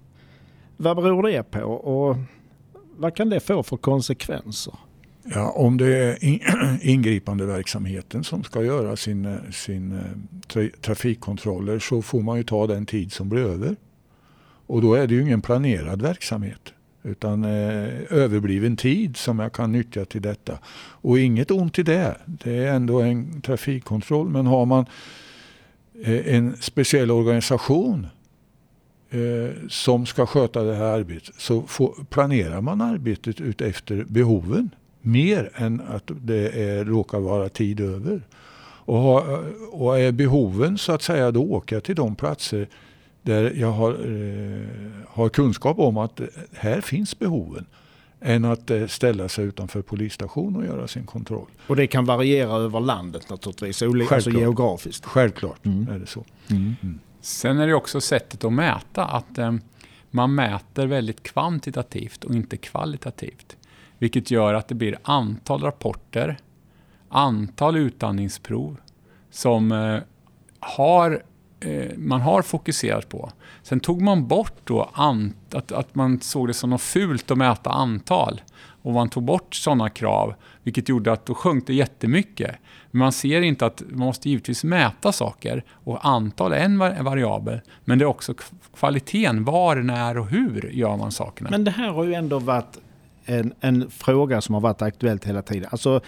Vad 0.77 0.97
beror 0.97 1.23
det 1.23 1.43
på 1.43 1.63
och 1.63 2.17
vad 2.97 3.15
kan 3.15 3.29
det 3.29 3.39
få 3.39 3.63
för 3.63 3.77
konsekvenser? 3.77 4.73
Ja, 5.33 5.49
om 5.49 5.77
det 5.77 5.95
är 5.95 6.17
ingripande 6.81 7.45
verksamheten 7.45 8.23
som 8.23 8.43
ska 8.43 8.63
göra 8.63 8.95
sin, 8.95 9.37
sin 9.51 9.91
eh, 10.55 10.65
trafikkontroller 10.81 11.79
så 11.79 12.01
får 12.01 12.21
man 12.21 12.37
ju 12.37 12.43
ta 12.43 12.67
den 12.67 12.85
tid 12.85 13.11
som 13.11 13.29
blir 13.29 13.41
över. 13.41 13.75
Och 14.67 14.81
då 14.81 14.93
är 14.93 15.07
det 15.07 15.13
ju 15.13 15.21
ingen 15.21 15.41
planerad 15.41 16.01
verksamhet. 16.01 16.73
Utan 17.03 17.43
eh, 17.43 17.89
överbliven 18.09 18.77
tid 18.77 19.17
som 19.17 19.39
jag 19.39 19.53
kan 19.53 19.71
nyttja 19.71 20.05
till 20.05 20.21
detta. 20.21 20.57
Och 20.77 21.19
inget 21.19 21.51
ont 21.51 21.79
i 21.79 21.83
det. 21.83 22.17
Det 22.25 22.57
är 22.57 22.73
ändå 22.73 23.01
en 23.01 23.41
trafikkontroll. 23.41 24.29
Men 24.29 24.45
har 24.45 24.65
man 24.65 24.85
eh, 26.03 26.35
en 26.35 26.55
speciell 26.59 27.11
organisation 27.11 28.07
eh, 29.15 29.51
som 29.69 30.05
ska 30.05 30.25
sköta 30.25 30.63
det 30.63 30.75
här 30.75 30.85
arbetet 30.85 31.35
så 31.37 31.61
får, 31.61 31.93
planerar 32.09 32.61
man 32.61 32.81
arbetet 32.81 33.41
utefter 33.41 34.05
behoven. 34.07 34.69
Mer 35.01 35.51
än 35.55 35.81
att 35.89 36.11
det 36.21 36.49
är, 36.49 36.85
råkar 36.85 37.19
vara 37.19 37.49
tid 37.49 37.79
över. 37.79 38.21
Och, 38.85 38.97
ha, 38.97 39.39
och 39.71 39.99
är 39.99 40.11
behoven 40.11 40.77
så 40.77 40.91
att 40.91 41.01
säga, 41.01 41.31
då 41.31 41.43
åker 41.43 41.75
jag 41.75 41.83
till 41.83 41.95
de 41.95 42.15
platser 42.15 42.67
där 43.21 43.53
jag 43.55 43.71
har, 43.71 43.91
eh, 43.91 44.67
har 45.07 45.29
kunskap 45.29 45.79
om 45.79 45.97
att 45.97 46.21
här 46.53 46.81
finns 46.81 47.19
behoven 47.19 47.65
än 48.21 48.45
att 48.45 48.71
eh, 48.71 48.87
ställa 48.87 49.29
sig 49.29 49.45
utanför 49.45 49.81
polisstation 49.81 50.55
och 50.55 50.65
göra 50.65 50.87
sin 50.87 51.05
kontroll. 51.05 51.47
Och 51.67 51.75
det 51.75 51.87
kan 51.87 52.05
variera 52.05 52.51
över 52.51 52.79
landet 52.79 53.29
naturligtvis, 53.29 53.81
alltså 54.11 54.29
geografiskt? 54.29 55.05
Självklart 55.05 55.65
mm. 55.65 55.87
är 55.89 55.99
det 55.99 56.07
så. 56.07 56.25
Mm. 56.49 56.75
Mm. 56.83 56.99
Sen 57.25 57.59
är 57.59 57.67
det 57.67 57.73
också 57.73 58.01
sättet 58.01 58.43
att 58.43 58.53
mäta, 58.53 59.05
att 59.05 59.37
eh, 59.37 59.53
man 60.11 60.35
mäter 60.35 60.87
väldigt 60.87 61.23
kvantitativt 61.23 62.23
och 62.23 62.35
inte 62.35 62.57
kvalitativt. 62.57 63.57
Vilket 63.97 64.31
gör 64.31 64.53
att 64.53 64.67
det 64.67 64.75
blir 64.75 64.97
antal 65.03 65.61
rapporter, 65.61 66.37
antal 67.09 67.77
utandningsprov 67.77 68.77
som 69.29 69.71
eh, 69.71 69.99
har 70.59 71.23
Eh, 71.65 71.97
man 71.97 72.21
har 72.21 72.41
fokuserat 72.41 73.09
på. 73.09 73.31
Sen 73.63 73.79
tog 73.79 74.01
man 74.01 74.27
bort 74.27 74.59
då 74.63 74.89
att, 75.53 75.71
att 75.71 75.95
man 75.95 76.21
såg 76.21 76.47
det 76.47 76.53
som 76.53 76.69
något 76.69 76.81
fult 76.81 77.31
att 77.31 77.37
mäta 77.37 77.69
antal. 77.69 78.41
Och 78.57 78.93
man 78.93 79.09
tog 79.09 79.23
bort 79.23 79.55
sådana 79.55 79.89
krav, 79.89 80.33
vilket 80.63 80.89
gjorde 80.89 81.11
att 81.11 81.25
då 81.25 81.33
sjönk 81.33 81.67
det 81.67 81.73
jättemycket. 81.73 82.55
Men 82.95 82.99
man 82.99 83.11
ser 83.11 83.41
inte 83.41 83.65
att 83.65 83.83
man 83.89 84.05
måste 84.05 84.29
givetvis 84.29 84.63
mäta 84.63 85.11
saker 85.11 85.63
och 85.71 86.07
antal 86.07 86.53
är 86.53 86.59
en 86.59 86.77
variabel. 86.79 87.61
Men 87.85 87.99
det 87.99 88.05
är 88.05 88.07
också 88.07 88.33
kvaliteten, 88.79 89.43
var, 89.43 89.75
när 89.75 90.17
och 90.17 90.27
hur 90.27 90.69
gör 90.73 90.97
man 90.97 91.11
sakerna. 91.11 91.49
Men 91.49 91.63
det 91.63 91.71
här 91.71 91.89
har 91.89 92.03
ju 92.03 92.13
ändå 92.13 92.39
varit 92.39 92.77
en, 93.25 93.53
en 93.59 93.89
fråga 93.89 94.41
som 94.41 94.53
har 94.53 94.61
varit 94.61 94.81
aktuellt 94.81 95.25
hela 95.25 95.41
tiden. 95.41 95.69
Alltså 95.71 96.01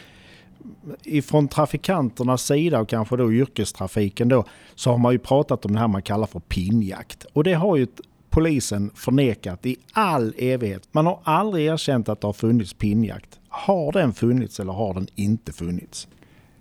ifrån 1.03 1.47
trafikanternas 1.47 2.45
sida 2.45 2.79
och 2.79 2.89
kanske 2.89 3.17
då 3.17 3.33
yrkestrafiken 3.33 4.29
då 4.29 4.45
så 4.75 4.91
har 4.91 4.97
man 4.97 5.11
ju 5.11 5.19
pratat 5.19 5.65
om 5.65 5.73
det 5.73 5.79
här 5.79 5.88
man 5.88 6.01
kallar 6.01 6.27
för 6.27 6.39
pinjakt. 6.39 7.25
Och 7.33 7.43
det 7.43 7.53
har 7.53 7.77
ju 7.77 7.88
polisen 8.29 8.91
förnekat 8.95 9.65
i 9.65 9.77
all 9.93 10.33
evighet. 10.38 10.88
Man 10.91 11.05
har 11.05 11.19
aldrig 11.23 11.65
erkänt 11.67 12.09
att 12.09 12.21
det 12.21 12.27
har 12.27 12.33
funnits 12.33 12.73
pinjakt. 12.73 13.39
Har 13.49 13.91
den 13.91 14.13
funnits 14.13 14.59
eller 14.59 14.73
har 14.73 14.93
den 14.93 15.07
inte 15.15 15.53
funnits? 15.53 16.07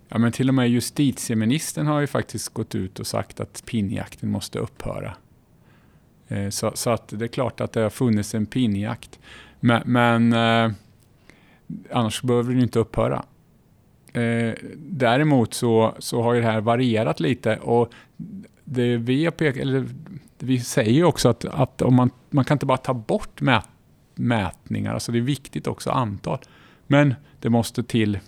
Ja, 0.08 0.18
men 0.18 0.32
till 0.32 0.48
och 0.48 0.54
med 0.54 0.70
justitieministern 0.70 1.86
har 1.86 2.00
ju 2.00 2.06
faktiskt 2.06 2.48
gått 2.48 2.74
ut 2.74 3.00
och 3.00 3.06
sagt 3.06 3.40
att 3.40 3.62
pinjakten 3.66 4.30
måste 4.30 4.58
upphöra. 4.58 5.16
Eh, 6.28 6.48
så, 6.48 6.72
så 6.74 6.90
att 6.90 7.08
det 7.08 7.24
är 7.24 7.28
klart 7.28 7.60
att 7.60 7.72
det 7.72 7.80
har 7.80 7.90
funnits 7.90 8.34
en 8.34 8.46
pinjakt. 8.46 9.18
Men, 9.60 9.82
men 9.84 10.32
eh, 10.32 10.72
annars 11.90 12.22
behöver 12.22 12.52
den 12.52 12.62
inte 12.62 12.78
upphöra. 12.78 13.24
Eh, 14.12 14.54
däremot 14.76 15.54
så, 15.54 15.94
så 15.98 16.22
har 16.22 16.34
ju 16.34 16.40
det 16.40 16.46
här 16.46 16.60
varierat 16.60 17.20
lite 17.20 17.56
och 17.56 17.92
det 18.64 18.96
vi 18.96 19.30
pekat, 19.30 19.62
eller 19.62 19.86
vi 20.38 20.60
säger 20.60 20.92
ju 20.92 21.04
också 21.04 21.28
att, 21.28 21.44
att 21.44 21.82
om 21.82 21.94
man, 21.94 22.10
man 22.30 22.44
kan 22.44 22.54
inte 22.54 22.66
bara 22.66 22.78
ta 22.78 22.94
bort 22.94 23.40
mät, 23.40 23.68
mätningar, 24.14 24.94
alltså 24.94 25.12
det 25.12 25.18
är 25.18 25.22
viktigt 25.22 25.66
också 25.66 25.90
antal. 25.90 26.38
Men 26.86 27.14
det 27.40 27.50
måste 27.50 27.82
till 27.82 28.18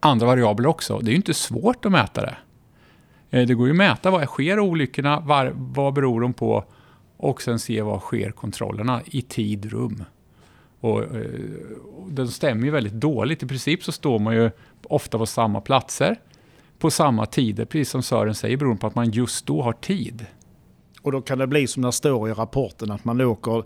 andra 0.00 0.26
variabler 0.26 0.68
också. 0.68 0.98
Det 0.98 1.08
är 1.08 1.12
ju 1.12 1.16
inte 1.16 1.34
svårt 1.34 1.84
att 1.84 1.92
mäta 1.92 2.20
det. 2.20 2.36
Eh, 3.30 3.46
det 3.46 3.54
går 3.54 3.66
ju 3.66 3.72
att 3.72 3.76
mäta 3.76 4.10
vad 4.10 4.26
sker 4.26 4.58
olyckorna, 4.60 5.20
var, 5.20 5.52
vad 5.54 5.94
beror 5.94 6.20
de 6.20 6.32
på 6.32 6.64
och 7.16 7.42
sen 7.42 7.58
se 7.58 7.82
vad 7.82 8.00
sker 8.00 8.30
kontrollerna 8.30 9.02
i 9.06 9.22
tid, 9.22 9.64
rum. 9.72 10.04
Och, 10.80 11.02
eh, 11.02 11.40
och 11.96 12.12
den 12.12 12.28
stämmer 12.28 12.64
ju 12.64 12.70
väldigt 12.70 12.92
dåligt. 12.92 13.42
I 13.42 13.46
princip 13.46 13.84
så 13.84 13.92
står 13.92 14.18
man 14.18 14.34
ju 14.34 14.50
ofta 14.82 15.18
på 15.18 15.26
samma 15.26 15.60
platser 15.60 16.18
på 16.78 16.90
samma 16.90 17.26
tider, 17.26 17.64
precis 17.64 17.90
som 17.90 18.02
Sören 18.02 18.34
säger, 18.34 18.56
beroende 18.56 18.80
på 18.80 18.86
att 18.86 18.94
man 18.94 19.10
just 19.10 19.46
då 19.46 19.62
har 19.62 19.72
tid. 19.72 20.26
Och 21.02 21.12
då 21.12 21.20
kan 21.20 21.38
det 21.38 21.46
bli 21.46 21.66
som 21.66 21.82
det 21.82 21.92
står 21.92 22.28
i 22.30 22.32
rapporten, 22.32 22.90
att 22.90 23.04
man 23.04 23.20
åker 23.20 23.64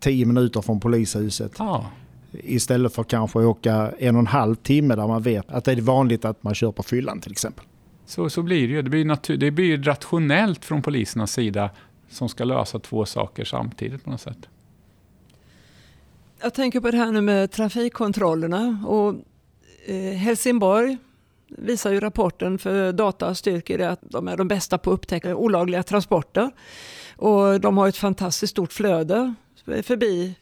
tio 0.00 0.26
minuter 0.26 0.60
från 0.60 0.80
polishuset. 0.80 1.52
Ja. 1.58 1.90
Istället 2.32 2.94
för 2.94 3.04
kanske 3.04 3.38
åka 3.38 3.92
en 3.98 4.14
och 4.14 4.20
en 4.20 4.26
halv 4.26 4.54
timme 4.54 4.94
där 4.94 5.06
man 5.06 5.22
vet 5.22 5.50
att 5.50 5.64
det 5.64 5.72
är 5.72 5.80
vanligt 5.80 6.24
att 6.24 6.42
man 6.42 6.54
kör 6.54 6.72
på 6.72 6.82
fyllan 6.82 7.20
till 7.20 7.32
exempel. 7.32 7.64
Så, 8.06 8.30
så 8.30 8.42
blir 8.42 8.68
det 8.68 8.74
ju. 8.74 8.82
Det 8.82 8.90
blir, 8.90 9.04
natur- 9.04 9.36
det 9.36 9.50
blir 9.50 9.82
rationellt 9.82 10.64
från 10.64 10.82
polisernas 10.82 11.32
sida 11.32 11.70
som 12.10 12.28
ska 12.28 12.44
lösa 12.44 12.78
två 12.78 13.04
saker 13.04 13.44
samtidigt 13.44 14.04
på 14.04 14.10
något 14.10 14.20
sätt. 14.20 14.48
Jag 16.42 16.54
tänker 16.54 16.80
på 16.80 16.90
det 16.90 16.96
här 16.96 17.12
nu 17.12 17.20
med 17.20 17.50
trafikkontrollerna. 17.50 18.84
Och, 18.86 19.14
eh, 19.86 20.12
Helsingborg 20.12 20.98
visar 21.48 21.92
ju 21.92 22.00
rapporten 22.00 22.58
för 22.58 22.92
data 22.92 23.34
styrker 23.34 23.78
det 23.78 23.90
att 23.90 24.00
de 24.02 24.28
är 24.28 24.36
de 24.36 24.48
bästa 24.48 24.78
på 24.78 24.90
att 24.90 24.94
upptäcka 24.94 25.36
olagliga 25.36 25.82
transporter. 25.82 26.50
Och 27.16 27.60
de 27.60 27.76
har 27.76 27.88
ett 27.88 27.96
fantastiskt 27.96 28.50
stort 28.50 28.72
flöde 28.72 29.34
förbi 29.64 30.34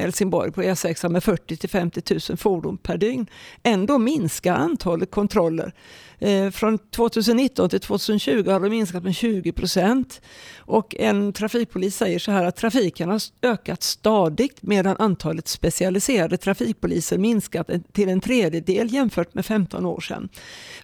Helsingborg 0.00 0.52
på 0.52 0.62
E6 0.62 1.08
med 1.08 1.24
40 1.24 1.56
till 1.56 1.68
50 1.68 2.02
000 2.28 2.38
fordon 2.38 2.78
per 2.78 2.96
dygn. 2.96 3.26
Ändå 3.62 3.98
minskar 3.98 4.54
antalet 4.54 5.10
kontroller. 5.10 5.72
Eh, 6.18 6.50
från 6.50 6.78
2019 6.78 7.68
till 7.68 7.80
2020 7.80 8.50
har 8.50 8.60
det 8.60 8.70
minskat 8.70 9.04
med 9.04 9.14
20 9.14 9.52
procent. 9.52 10.20
Och 10.58 10.94
en 10.98 11.32
trafikpolis 11.32 11.96
säger 11.96 12.18
så 12.18 12.30
här 12.30 12.44
att 12.44 12.56
trafiken 12.56 13.10
har 13.10 13.22
ökat 13.42 13.82
stadigt 13.82 14.62
medan 14.62 14.96
antalet 14.98 15.48
specialiserade 15.48 16.36
trafikpoliser 16.36 17.18
minskat 17.18 17.70
till 17.92 18.08
en 18.08 18.20
tredjedel 18.20 18.92
jämfört 18.94 19.34
med 19.34 19.46
15 19.46 19.86
år 19.86 20.00
sedan. 20.00 20.28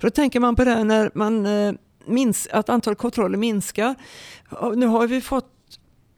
Då 0.00 0.10
tänker 0.10 0.40
man 0.40 0.56
på 0.56 0.64
det 0.64 0.84
när 0.84 1.10
man 1.14 1.46
eh, 1.46 1.72
minns, 2.06 2.48
att 2.52 2.68
antalet 2.68 2.98
kontroller 2.98 3.38
minskar. 3.38 3.94
Nu 4.76 4.86
har 4.86 5.06
vi 5.06 5.20
fått 5.20 5.52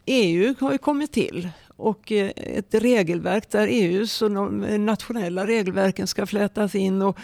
EU 0.07 0.55
har 0.61 0.73
ju 0.73 0.79
kommit 0.79 1.13
till 1.13 1.49
och 1.79 2.13
eh, 2.13 2.31
ett 2.37 2.75
regelverk 2.75 3.51
där 3.51 3.67
EUs 3.67 4.23
och 4.23 4.31
de 4.31 4.61
nationella 4.87 5.47
regelverken 5.47 6.07
ska 6.07 6.27
flätas 6.27 6.75
in. 6.75 7.03
Och 7.03 7.19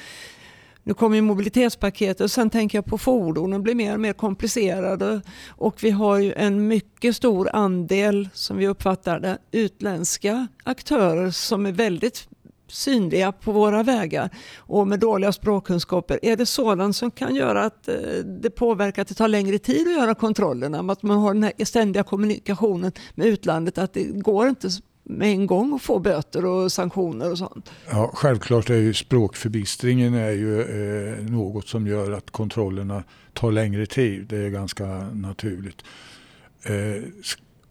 nu 0.83 0.95
kommer 0.95 1.21
mobilitetspaketet 1.21 2.21
och 2.21 2.31
sen 2.31 2.51
tänker 2.51 2.79
jag 2.79 2.85
på 2.85 2.99
fordonen 2.99 3.63
blir 3.63 3.75
mer 3.75 3.95
och 3.95 4.01
mer 4.01 4.13
komplicerade 4.13 5.21
och 5.49 5.85
vi 5.85 5.91
har 5.91 6.19
ju 6.19 6.33
en 6.33 6.69
mycket 6.69 7.17
stor 7.17 7.49
andel, 7.53 8.29
som 8.33 8.57
vi 8.57 8.69
uppfattar 8.69 9.21
det, 9.21 9.39
utländska 9.53 10.47
aktörer 10.65 11.31
som 11.31 11.67
är 11.67 11.73
väldigt 11.73 12.29
synliga 12.69 13.33
på 13.33 13.53
våra 13.53 13.83
vägar 13.83 14.31
och 14.59 14.89
med 14.89 15.01
dåliga 15.01 15.33
språkkunskaper. 15.33 16.19
Är 16.23 16.37
det 16.37 16.47
sådant 16.47 16.97
som 16.97 17.11
kan 17.11 17.35
göra 17.35 17.65
att 17.65 17.89
eh, 17.89 17.97
det 18.43 18.51
påverkar 18.51 19.03
att 19.03 19.09
det 19.09 19.15
tar 19.15 19.29
längre 19.29 19.59
tid 19.59 19.87
att 19.87 19.93
göra 19.93 20.15
kontrollerna? 20.15 20.93
Att 20.93 21.03
man 21.03 21.19
har 21.19 21.35
den 21.35 21.43
här 21.43 21.65
ständiga 21.65 22.03
kommunikationen 22.03 22.93
med 23.15 23.27
utlandet, 23.27 23.79
att 23.79 23.93
det 23.93 24.05
går 24.05 24.49
inte 24.49 24.69
med 25.05 25.29
en 25.29 25.47
gång 25.47 25.75
att 25.75 25.83
få 25.83 25.99
böter 25.99 26.45
och 26.45 26.73
sanktioner 26.73 27.31
och 27.31 27.39
sånt? 27.39 27.71
Ja, 27.91 28.11
självklart 28.15 28.71
är 28.71 28.75
ju 28.75 28.95
språkförbistringen 28.95 30.15
är 30.15 30.31
ju 30.31 30.61
eh, 30.61 31.25
något 31.31 31.69
som 31.69 31.87
gör 31.87 32.13
att 32.13 32.31
kontrollerna 32.31 33.05
tar 33.33 33.53
längre 33.53 33.87
tid. 33.87 34.27
Det 34.29 34.37
är 34.37 34.51
ganska 34.51 34.87
naturligt. 35.13 35.85
Eh, 36.63 37.03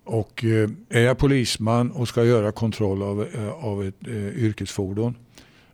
och 0.03 0.43
eh, 0.43 0.69
är 0.89 1.01
jag 1.01 1.17
polisman 1.17 1.91
och 1.91 2.07
ska 2.07 2.23
göra 2.23 2.51
kontroll 2.51 3.01
av, 3.03 3.27
eh, 3.33 3.49
av 3.49 3.83
ett 3.83 4.07
eh, 4.07 4.27
yrkesfordon 4.27 5.15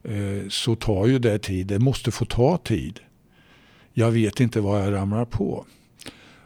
eh, 0.03 0.49
så 0.49 0.75
tar 0.75 1.07
ju 1.07 1.19
det 1.19 1.39
tid. 1.39 1.67
Det 1.67 1.79
måste 1.79 2.11
få 2.11 2.25
ta 2.25 2.57
tid. 2.57 2.99
Jag 3.93 4.11
vet 4.11 4.39
inte 4.39 4.61
vad 4.61 4.81
jag 4.85 4.93
ramlar 4.93 5.25
på. 5.25 5.65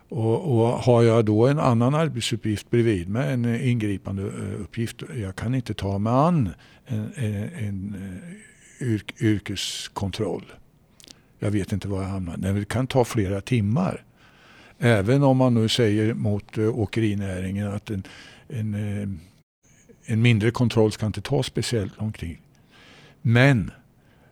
Och, 0.09 0.59
och, 0.59 0.67
har 0.67 1.03
jag 1.03 1.25
då 1.25 1.47
en 1.47 1.59
annan 1.59 1.95
arbetsuppgift 1.95 2.69
bredvid 2.69 3.09
mig, 3.09 3.34
en 3.34 3.61
ingripande 3.61 4.23
uppgift, 4.59 5.03
jag 5.15 5.36
kan 5.36 5.55
inte 5.55 5.73
ta 5.73 5.97
mig 5.97 6.13
an 6.13 6.49
en, 6.86 7.11
en, 7.15 7.49
en 7.57 7.95
yrk, 8.81 9.21
yrkeskontroll. 9.21 10.45
Jag 11.39 11.51
vet 11.51 11.71
inte 11.71 11.88
var 11.88 12.01
jag 12.01 12.09
hamnar. 12.09 12.38
Det 12.38 12.67
kan 12.67 12.88
ta 12.88 13.05
flera 13.05 13.41
timmar. 13.41 14.03
Även 14.86 15.23
om 15.23 15.38
man 15.38 15.53
nu 15.53 15.69
säger 15.69 16.13
mot 16.13 16.57
eh, 16.57 16.79
åkerinäringen 16.79 17.67
att 17.67 17.89
en, 17.89 18.03
en, 18.47 18.73
eh, 18.73 19.09
en 20.05 20.21
mindre 20.21 20.51
kontroll 20.51 20.91
ska 20.91 21.05
inte 21.05 21.21
ta 21.21 21.43
speciellt 21.43 21.99
lång 21.99 22.11
tid. 22.11 22.38
Men 23.21 23.71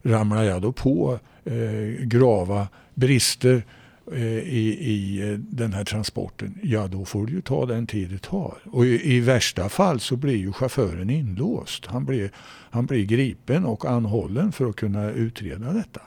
ramlar 0.04 0.44
jag 0.44 0.62
då 0.62 0.72
på 0.72 1.20
eh, 1.46 2.06
grava 2.06 2.68
brister 2.94 3.64
eh, 4.12 4.38
i, 4.38 4.78
i 4.80 5.30
eh, 5.32 5.38
den 5.38 5.74
här 5.74 5.86
transporten, 5.86 6.60
ja 6.64 6.88
då 6.88 7.06
får 7.06 7.26
det 7.26 7.32
ju 7.32 7.42
ta 7.42 7.66
den 7.66 7.88
tid 7.88 8.10
det 8.10 8.22
tar. 8.22 8.58
Och 8.66 8.86
i, 8.86 9.16
i, 9.16 9.20
värsta 9.20 9.70
fall 9.70 10.00
så 10.00 10.16
blir 10.16 10.38
ju 10.38 10.54
chauffören 10.54 11.10
inlåst. 11.10 11.86
Han 11.86 12.06
blir, 12.06 12.32
han 12.72 12.86
blir 12.86 13.06
gripen 13.06 13.66
och 13.66 13.86
anhållen 13.86 14.52
för 14.52 14.70
att 14.70 14.76
kunna 14.76 15.12
utreda 15.12 15.74
detta. 15.74 16.02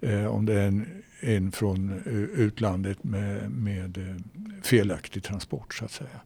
Eh, 0.00 0.26
om 0.26 0.46
det 0.46 0.54
är 0.54 0.66
en 0.66 0.86
än 1.20 1.52
från 1.52 2.02
eh, 2.06 2.40
utlandet 2.40 3.04
med, 3.04 3.50
med 3.50 3.98
eh, 3.98 4.16
felaktig 4.62 5.22
transport 5.22 5.74
så 5.74 5.84
att 5.84 5.92
säga. 5.92 6.20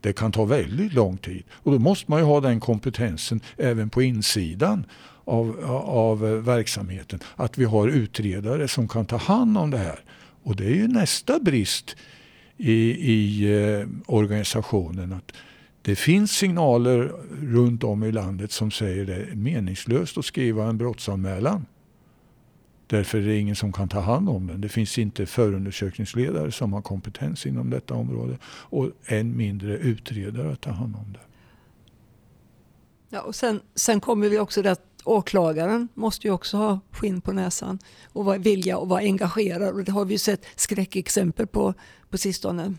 Det 0.00 0.12
kan 0.12 0.32
ta 0.32 0.44
väldigt 0.44 0.92
lång 0.92 1.16
tid 1.16 1.42
och 1.50 1.72
då 1.72 1.78
måste 1.78 2.10
man 2.10 2.20
ju 2.20 2.26
ha 2.26 2.40
den 2.40 2.60
kompetensen 2.60 3.40
även 3.56 3.90
på 3.90 4.02
insidan 4.02 4.84
av, 5.24 5.64
av 5.86 6.26
eh, 6.26 6.32
verksamheten. 6.32 7.20
Att 7.36 7.58
vi 7.58 7.64
har 7.64 7.88
utredare 7.88 8.68
som 8.68 8.88
kan 8.88 9.06
ta 9.06 9.16
hand 9.16 9.58
om 9.58 9.70
det 9.70 9.78
här. 9.78 10.00
Och 10.42 10.56
det 10.56 10.64
är 10.64 10.74
ju 10.74 10.88
nästa 10.88 11.38
brist 11.38 11.96
i, 12.56 12.72
i 13.12 13.52
eh, 13.62 13.88
organisationen. 14.06 15.12
att 15.12 15.32
Det 15.82 15.96
finns 15.96 16.32
signaler 16.32 17.12
runt 17.42 17.84
om 17.84 18.04
i 18.04 18.12
landet 18.12 18.52
som 18.52 18.70
säger 18.70 19.06
det 19.06 19.14
är 19.14 19.34
meningslöst 19.34 20.18
att 20.18 20.24
skriva 20.24 20.64
en 20.64 20.78
brottsanmälan. 20.78 21.66
Därför 22.90 23.18
är 23.18 23.22
det 23.22 23.38
ingen 23.38 23.56
som 23.56 23.72
kan 23.72 23.88
ta 23.88 24.00
hand 24.00 24.28
om 24.28 24.46
den. 24.46 24.60
Det 24.60 24.68
finns 24.68 24.98
inte 24.98 25.26
förundersökningsledare 25.26 26.52
som 26.52 26.72
har 26.72 26.82
kompetens 26.82 27.46
inom 27.46 27.70
detta 27.70 27.94
område 27.94 28.38
och 28.44 28.90
än 29.06 29.36
mindre 29.36 29.76
utredare 29.76 30.52
att 30.52 30.60
ta 30.60 30.70
hand 30.70 30.96
om 30.96 31.12
det. 31.12 31.20
Ja, 33.08 33.20
och 33.20 33.34
sen, 33.34 33.60
sen 33.74 34.00
kommer 34.00 34.28
vi 34.28 34.38
också 34.38 34.68
att 34.68 34.82
åklagaren 35.04 35.88
måste 35.94 36.26
ju 36.26 36.32
också 36.32 36.56
ha 36.56 36.80
skinn 36.90 37.20
på 37.20 37.32
näsan 37.32 37.78
och 38.12 38.24
vara 38.24 38.38
vilja 38.38 38.78
och 38.78 38.88
vara 38.88 39.00
engagerad. 39.00 39.74
Och 39.74 39.84
det 39.84 39.92
har 39.92 40.04
vi 40.04 40.18
sett 40.18 40.46
skräckexempel 40.56 41.46
på 41.46 41.74
på 42.10 42.18
sistone 42.18 42.74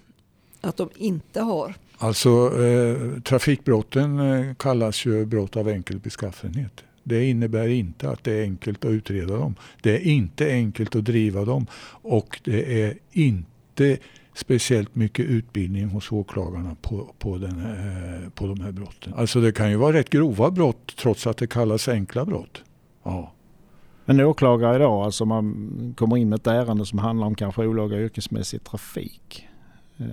att 0.61 0.77
de 0.77 0.89
inte 0.95 1.41
har. 1.41 1.75
Alltså 1.97 2.61
eh, 2.63 3.21
trafikbrotten 3.21 4.19
eh, 4.19 4.55
kallas 4.55 5.05
ju 5.05 5.25
brott 5.25 5.55
av 5.55 5.69
enkel 5.69 5.99
beskaffenhet. 5.99 6.83
Det 7.03 7.29
innebär 7.29 7.67
inte 7.67 8.09
att 8.09 8.23
det 8.23 8.33
är 8.33 8.43
enkelt 8.43 8.85
att 8.85 8.91
utreda 8.91 9.37
dem. 9.37 9.55
Det 9.81 9.95
är 9.95 9.99
inte 9.99 10.47
enkelt 10.47 10.95
att 10.95 11.05
driva 11.05 11.45
dem 11.45 11.67
och 12.01 12.39
det 12.43 12.83
är 12.83 12.97
inte 13.11 13.97
speciellt 14.33 14.95
mycket 14.95 15.25
utbildning 15.25 15.87
hos 15.87 16.11
åklagarna 16.11 16.75
på, 16.81 17.13
på, 17.19 17.37
den 17.37 17.59
här, 17.59 18.23
eh, 18.23 18.29
på 18.29 18.47
de 18.47 18.61
här 18.61 18.71
brotten. 18.71 19.13
Alltså 19.13 19.41
det 19.41 19.51
kan 19.51 19.69
ju 19.69 19.75
vara 19.75 19.93
rätt 19.93 20.09
grova 20.09 20.51
brott 20.51 20.95
trots 20.95 21.27
att 21.27 21.37
det 21.37 21.47
kallas 21.47 21.87
enkla 21.87 22.25
brott. 22.25 22.63
Ja. 23.03 23.31
Men 24.05 24.19
åklagare 24.19 24.75
idag, 24.75 25.05
alltså 25.05 25.25
man 25.25 25.93
kommer 25.97 26.17
in 26.17 26.29
med 26.29 26.39
ett 26.39 26.47
ärende 26.47 26.85
som 26.85 26.99
handlar 26.99 27.27
om 27.27 27.35
kanske 27.35 27.65
olaga 27.65 27.97
yrkesmässig 27.97 28.63
trafik. 28.63 29.47
Eh, 29.97 30.05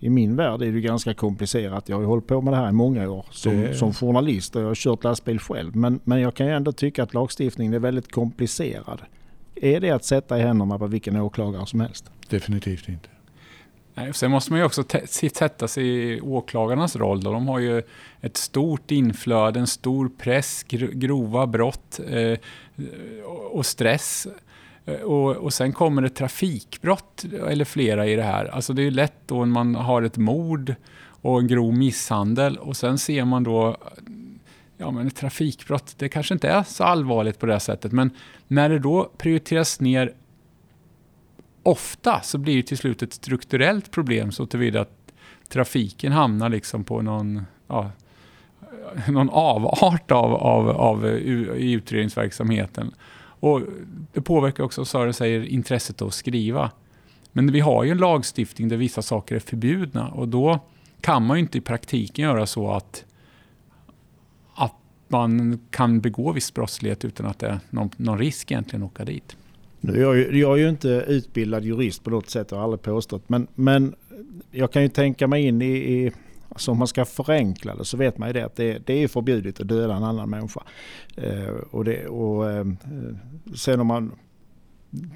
i 0.00 0.10
min 0.10 0.36
värld 0.36 0.62
är 0.62 0.72
det 0.72 0.80
ganska 0.80 1.14
komplicerat. 1.14 1.88
Jag 1.88 1.96
har 1.96 2.00
ju 2.00 2.06
hållit 2.06 2.26
på 2.26 2.40
med 2.40 2.52
det 2.52 2.56
här 2.56 2.68
i 2.68 2.72
många 2.72 3.10
år 3.10 3.26
som, 3.30 3.60
det... 3.60 3.74
som 3.74 3.94
journalist 3.94 4.56
och 4.56 4.62
jag 4.62 4.66
har 4.66 4.74
kört 4.74 5.04
lastbil 5.04 5.38
själv. 5.38 5.76
Men, 5.76 6.00
men 6.04 6.20
jag 6.20 6.34
kan 6.34 6.46
ju 6.46 6.52
ändå 6.52 6.72
tycka 6.72 7.02
att 7.02 7.14
lagstiftningen 7.14 7.74
är 7.74 7.78
väldigt 7.78 8.12
komplicerad. 8.12 9.02
Är 9.54 9.80
det 9.80 9.90
att 9.90 10.04
sätta 10.04 10.38
i 10.38 10.42
händerna 10.42 10.78
på 10.78 10.86
vilken 10.86 11.16
åklagare 11.16 11.66
som 11.66 11.80
helst? 11.80 12.10
Definitivt 12.28 12.88
inte. 12.88 13.08
Nej, 13.94 14.14
sen 14.14 14.30
måste 14.30 14.52
man 14.52 14.60
ju 14.60 14.66
också 14.66 14.84
sätta 15.32 15.68
sig 15.68 15.84
i 15.86 16.20
åklagarnas 16.20 16.96
roll. 16.96 17.20
Då. 17.20 17.32
De 17.32 17.48
har 17.48 17.58
ju 17.58 17.82
ett 18.20 18.36
stort 18.36 18.90
inflöde, 18.90 19.60
en 19.60 19.66
stor 19.66 20.10
press, 20.18 20.64
grova 20.92 21.46
brott 21.46 22.00
eh, 22.08 22.38
och 23.50 23.66
stress. 23.66 24.26
Eh, 24.88 25.00
och, 25.00 25.36
och 25.36 25.52
sen 25.52 25.72
kommer 25.72 26.02
det 26.02 26.08
trafikbrott, 26.08 27.24
eller 27.48 27.64
flera 27.64 28.06
i 28.06 28.16
det 28.16 28.22
här. 28.22 28.44
Alltså 28.44 28.72
det 28.72 28.82
är 28.82 28.90
lätt 28.90 29.20
då 29.26 29.38
när 29.38 29.46
man 29.46 29.74
har 29.74 30.02
ett 30.02 30.16
mord 30.16 30.74
och 31.20 31.38
en 31.38 31.46
grov 31.46 31.74
misshandel 31.74 32.58
och 32.58 32.76
sen 32.76 32.98
ser 32.98 33.24
man 33.24 33.44
då 33.44 33.76
ja, 34.76 34.90
men 34.90 35.06
ett 35.06 35.16
trafikbrott, 35.16 35.94
det 35.98 36.08
kanske 36.08 36.34
inte 36.34 36.48
är 36.48 36.62
så 36.62 36.84
allvarligt 36.84 37.38
på 37.38 37.46
det 37.46 37.60
sättet, 37.60 37.92
men 37.92 38.10
när 38.46 38.68
det 38.68 38.78
då 38.78 39.10
prioriteras 39.18 39.80
ner 39.80 40.12
ofta 41.62 42.20
så 42.20 42.38
blir 42.38 42.56
det 42.56 42.62
till 42.62 42.78
slut 42.78 43.02
ett 43.02 43.12
strukturellt 43.12 43.90
problem 43.90 44.32
så 44.32 44.46
tillvida 44.46 44.80
att 44.80 45.12
trafiken 45.48 46.12
hamnar 46.12 46.48
liksom 46.48 46.84
på 46.84 47.02
någon, 47.02 47.42
ja, 47.66 47.90
någon 49.08 49.30
avart 49.30 50.10
av, 50.10 50.34
av, 50.34 50.68
av 50.68 51.06
eh, 51.06 51.12
i 51.56 51.72
utredningsverksamheten. 51.72 52.94
Och 53.40 53.62
det 54.12 54.20
påverkar 54.20 54.64
också, 54.64 54.84
Sören 54.84 55.14
säger, 55.14 55.44
intresset 55.44 56.02
att 56.02 56.14
skriva. 56.14 56.70
Men 57.32 57.52
vi 57.52 57.60
har 57.60 57.84
ju 57.84 57.90
en 57.90 57.98
lagstiftning 57.98 58.68
där 58.68 58.76
vissa 58.76 59.02
saker 59.02 59.34
är 59.34 59.40
förbjudna 59.40 60.08
och 60.08 60.28
då 60.28 60.60
kan 61.00 61.26
man 61.26 61.36
ju 61.36 61.42
inte 61.42 61.58
i 61.58 61.60
praktiken 61.60 62.24
göra 62.24 62.46
så 62.46 62.70
att, 62.70 63.04
att 64.54 64.74
man 65.08 65.60
kan 65.70 66.00
begå 66.00 66.32
viss 66.32 66.54
brottslighet 66.54 67.04
utan 67.04 67.26
att 67.26 67.38
det 67.38 67.46
är 67.46 67.60
någon, 67.70 67.90
någon 67.96 68.18
risk 68.18 68.50
egentligen 68.50 68.82
att 68.82 68.90
åka 68.90 69.04
dit. 69.04 69.36
Nu 69.80 70.00
jag, 70.00 70.34
jag 70.34 70.58
är 70.58 70.62
ju 70.62 70.68
inte 70.68 70.88
utbildad 70.88 71.64
jurist 71.64 72.04
på 72.04 72.10
något 72.10 72.30
sätt, 72.30 72.52
och 72.52 72.58
har 72.58 72.64
aldrig 72.64 72.82
påstått. 72.82 73.28
Men, 73.28 73.46
men 73.54 73.94
jag 74.50 74.72
kan 74.72 74.82
ju 74.82 74.88
tänka 74.88 75.26
mig 75.26 75.46
in 75.46 75.62
i, 75.62 75.66
i 75.66 76.12
så 76.58 76.72
om 76.72 76.78
man 76.78 76.88
ska 76.88 77.04
förenkla 77.04 77.74
det 77.74 77.84
så 77.84 77.96
vet 77.96 78.18
man 78.18 78.28
ju 78.28 78.32
det 78.32 78.42
att 78.42 78.56
det, 78.56 78.86
det 78.86 79.02
är 79.02 79.08
förbjudet 79.08 79.60
att 79.60 79.68
döda 79.68 79.96
en 79.96 80.04
annan 80.04 80.30
människa. 80.30 80.62
Eh, 81.16 81.48
och 81.70 81.84
det, 81.84 82.06
och, 82.06 82.50
eh, 82.50 82.66
sen 83.54 83.80
om 83.80 83.86
man 83.86 84.12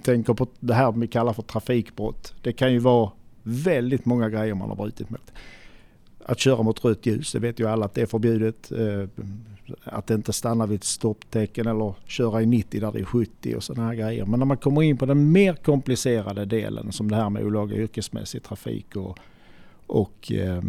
tänker 0.03 0.35
på 0.35 0.47
det 0.61 0.75
här 0.75 0.93
vi 0.93 1.07
kallar 1.07 1.33
för 1.33 1.43
trafikbrott. 1.43 2.35
Det 2.43 2.53
kan 2.53 2.73
ju 2.73 2.79
vara 2.79 3.11
väldigt 3.43 4.05
många 4.05 4.29
grejer 4.29 4.55
man 4.55 4.69
har 4.69 4.77
brutit 4.77 5.11
mot. 5.11 5.33
Att 6.25 6.39
köra 6.39 6.63
mot 6.63 6.85
rött 6.85 7.07
ljus, 7.07 7.33
det 7.33 7.39
vet 7.39 7.61
ju 7.61 7.69
alla 7.69 7.85
att 7.85 7.95
det 7.95 8.03
är 8.03 8.07
förbjudet. 8.07 8.73
Eh, 8.73 9.09
att 9.85 10.11
inte 10.11 10.33
stanna 10.33 10.67
vid 10.67 10.79
ett 10.79 10.85
stopptecken 10.85 11.67
eller 11.67 11.95
köra 12.07 12.43
i 12.43 12.47
90 12.47 12.81
där 12.81 12.93
det 12.93 13.01
är 13.01 13.05
70 13.05 13.55
och 13.57 13.63
sådana 13.63 13.89
här 13.89 13.95
grejer. 13.95 14.27
Men 14.27 14.39
när 14.39 14.47
man 14.47 14.57
kommer 14.57 14.83
in 14.83 14.97
på 14.97 15.07
den 15.07 15.33
mer 15.33 15.55
komplicerade 15.55 16.45
delen 16.45 16.93
som 16.93 17.11
det 17.11 17.17
här 17.17 17.31
med 17.31 17.45
olaga 17.45 17.77
yrkesmässig 17.77 18.43
trafik 18.43 18.97
och, 18.97 19.19
och 19.87 20.33
Eh, 20.33 20.63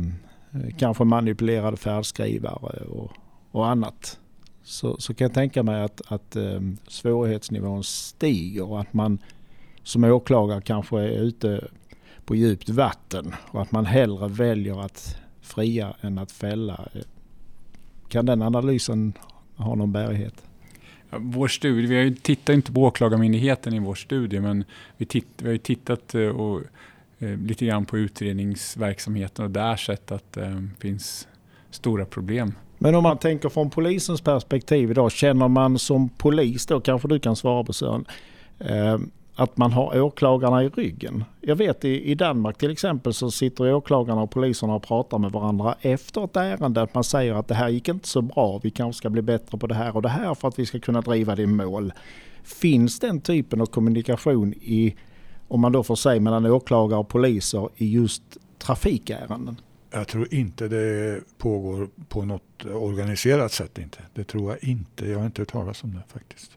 Eh, 0.53 0.75
kanske 0.77 1.03
manipulerade 1.03 1.77
färdskrivare 1.77 2.83
och, 2.83 3.11
och 3.51 3.67
annat. 3.67 4.19
Så, 4.63 4.97
så 4.99 5.13
kan 5.13 5.25
jag 5.25 5.33
tänka 5.33 5.63
mig 5.63 5.83
att, 5.83 6.01
att 6.07 6.35
ehm, 6.35 6.77
svårighetsnivån 6.87 7.83
stiger 7.83 8.63
och 8.63 8.81
att 8.81 8.93
man 8.93 9.19
som 9.83 10.03
åklagare 10.03 10.61
kanske 10.61 10.99
är 10.99 11.21
ute 11.21 11.67
på 12.25 12.35
djupt 12.35 12.69
vatten 12.69 13.33
och 13.51 13.61
att 13.61 13.71
man 13.71 13.85
hellre 13.85 14.27
väljer 14.27 14.85
att 14.85 15.17
fria 15.41 15.93
än 16.01 16.17
att 16.17 16.31
fälla. 16.31 16.89
Eh, 16.93 17.01
kan 18.07 18.25
den 18.25 18.41
analysen 18.41 19.13
ha 19.55 19.75
någon 19.75 19.91
bärighet? 19.91 20.43
Vår 21.09 21.47
studie, 21.47 21.87
vi 21.87 22.03
har 22.03 22.15
tittat 22.15 22.53
inte 22.53 22.71
på 22.71 22.81
Åklagarmyndigheten 22.81 23.73
i 23.73 23.79
vår 23.79 23.95
studie 23.95 24.39
men 24.39 24.63
vi, 24.97 25.05
titt, 25.05 25.27
vi 25.37 25.45
har 25.45 25.51
ju 25.51 25.57
tittat 25.57 26.15
eh, 26.15 26.27
och 26.27 26.61
Eh, 27.23 27.37
lite 27.37 27.65
grann 27.65 27.85
på 27.85 27.97
utredningsverksamheten 27.97 29.45
och 29.45 29.51
där 29.51 29.75
sett 29.75 30.11
att 30.11 30.33
det 30.33 30.45
eh, 30.45 30.61
finns 30.79 31.27
stora 31.69 32.05
problem. 32.05 32.53
Men 32.77 32.95
om 32.95 33.03
man 33.03 33.17
tänker 33.17 33.49
från 33.49 33.69
polisens 33.69 34.21
perspektiv 34.21 34.91
idag, 34.91 35.11
känner 35.11 35.47
man 35.47 35.79
som 35.79 36.09
polis 36.09 36.65
då, 36.65 36.79
kanske 36.79 37.07
du 37.07 37.19
kan 37.19 37.35
svara 37.35 37.63
på 37.63 37.73
Sören, 37.73 38.05
eh, 38.59 38.97
att 39.35 39.57
man 39.57 39.71
har 39.71 40.01
åklagarna 40.01 40.63
i 40.63 40.69
ryggen. 40.69 41.23
Jag 41.41 41.55
vet 41.55 41.85
i, 41.85 42.11
i 42.11 42.15
Danmark 42.15 42.57
till 42.57 42.71
exempel 42.71 43.13
så 43.13 43.31
sitter 43.31 43.73
åklagarna 43.73 44.21
och 44.21 44.31
poliserna 44.31 44.75
och 44.75 44.83
pratar 44.83 45.17
med 45.17 45.31
varandra 45.31 45.75
efter 45.81 46.23
ett 46.23 46.35
ärende. 46.35 46.81
Att 46.81 46.93
man 46.93 47.03
säger 47.03 47.33
att 47.33 47.47
det 47.47 47.55
här 47.55 47.69
gick 47.69 47.89
inte 47.89 48.07
så 48.07 48.21
bra, 48.21 48.59
vi 48.63 48.69
kanske 48.69 48.97
ska 48.97 49.09
bli 49.09 49.21
bättre 49.21 49.57
på 49.57 49.67
det 49.67 49.75
här 49.75 49.95
och 49.95 50.01
det 50.01 50.09
här 50.09 50.33
för 50.33 50.47
att 50.47 50.59
vi 50.59 50.65
ska 50.65 50.79
kunna 50.79 51.01
driva 51.01 51.35
det 51.35 51.41
i 51.41 51.47
mål. 51.47 51.93
Finns 52.43 52.99
den 52.99 53.21
typen 53.21 53.61
av 53.61 53.65
kommunikation 53.65 54.53
i, 54.53 54.95
om 55.53 55.61
man 55.61 55.71
då 55.71 55.83
får 55.83 55.95
säga 55.95 56.21
mellan 56.21 56.45
åklagare 56.45 56.99
och 56.99 57.07
poliser 57.07 57.69
i 57.75 57.91
just 57.91 58.23
trafikärenden? 58.57 59.61
Jag 59.91 60.07
tror 60.07 60.33
inte 60.33 60.67
det 60.67 61.21
pågår 61.37 61.89
på 62.09 62.25
något 62.25 62.65
organiserat 62.65 63.51
sätt. 63.51 63.77
Inte. 63.77 63.99
Det 64.13 64.23
tror 64.23 64.51
jag 64.51 64.63
inte. 64.69 65.09
Jag 65.09 65.19
har 65.19 65.25
inte 65.25 65.41
hört 65.41 65.51
talas 65.51 65.83
om 65.83 65.93
det 65.93 66.03
faktiskt. 66.13 66.51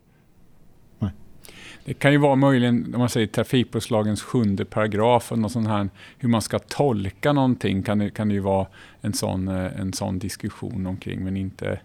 Det 1.87 1.95
kan 1.95 2.13
ju 2.13 2.19
vara 2.19 2.37
möjligen, 2.37 2.95
om 2.95 2.99
man 2.99 3.09
säger 3.09 3.27
trafikbrottslagens 3.27 4.23
sjunde 4.23 4.65
paragraf, 4.65 5.33
och 5.33 5.39
någon 5.39 5.51
sån 5.51 5.67
här, 5.67 5.89
hur 6.19 6.29
man 6.29 6.43
ska 6.43 6.59
tolka 6.59 7.33
någonting 7.33 7.83
kan 7.83 7.99
det, 7.99 8.11
kan 8.11 8.29
det 8.29 8.35
ju 8.35 8.41
vara 8.41 8.67
en 9.01 9.13
sån, 9.13 9.49
eh, 9.49 9.81
en 9.81 9.93
sån 9.93 10.19
diskussion 10.19 10.87
omkring, 10.87 11.25
men 11.25 11.37
inte, 11.37 11.81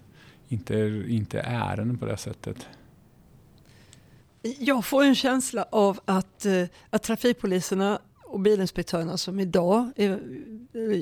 inte, 0.47 1.03
inte 1.07 1.39
ärenden 1.39 1.97
på 1.97 2.05
det 2.05 2.17
sättet. 2.17 2.67
Jag 4.41 4.85
får 4.85 5.03
en 5.03 5.15
känsla 5.15 5.65
av 5.71 5.99
att, 6.05 6.45
eh, 6.45 6.63
att 6.89 7.03
trafikpoliserna 7.03 7.99
och 8.25 8.39
bilinspektörerna 8.39 9.17
som 9.17 9.39
idag 9.39 9.91
är, 9.95 10.19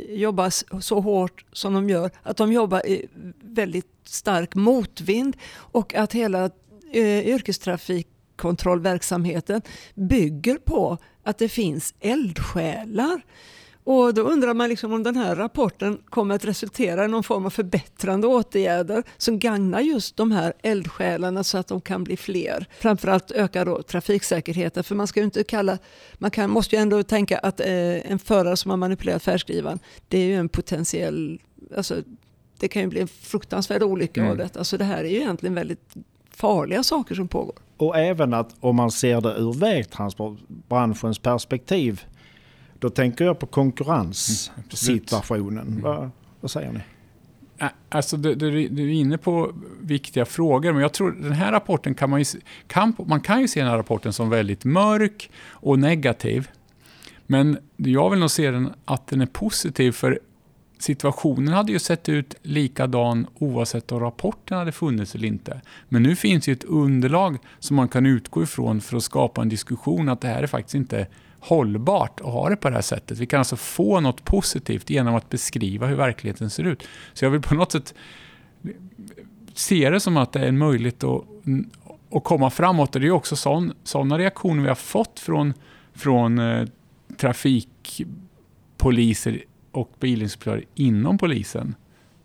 jobbar 0.09 0.79
så 0.81 0.99
hårt 0.99 1.45
som 1.51 1.73
de 1.73 1.89
gör, 1.89 2.11
att 2.23 2.37
de 2.37 2.53
jobbar 2.53 2.85
i 2.85 3.07
väldigt 3.41 3.87
stark 4.03 4.55
motvind 4.55 5.37
och 5.53 5.95
att 5.95 6.13
hela 6.13 6.49
eh, 6.91 7.27
yrkestrafikkontrollverksamheten 7.27 9.61
bygger 9.95 10.57
på 10.57 10.97
att 11.23 11.37
det 11.37 11.49
finns 11.49 11.93
eldsjälar. 11.99 13.21
Och 13.91 14.13
då 14.13 14.21
undrar 14.21 14.53
man 14.53 14.69
liksom 14.69 14.93
om 14.93 15.03
den 15.03 15.15
här 15.15 15.35
rapporten 15.35 15.97
kommer 16.09 16.35
att 16.35 16.45
resultera 16.45 17.05
i 17.05 17.07
någon 17.07 17.23
form 17.23 17.45
av 17.45 17.49
förbättrande 17.49 18.27
åtgärder 18.27 19.03
som 19.17 19.39
gagnar 19.39 19.79
just 19.79 20.17
de 20.17 20.31
här 20.31 20.53
eldsjälarna 20.61 21.43
så 21.43 21.57
att 21.57 21.67
de 21.67 21.81
kan 21.81 22.03
bli 22.03 22.17
fler. 22.17 22.65
Framförallt 22.79 23.31
öka 23.31 23.65
då 23.65 23.81
trafiksäkerheten 23.83 24.83
för 24.83 24.95
man 24.95 25.07
ska 25.07 25.21
inte 25.21 25.43
kalla, 25.43 25.77
man 26.17 26.31
kan, 26.31 26.49
måste 26.49 26.75
ju 26.75 26.81
ändå 26.81 27.03
tänka 27.03 27.37
att 27.37 27.59
eh, 27.59 28.11
en 28.11 28.19
förare 28.19 28.57
som 28.57 28.71
har 28.71 28.77
manipulerat 28.77 29.23
färdskrivaren, 29.23 29.79
det 30.07 30.17
är 30.17 30.25
ju 30.25 30.35
en 30.35 30.49
potentiell, 30.49 31.41
alltså 31.77 31.95
det 32.59 32.67
kan 32.67 32.81
ju 32.81 32.87
bli 32.87 33.01
en 33.01 33.07
fruktansvärd 33.07 33.83
olycka 33.83 34.21
mm. 34.21 34.31
av 34.31 34.37
detta. 34.37 34.63
Så 34.63 34.77
det 34.77 34.85
här 34.85 35.03
är 35.03 35.09
ju 35.09 35.17
egentligen 35.17 35.55
väldigt 35.55 35.95
farliga 36.31 36.83
saker 36.83 37.15
som 37.15 37.27
pågår. 37.27 37.55
Och 37.77 37.97
även 37.97 38.33
att 38.33 38.55
om 38.59 38.75
man 38.75 38.91
ser 38.91 39.21
det 39.21 39.35
ur 39.37 39.53
vägtransportbranschens 39.53 41.19
perspektiv. 41.19 42.01
Då 42.79 42.89
tänker 42.89 43.25
jag 43.25 43.39
på 43.39 43.45
konkurrenssituationen. 43.45 45.67
Mm, 45.67 45.81
vad, 45.81 46.09
vad, 46.41 46.51
säger 46.51 46.71
ni? 46.71 46.79
Alltså, 47.89 48.17
du, 48.17 48.35
du, 48.35 48.67
du, 48.67 48.83
är 48.83 48.93
inne 48.93 49.17
på 49.17 49.53
viktiga 49.81 50.25
frågor, 50.25 50.73
men 50.73 50.81
jag 50.81 50.93
tror 50.93 51.11
den 51.11 51.31
här 51.31 51.51
rapporten 51.51 51.95
kan 51.95 52.09
man 52.09 52.19
ju, 52.19 52.25
kan, 52.67 52.95
man 53.07 53.21
kan 53.21 53.41
ju 53.41 53.47
se 53.47 53.59
den 53.59 53.69
här 53.69 53.77
rapporten 53.77 54.13
som 54.13 54.29
väldigt 54.29 54.65
mörk 54.65 55.31
och 55.49 55.79
negativ. 55.79 56.49
Men 57.27 57.57
jag 57.75 58.09
vill 58.09 58.19
nog 58.19 58.31
se 58.31 58.51
den 58.51 58.73
att 58.85 59.07
den 59.07 59.21
är 59.21 59.25
positiv, 59.25 59.91
för 59.91 60.19
situationen 60.79 61.53
hade 61.53 61.71
ju 61.71 61.79
sett 61.79 62.09
ut 62.09 62.35
likadan 62.41 63.27
oavsett 63.39 63.91
om 63.91 63.99
rapporten 63.99 64.57
hade 64.57 64.71
funnits 64.71 65.15
eller 65.15 65.27
inte. 65.27 65.61
Men 65.89 66.03
nu 66.03 66.15
finns 66.15 66.47
ju 66.47 66.53
ett 66.53 66.63
underlag 66.63 67.37
som 67.59 67.75
man 67.75 67.87
kan 67.87 68.05
utgå 68.05 68.43
ifrån 68.43 68.81
för 68.81 68.97
att 68.97 69.03
skapa 69.03 69.41
en 69.41 69.49
diskussion 69.49 70.09
att 70.09 70.21
det 70.21 70.27
här 70.27 70.43
är 70.43 70.47
faktiskt 70.47 70.75
inte 70.75 71.07
hållbart 71.39 72.19
att 72.19 72.25
ha 72.25 72.49
det 72.49 72.55
på 72.55 72.69
det 72.69 72.75
här 72.75 72.81
sättet. 72.81 73.17
Vi 73.17 73.25
kan 73.25 73.39
alltså 73.39 73.55
få 73.55 73.99
något 73.99 74.23
positivt 74.23 74.89
genom 74.89 75.15
att 75.15 75.29
beskriva 75.29 75.87
hur 75.87 75.95
verkligheten 75.95 76.49
ser 76.49 76.63
ut. 76.63 76.87
Så 77.13 77.25
jag 77.25 77.29
vill 77.29 77.41
på 77.41 77.55
något 77.55 77.71
sätt 77.71 77.93
se 79.53 79.89
det 79.89 79.99
som 79.99 80.17
att 80.17 80.33
det 80.33 80.39
är 80.39 80.51
möjligt 80.51 81.03
att, 81.03 81.23
att 82.11 82.23
komma 82.23 82.49
framåt. 82.49 82.95
Och 82.95 83.01
det 83.01 83.07
är 83.07 83.11
också 83.11 83.35
sådana 83.83 84.17
reaktioner 84.17 84.63
vi 84.63 84.67
har 84.67 84.75
fått 84.75 85.19
från, 85.19 85.53
från 85.93 86.39
eh, 86.39 86.67
trafikpoliser 87.17 89.43
och 89.71 89.91
bilinspektörer 89.99 90.63
inom 90.75 91.17
polisen. 91.17 91.75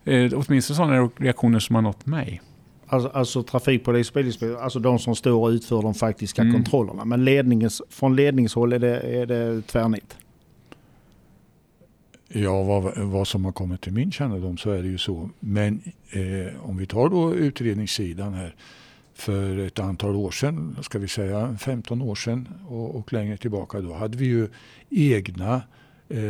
Eh, 0.05 0.33
åtminstone 0.35 0.77
sådana 0.77 1.11
reaktioner 1.17 1.59
som 1.59 1.75
har 1.75 1.83
nått 1.83 2.07
mig. 2.07 2.43
Alltså, 2.87 3.09
alltså 3.09 3.43
trafikpolis 3.43 4.09
och 4.11 4.15
bilinspektörer, 4.15 4.61
alltså 4.61 4.79
de 4.79 4.99
som 4.99 5.17
står 5.17 5.43
och 5.43 5.49
utför 5.49 5.83
de 5.83 5.95
faktiska 5.95 6.43
mm. 6.43 6.55
kontrollerna. 6.55 7.05
Men 7.05 7.25
ledningens, 7.25 7.83
från 7.89 8.17
ledningshåll 8.17 8.73
är 8.73 8.79
det, 8.79 9.01
är 9.01 9.27
det 9.27 9.63
tvärnit? 9.63 10.17
Ja, 12.29 12.63
vad, 12.63 12.99
vad 12.99 13.29
som 13.29 13.45
har 13.45 13.53
kommit 13.53 13.81
till 13.81 13.93
min 13.93 14.13
kännedom 14.13 14.57
så 14.57 14.71
är 14.71 14.83
det 14.83 14.89
ju 14.89 14.99
så. 14.99 15.31
Men 15.41 15.81
eh, 16.11 16.69
om 16.69 16.77
vi 16.77 16.87
tar 16.87 17.09
då 17.09 17.35
utredningssidan 17.35 18.35
här. 18.35 18.55
För 19.17 19.59
ett 19.59 19.79
antal 19.79 20.17
år 20.17 20.31
sedan, 20.31 20.77
ska 20.83 20.99
vi 20.99 21.09
säga 21.09 21.57
15 21.61 22.03
år 22.03 22.15
sedan 22.15 22.49
och, 22.69 22.97
och 22.97 23.13
längre 23.13 23.37
tillbaka, 23.37 23.81
då 23.81 23.95
hade 23.95 24.17
vi 24.17 24.25
ju 24.25 24.49
egna 24.91 25.55
eh, 25.55 25.61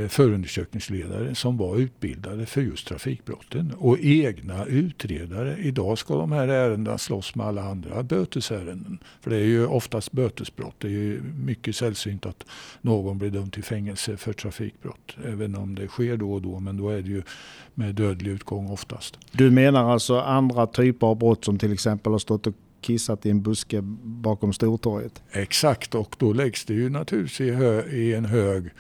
förundersökningsledare 0.08 1.34
som 1.34 1.56
var 1.56 1.76
utbildade 1.76 2.46
för 2.46 2.60
just 2.60 2.88
trafikbrotten 2.88 3.72
och 3.78 3.98
egna 4.00 4.64
utredare. 4.64 5.56
Idag 5.58 5.98
ska 5.98 6.16
de 6.16 6.32
här 6.32 6.48
ärendena 6.48 6.98
slåss 6.98 7.34
med 7.34 7.46
alla 7.46 7.62
andra 7.62 8.02
bötesärenden. 8.02 8.98
För 9.20 9.30
det 9.30 9.36
är 9.36 9.44
ju 9.44 9.66
oftast 9.66 10.12
bötesbrott. 10.12 10.74
Det 10.78 10.86
är 10.86 10.90
ju 10.90 11.22
mycket 11.22 11.76
sällsynt 11.76 12.26
att 12.26 12.44
någon 12.80 13.18
blir 13.18 13.30
dömd 13.30 13.52
till 13.52 13.64
fängelse 13.64 14.16
för 14.16 14.32
trafikbrott. 14.32 15.16
Även 15.24 15.56
om 15.56 15.74
det 15.74 15.88
sker 15.88 16.16
då 16.16 16.32
och 16.32 16.42
då, 16.42 16.60
men 16.60 16.76
då 16.76 16.90
är 16.90 17.02
det 17.02 17.08
ju 17.08 17.22
med 17.74 17.94
dödlig 17.94 18.30
utgång 18.30 18.70
oftast. 18.70 19.18
Du 19.32 19.50
menar 19.50 19.92
alltså 19.92 20.20
andra 20.20 20.66
typer 20.66 21.06
av 21.06 21.16
brott 21.16 21.44
som 21.44 21.58
till 21.58 21.72
exempel 21.72 22.12
har 22.12 22.18
stått 22.18 22.46
och 22.46 22.54
kissat 22.80 23.26
i 23.26 23.30
en 23.30 23.42
buske 23.42 23.80
bakom 24.02 24.52
Stortorget? 24.52 25.22
Exakt, 25.30 25.94
och 25.94 26.16
då 26.18 26.32
läggs 26.32 26.64
det 26.64 26.74
ju 26.74 26.90
naturligtvis 26.90 27.40
i, 27.40 27.44
i 27.96 28.14
en 28.14 28.24
hög 28.24 28.70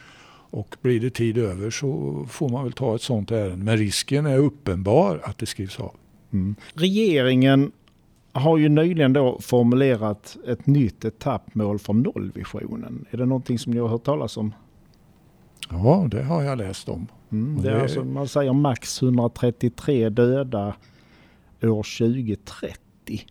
och 0.54 0.76
blir 0.82 1.00
det 1.00 1.10
tid 1.10 1.38
över 1.38 1.70
så 1.70 2.24
får 2.28 2.48
man 2.48 2.64
väl 2.64 2.72
ta 2.72 2.94
ett 2.94 3.02
sånt 3.02 3.30
ärende. 3.30 3.64
Men 3.64 3.76
risken 3.76 4.26
är 4.26 4.38
uppenbar 4.38 5.20
att 5.24 5.38
det 5.38 5.46
skrivs 5.46 5.80
av. 5.80 5.94
Mm. 6.32 6.54
Regeringen 6.74 7.72
har 8.32 8.58
ju 8.58 8.68
nyligen 8.68 9.12
då 9.12 9.38
formulerat 9.40 10.36
ett 10.46 10.66
nytt 10.66 11.04
etappmål 11.04 11.78
för 11.78 11.92
nollvisionen. 11.92 13.06
Är 13.10 13.16
det 13.16 13.26
någonting 13.26 13.58
som 13.58 13.72
ni 13.72 13.78
har 13.78 13.88
hört 13.88 14.04
talas 14.04 14.36
om? 14.36 14.54
Ja, 15.70 16.06
det 16.10 16.22
har 16.22 16.42
jag 16.42 16.58
läst 16.58 16.88
om. 16.88 17.06
Mm, 17.32 17.62
det 17.62 17.70
är 17.70 17.80
alltså, 17.80 18.04
man 18.04 18.28
säger 18.28 18.52
max 18.52 19.02
133 19.02 20.08
döda 20.08 20.74
år 21.62 21.98
2030. 21.98 23.26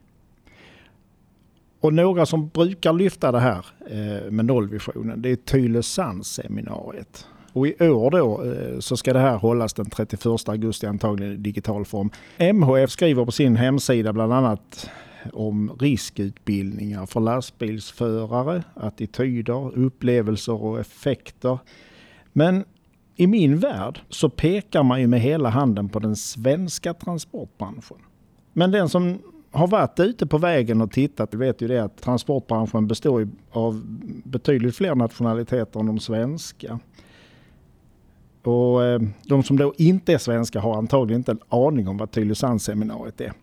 Och 1.84 1.94
några 1.94 2.26
som 2.26 2.48
brukar 2.48 2.94
lyfta 2.94 3.32
det 3.32 3.40
här 3.40 3.66
eh, 3.90 4.32
med 4.32 4.46
nollvisionen, 4.46 5.22
det 5.22 5.30
är 5.30 5.36
Tylösandsseminariet. 5.36 7.28
Och 7.54 7.68
i 7.68 7.90
år 7.90 8.12
då 8.12 8.44
eh, 8.44 8.80
så 8.80 8.98
ska 8.98 9.14
det 9.14 9.20
här 9.20 9.38
hållas 9.38 9.74
den 9.74 9.90
31 9.90 10.26
augusti 10.48 10.88
antagligen 10.88 11.34
i 11.34 11.38
digital 11.38 11.86
form. 11.86 12.10
MHF 12.54 12.90
skriver 12.90 13.26
på 13.26 13.32
sin 13.32 13.56
hemsida 13.56 14.14
bland 14.14 14.34
annat 14.34 14.90
om 15.34 15.78
riskutbildningar 15.80 17.06
för 17.06 17.20
lastbilsförare, 17.20 18.64
attityder, 18.74 19.78
upplevelser 19.78 20.64
och 20.64 20.80
effekter. 20.80 21.58
Men 22.34 22.64
i 23.16 23.28
min 23.28 23.60
värld 23.60 24.00
så 24.10 24.30
pekar 24.30 24.84
man 24.84 25.02
ju 25.02 25.08
med 25.08 25.22
hela 25.22 25.50
handen 25.50 25.90
på 25.90 26.00
den 26.00 26.16
svenska 26.16 26.94
transportbranschen. 26.94 27.98
Men 28.54 28.72
den 28.72 28.90
som 28.90 29.20
har 29.54 29.68
varit 29.68 30.00
ute 30.00 30.28
på 30.28 30.38
vägen 30.38 30.82
och 30.82 30.92
tittat 30.92 31.34
vet 31.34 31.62
ju 31.62 31.68
det 31.68 31.84
att 31.84 31.98
transportbranschen 31.98 32.88
består 32.88 33.28
av 33.52 33.82
betydligt 34.24 34.76
fler 34.76 34.96
nationaliteter 34.96 35.80
än 35.80 35.86
de 35.86 36.00
svenska. 36.00 36.80
Och 38.44 38.84
eh, 38.84 39.02
de 39.24 39.44
som 39.44 39.58
då 39.58 39.74
inte 39.78 40.14
är 40.14 40.18
svenska 40.18 40.60
har 40.60 40.78
antagligen 40.78 41.20
inte 41.20 41.32
en 41.32 41.40
aning 41.50 41.88
om 41.88 41.98
vad 41.98 42.12
Tylösandsseminariet 42.12 43.22
är. 43.22 43.34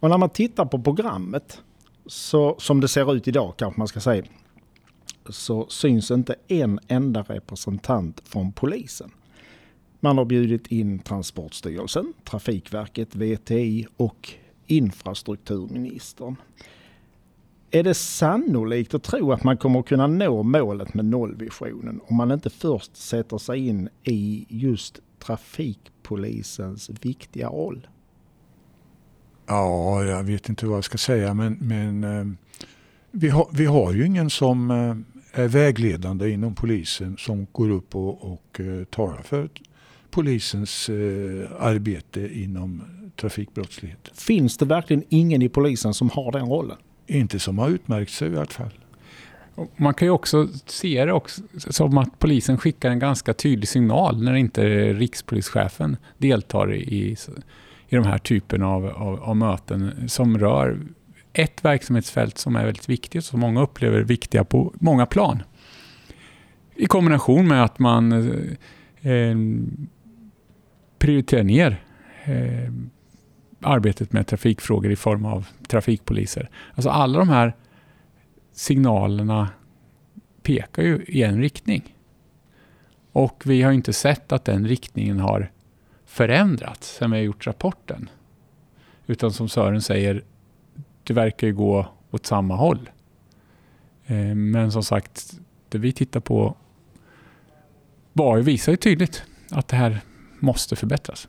Och 0.00 0.10
när 0.10 0.18
man 0.18 0.30
tittar 0.30 0.64
på 0.64 0.82
programmet, 0.82 1.62
så, 2.06 2.56
som 2.58 2.80
det 2.80 2.88
ser 2.88 3.14
ut 3.14 3.28
idag 3.28 3.54
kanske 3.56 3.80
man 3.80 3.88
ska 3.88 4.00
säga, 4.00 4.24
så 5.28 5.66
syns 5.68 6.10
inte 6.10 6.34
en 6.48 6.80
enda 6.88 7.22
representant 7.22 8.22
från 8.24 8.52
polisen. 8.52 9.10
Man 10.00 10.18
har 10.18 10.24
bjudit 10.24 10.66
in 10.66 10.98
Transportstyrelsen, 10.98 12.12
Trafikverket, 12.24 13.16
VTI 13.16 13.86
och 13.96 14.34
infrastrukturministern. 14.66 16.36
Är 17.70 17.82
det 17.82 17.94
sannolikt 17.94 18.94
att 18.94 19.02
tro 19.02 19.32
att 19.32 19.44
man 19.44 19.56
kommer 19.56 19.80
att 19.80 19.86
kunna 19.86 20.06
nå 20.06 20.42
målet 20.42 20.94
med 20.94 21.04
nollvisionen 21.04 22.00
om 22.06 22.16
man 22.16 22.30
inte 22.30 22.50
först 22.50 22.96
sätter 22.96 23.38
sig 23.38 23.68
in 23.68 23.88
i 24.04 24.46
just 24.48 25.00
trafikpolisens 25.18 26.90
viktiga 27.02 27.48
roll? 27.48 27.86
Ja, 29.46 30.04
jag 30.04 30.22
vet 30.22 30.48
inte 30.48 30.66
vad 30.66 30.76
jag 30.76 30.84
ska 30.84 30.98
säga 30.98 31.34
men, 31.34 31.58
men 31.60 32.04
eh, 32.04 32.26
vi, 33.10 33.28
har, 33.28 33.48
vi 33.52 33.64
har 33.64 33.92
ju 33.92 34.06
ingen 34.06 34.30
som 34.30 34.70
eh, 34.70 35.42
är 35.42 35.48
vägledande 35.48 36.30
inom 36.30 36.54
polisen 36.54 37.16
som 37.18 37.46
går 37.52 37.70
upp 37.70 37.96
och, 37.96 38.32
och 38.32 38.60
eh, 38.60 38.84
talar 38.84 39.22
för 39.22 39.48
polisens 40.10 40.88
arbete 41.58 42.40
inom 42.42 42.82
trafikbrottslighet. 43.16 44.10
Finns 44.14 44.56
det 44.56 44.64
verkligen 44.64 45.04
ingen 45.08 45.42
i 45.42 45.48
polisen 45.48 45.94
som 45.94 46.10
har 46.10 46.32
den 46.32 46.46
rollen? 46.46 46.76
Inte 47.06 47.38
som 47.38 47.58
har 47.58 47.68
utmärkt 47.68 48.12
sig 48.12 48.32
i 48.32 48.36
alla 48.36 48.46
fall. 48.46 48.70
Man 49.76 49.94
kan 49.94 50.06
ju 50.06 50.12
också 50.12 50.48
se 50.66 51.04
det 51.04 51.12
också 51.12 51.42
som 51.56 51.98
att 51.98 52.18
polisen 52.18 52.58
skickar 52.58 52.90
en 52.90 52.98
ganska 52.98 53.34
tydlig 53.34 53.68
signal 53.68 54.22
när 54.22 54.34
inte 54.34 54.92
rikspolischefen 54.92 55.96
deltar 56.18 56.74
i, 56.74 57.16
i 57.88 57.96
de 57.96 58.04
här 58.06 58.18
typen 58.18 58.62
av, 58.62 58.86
av, 58.86 59.22
av 59.22 59.36
möten 59.36 60.08
som 60.08 60.38
rör 60.38 60.80
ett 61.32 61.64
verksamhetsfält 61.64 62.38
som 62.38 62.56
är 62.56 62.64
väldigt 62.64 62.88
viktigt 62.88 63.18
och 63.18 63.24
som 63.24 63.40
många 63.40 63.62
upplever 63.62 64.00
viktiga 64.00 64.44
på 64.44 64.74
många 64.80 65.06
plan. 65.06 65.42
I 66.74 66.86
kombination 66.86 67.48
med 67.48 67.64
att 67.64 67.78
man 67.78 68.12
eh, 69.02 69.36
prioriterar 70.98 71.42
ner 71.42 71.82
eh, 72.24 72.72
arbetet 73.66 74.12
med 74.12 74.26
trafikfrågor 74.26 74.92
i 74.92 74.96
form 74.96 75.24
av 75.24 75.46
trafikpoliser. 75.68 76.50
Alltså 76.74 76.90
alla 76.90 77.18
de 77.18 77.28
här 77.28 77.54
signalerna 78.52 79.48
pekar 80.42 80.82
ju 80.82 81.04
i 81.08 81.22
en 81.22 81.40
riktning. 81.40 81.94
Och 83.12 83.42
vi 83.46 83.62
har 83.62 83.72
inte 83.72 83.92
sett 83.92 84.32
att 84.32 84.44
den 84.44 84.68
riktningen 84.68 85.20
har 85.20 85.50
förändrats 86.04 86.96
sen 86.96 87.10
vi 87.10 87.16
har 87.16 87.24
gjort 87.24 87.46
rapporten. 87.46 88.10
Utan 89.06 89.32
som 89.32 89.48
Sören 89.48 89.82
säger, 89.82 90.24
det 91.02 91.12
verkar 91.12 91.46
ju 91.46 91.54
gå 91.54 91.86
åt 92.10 92.26
samma 92.26 92.56
håll. 92.56 92.90
Eh, 94.06 94.34
men 94.34 94.72
som 94.72 94.82
sagt, 94.82 95.34
det 95.68 95.78
vi 95.78 95.92
tittar 95.92 96.20
på 96.20 96.56
var, 98.12 98.38
visar 98.38 98.72
ju 98.72 98.76
tydligt 98.76 99.22
att 99.50 99.68
det 99.68 99.76
här 99.76 100.00
måste 100.38 100.76
förbättras. 100.76 101.28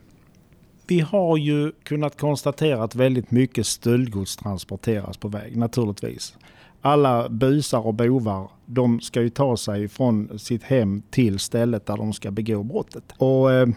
Vi 0.88 1.00
har 1.00 1.38
ju 1.38 1.72
kunnat 1.84 2.20
konstatera 2.20 2.84
att 2.84 2.96
väldigt 2.96 3.32
mycket 3.32 3.66
stöldgods 3.66 4.36
transporteras 4.38 5.18
på 5.18 5.28
väg, 5.28 5.58
naturligtvis. 5.58 6.38
Alla 6.82 7.30
busar 7.30 7.88
och 7.88 7.94
bovar, 7.94 8.52
de 8.66 9.02
ska 9.02 9.22
ju 9.22 9.30
ta 9.30 9.58
sig 9.58 9.88
från 9.88 10.40
sitt 10.40 10.64
hem 10.64 11.02
till 11.10 11.40
stället 11.40 11.86
där 11.86 11.98
de 11.98 12.14
ska 12.14 12.32
begå 12.32 12.64
brottet. 12.64 13.04
Och 13.18 13.52
eh, 13.52 13.68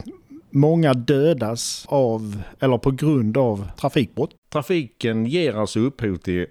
många 0.51 0.95
dödas 0.95 1.87
av, 1.89 2.43
eller 2.61 2.79
på 2.79 2.91
grund 2.91 3.37
av 3.37 3.71
trafikbrott. 3.81 4.31
Trafiken 4.53 5.27
ger 5.27 5.55
alltså 5.55 5.81
upphov 5.81 6.17
till 6.17 6.47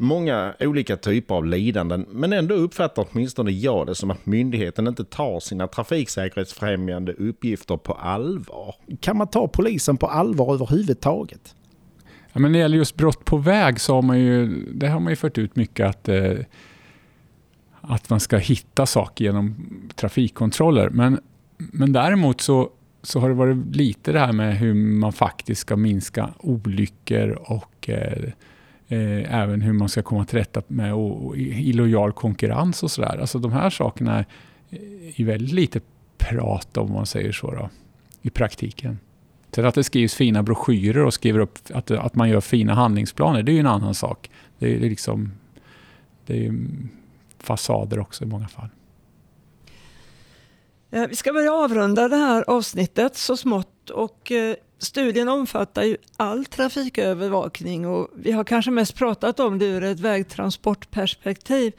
många 0.00 0.54
olika 0.60 0.96
typer 0.96 1.34
av 1.34 1.46
lidanden 1.46 2.06
men 2.08 2.32
ändå 2.32 2.54
uppfattar 2.54 3.06
åtminstone 3.10 3.50
jag 3.50 3.86
det 3.86 3.94
som 3.94 4.10
att 4.10 4.26
myndigheten 4.26 4.86
inte 4.86 5.04
tar 5.04 5.40
sina 5.40 5.66
trafiksäkerhetsfrämjande 5.66 7.12
uppgifter 7.12 7.76
på 7.76 7.92
allvar. 7.92 8.74
Kan 9.00 9.16
man 9.16 9.28
ta 9.28 9.48
polisen 9.48 9.96
på 9.96 10.06
allvar 10.06 10.54
överhuvudtaget? 10.54 11.54
Ja, 12.32 12.40
men 12.40 12.52
när 12.52 12.58
det 12.58 12.62
gäller 12.62 12.76
just 12.76 12.96
brott 12.96 13.24
på 13.24 13.36
väg 13.36 13.80
så 13.80 13.94
har 13.94 14.02
man 14.02 14.18
ju, 14.18 14.64
det 14.72 14.88
har 14.88 15.00
man 15.00 15.12
ju 15.12 15.16
fört 15.16 15.38
ut 15.38 15.56
mycket 15.56 15.86
att, 15.86 16.08
eh, 16.08 16.38
att 17.80 18.10
man 18.10 18.20
ska 18.20 18.36
hitta 18.36 18.86
saker 18.86 19.24
genom 19.24 19.54
trafikkontroller. 19.94 20.90
Men, 20.90 21.20
men 21.56 21.92
däremot 21.92 22.40
så, 22.40 22.70
så 23.02 23.20
har 23.20 23.28
det 23.28 23.34
varit 23.34 23.76
lite 23.76 24.12
det 24.12 24.20
här 24.20 24.32
med 24.32 24.58
hur 24.58 24.74
man 24.74 25.12
faktiskt 25.12 25.60
ska 25.60 25.76
minska 25.76 26.30
olyckor 26.38 27.30
och 27.30 27.88
eh, 27.88 28.32
Eh, 28.88 29.34
även 29.34 29.62
hur 29.62 29.72
man 29.72 29.88
ska 29.88 30.02
komma 30.02 30.24
till 30.24 30.38
rätta 30.38 30.62
med 30.66 30.94
illojal 31.36 32.12
konkurrens 32.12 32.82
och 32.82 32.90
sådär. 32.90 33.18
Alltså 33.20 33.38
de 33.38 33.52
här 33.52 33.70
sakerna 33.70 34.24
är 35.16 35.24
väldigt 35.24 35.52
lite 35.52 35.80
prat 36.18 36.76
om 36.76 36.92
man 36.92 37.06
säger 37.06 37.32
så 37.32 37.50
då, 37.50 37.70
i 38.22 38.30
praktiken. 38.30 38.98
Sen 39.52 39.64
att 39.64 39.74
det 39.74 39.84
skrivs 39.84 40.14
fina 40.14 40.42
broschyrer 40.42 41.04
och 41.04 41.14
skriver 41.14 41.40
upp 41.40 41.58
att, 41.74 41.90
att 41.90 42.14
man 42.14 42.28
gör 42.28 42.40
fina 42.40 42.74
handlingsplaner, 42.74 43.42
det 43.42 43.52
är 43.52 43.54
ju 43.54 43.60
en 43.60 43.66
annan 43.66 43.94
sak. 43.94 44.30
Det 44.58 44.74
är, 44.74 44.80
liksom, 44.80 45.32
det 46.26 46.46
är 46.46 46.54
fasader 47.38 47.98
också 47.98 48.24
i 48.24 48.26
många 48.26 48.48
fall. 48.48 48.68
Eh, 50.90 51.06
vi 51.08 51.16
ska 51.16 51.32
börja 51.32 51.52
avrunda 51.52 52.08
det 52.08 52.16
här 52.16 52.44
avsnittet 52.46 53.16
så 53.16 53.36
smått 53.36 53.90
och 53.90 54.32
eh, 54.32 54.54
Studien 54.78 55.28
omfattar 55.28 55.82
ju 55.82 55.96
all 56.16 56.44
trafikövervakning 56.44 57.86
och 57.86 58.10
vi 58.14 58.32
har 58.32 58.44
kanske 58.44 58.70
mest 58.70 58.94
pratat 58.94 59.40
om 59.40 59.58
det 59.58 59.66
ur 59.66 59.84
ett 59.84 60.00
vägtransportperspektiv. 60.00 61.72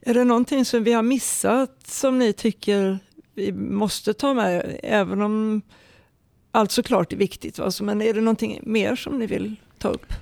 Är 0.00 0.14
det 0.14 0.24
någonting 0.24 0.64
som 0.64 0.84
vi 0.84 0.92
har 0.92 1.02
missat 1.02 1.86
som 1.86 2.18
ni 2.18 2.32
tycker 2.32 2.98
vi 3.34 3.52
måste 3.52 4.14
ta 4.14 4.34
med, 4.34 4.80
även 4.82 5.22
om 5.22 5.62
allt 6.50 6.70
såklart 6.70 7.12
är 7.12 7.16
viktigt? 7.16 7.60
Alltså, 7.60 7.84
men 7.84 8.02
är 8.02 8.14
det 8.14 8.20
någonting 8.20 8.60
mer 8.62 8.96
som 8.96 9.18
ni 9.18 9.26
vill 9.26 9.56
ta 9.78 9.88
upp? 9.88 10.12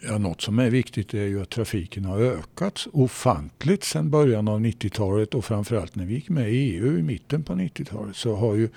Ja, 0.00 0.18
något 0.18 0.40
som 0.40 0.58
är 0.58 0.70
viktigt 0.70 1.14
är 1.14 1.26
ju 1.26 1.42
att 1.42 1.50
trafiken 1.50 2.04
har 2.04 2.20
ökat 2.20 2.86
ofantligt 2.92 3.84
sedan 3.84 4.10
början 4.10 4.48
av 4.48 4.60
90-talet 4.60 5.34
och 5.34 5.44
framförallt 5.44 5.94
när 5.94 6.04
vi 6.04 6.14
gick 6.14 6.28
med 6.28 6.52
i 6.52 6.56
EU 6.56 6.98
i 6.98 7.02
mitten 7.02 7.42
på 7.42 7.52
90-talet 7.52 8.16
så 8.16 8.34
har 8.34 8.54
ju 8.54 8.68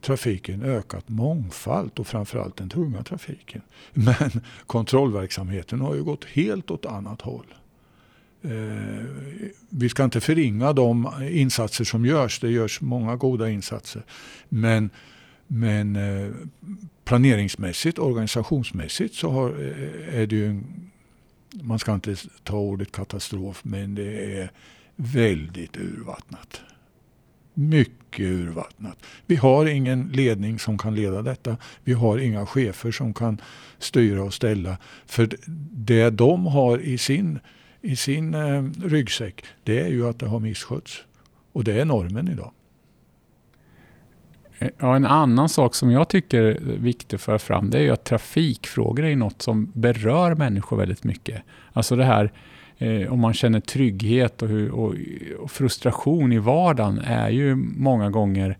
trafiken 0.00 0.62
ökat 0.62 1.08
mångfalt 1.08 1.98
och 1.98 2.06
framförallt 2.06 2.56
den 2.56 2.68
tunga 2.68 3.02
trafiken. 3.02 3.62
Men 3.92 4.30
kontrollverksamheten 4.66 5.80
har 5.80 5.94
ju 5.94 6.04
gått 6.04 6.24
helt 6.24 6.70
åt 6.70 6.86
annat 6.86 7.20
håll. 7.20 7.54
Eh, 8.42 9.04
vi 9.68 9.88
ska 9.88 10.04
inte 10.04 10.20
förringa 10.20 10.72
de 10.72 11.12
insatser 11.30 11.84
som 11.84 12.06
görs. 12.06 12.40
Det 12.40 12.50
görs 12.50 12.80
många 12.80 13.16
goda 13.16 13.50
insatser. 13.50 14.02
Men, 14.48 14.90
men 15.46 15.96
eh, 15.96 16.30
planeringsmässigt, 17.04 17.98
organisationsmässigt 17.98 19.14
så 19.14 19.30
har, 19.30 19.48
eh, 19.50 20.20
är 20.20 20.26
det 20.26 20.36
ju 20.36 20.46
en, 20.46 20.90
man 21.62 21.78
ska 21.78 21.94
inte 21.94 22.16
ta 22.42 22.56
ordet 22.56 22.92
katastrof, 22.92 23.60
men 23.64 23.94
det 23.94 24.38
är 24.40 24.50
väldigt 24.96 25.76
urvattnat 25.76 26.60
mycket 27.56 28.20
urvattnat. 28.20 28.98
Vi 29.26 29.36
har 29.36 29.66
ingen 29.66 30.08
ledning 30.08 30.58
som 30.58 30.78
kan 30.78 30.94
leda 30.94 31.22
detta. 31.22 31.56
Vi 31.84 31.92
har 31.92 32.18
inga 32.18 32.46
chefer 32.46 32.90
som 32.90 33.14
kan 33.14 33.40
styra 33.78 34.22
och 34.22 34.34
ställa. 34.34 34.76
För 35.06 35.28
det 35.72 36.10
de 36.10 36.46
har 36.46 36.78
i 36.78 36.98
sin, 36.98 37.38
i 37.80 37.96
sin 37.96 38.34
eh, 38.34 38.64
ryggsäck 38.84 39.44
det 39.62 39.80
är 39.80 39.88
ju 39.88 40.08
att 40.08 40.18
det 40.18 40.26
har 40.26 40.40
misskötts. 40.40 41.04
Och 41.52 41.64
det 41.64 41.80
är 41.80 41.84
normen 41.84 42.28
idag. 42.28 42.52
Eh, 44.58 44.68
ja, 44.78 44.96
en 44.96 45.06
annan 45.06 45.48
sak 45.48 45.74
som 45.74 45.90
jag 45.90 46.08
tycker 46.08 46.42
är 46.42 46.60
viktig 46.60 47.16
att 47.16 47.22
föra 47.22 47.38
fram 47.38 47.70
det 47.70 47.78
är 47.78 47.82
ju 47.82 47.90
att 47.90 48.04
trafikfrågor 48.04 49.04
är 49.04 49.16
något 49.16 49.42
som 49.42 49.70
berör 49.74 50.34
människor 50.34 50.76
väldigt 50.76 51.04
mycket. 51.04 51.42
Alltså 51.72 51.96
det 51.96 52.04
här 52.04 52.32
eh, 52.78 53.12
om 53.12 53.20
man 53.20 53.34
känner 53.34 53.60
trygghet 53.60 54.42
och, 54.42 54.48
hur, 54.48 54.70
och, 54.70 54.94
och, 55.38 55.50
frustration 55.50 56.32
i 56.32 56.38
vardagen 56.38 56.98
är 56.98 57.28
ju 57.28 57.54
många 57.54 58.10
gånger 58.10 58.58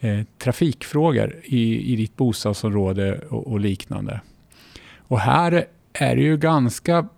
eh, 0.00 0.20
trafikfrågor 0.38 1.36
i, 1.44 1.92
i 1.92 1.96
ditt 1.96 2.16
bostadsområde 2.16 3.20
och, 3.28 3.46
och, 3.46 3.60
liknande. 3.60 4.20
Och 4.96 5.20
här 5.20 5.64
är 5.92 6.16
det 6.16 6.22
ju 6.22 6.36
ganska 6.36 7.08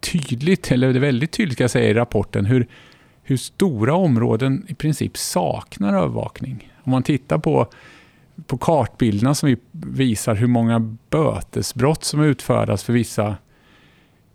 tydligt, 0.00 0.72
eller 0.72 0.92
det 0.92 0.98
är 0.98 1.00
väldigt 1.00 1.32
tydligt 1.32 1.54
ska 1.54 1.64
jag 1.64 1.70
säga 1.70 1.90
i 1.90 1.94
rapporten, 1.94 2.44
hur, 2.44 2.66
hur 3.22 3.36
stora 3.36 3.94
områden 3.94 4.66
i 4.68 4.74
princip 4.74 5.16
saknar 5.16 5.94
övervakning. 5.94 6.72
Om 6.84 6.90
man 6.90 7.02
tittar 7.02 7.38
på 7.38 7.68
på 8.46 8.58
kartbilderna 8.58 9.34
som 9.34 9.48
vi 9.48 9.56
visar 9.72 10.34
hur 10.34 10.46
många 10.46 10.96
bötesbrott 11.10 12.04
som 12.04 12.22
utfärdas 12.22 12.84
för 12.84 12.92
vissa 12.92 13.36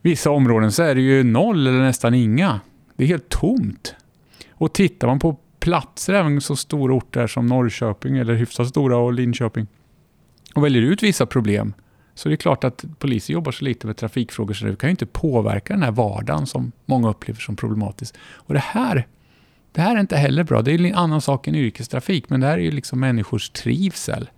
vissa 0.04 0.32
områden 0.32 0.72
så 0.72 0.84
är 0.84 0.96
det 0.96 1.02
ju 1.02 1.24
noll 1.24 1.68
eller 1.68 1.80
nästan 1.80 2.14
inga. 2.14 2.60
Det 2.96 3.04
är 3.04 3.08
helt 3.08 3.30
tomt. 3.30 3.96
Och 4.52 4.74
tittar 4.74 5.08
man 5.08 5.20
på 5.20 5.38
platser, 5.60 6.14
även 6.14 6.42
så 6.42 6.56
stora 6.56 6.94
orter 6.94 7.28
som 7.28 7.48
Norrköping 7.48 8.18
eller 8.18 8.34
hyfsat 8.34 8.68
stora 8.68 8.98
och 8.98 9.14
Linköping 9.14 9.68
och 10.56 10.66
väljer 10.66 10.82
ut 10.82 11.04
vissa 11.04 11.26
problem 11.26 11.74
så 12.16 12.30
det 12.30 12.36
är 12.36 12.38
klart 12.38 12.64
att 12.64 12.86
polisen 13.00 13.34
jobbar 13.34 13.52
så 13.52 13.66
lite 13.66 13.88
med 13.88 13.98
trafikfrågor 13.98 14.54
så 14.54 14.66
det 14.66 14.76
kan 14.76 14.90
ju 14.90 14.92
inte 14.92 15.06
påverka 15.06 15.74
den 15.74 15.84
här 15.84 15.92
vardagen 15.92 16.48
som 16.48 16.72
många 16.86 17.10
upplever 17.10 17.42
som 17.42 17.56
problematisk. 17.56 18.16
Och 18.22 18.54
det 18.54 18.60
här, 18.60 19.08
det 19.72 19.82
här 19.82 19.96
är 19.96 20.00
inte 20.00 20.18
heller 20.18 20.44
bra. 20.44 20.62
Det 20.62 20.72
är 20.72 20.86
en 20.86 20.96
annan 20.96 21.22
sak 21.22 21.48
än 21.48 21.56
yrkestrafik, 21.56 22.30
men 22.30 22.40
det 22.40 22.48
här 22.48 22.58
är 22.58 22.62
ju 22.62 22.72
liksom 22.72 23.00
människors 23.00 23.50
trivsel 23.50 24.30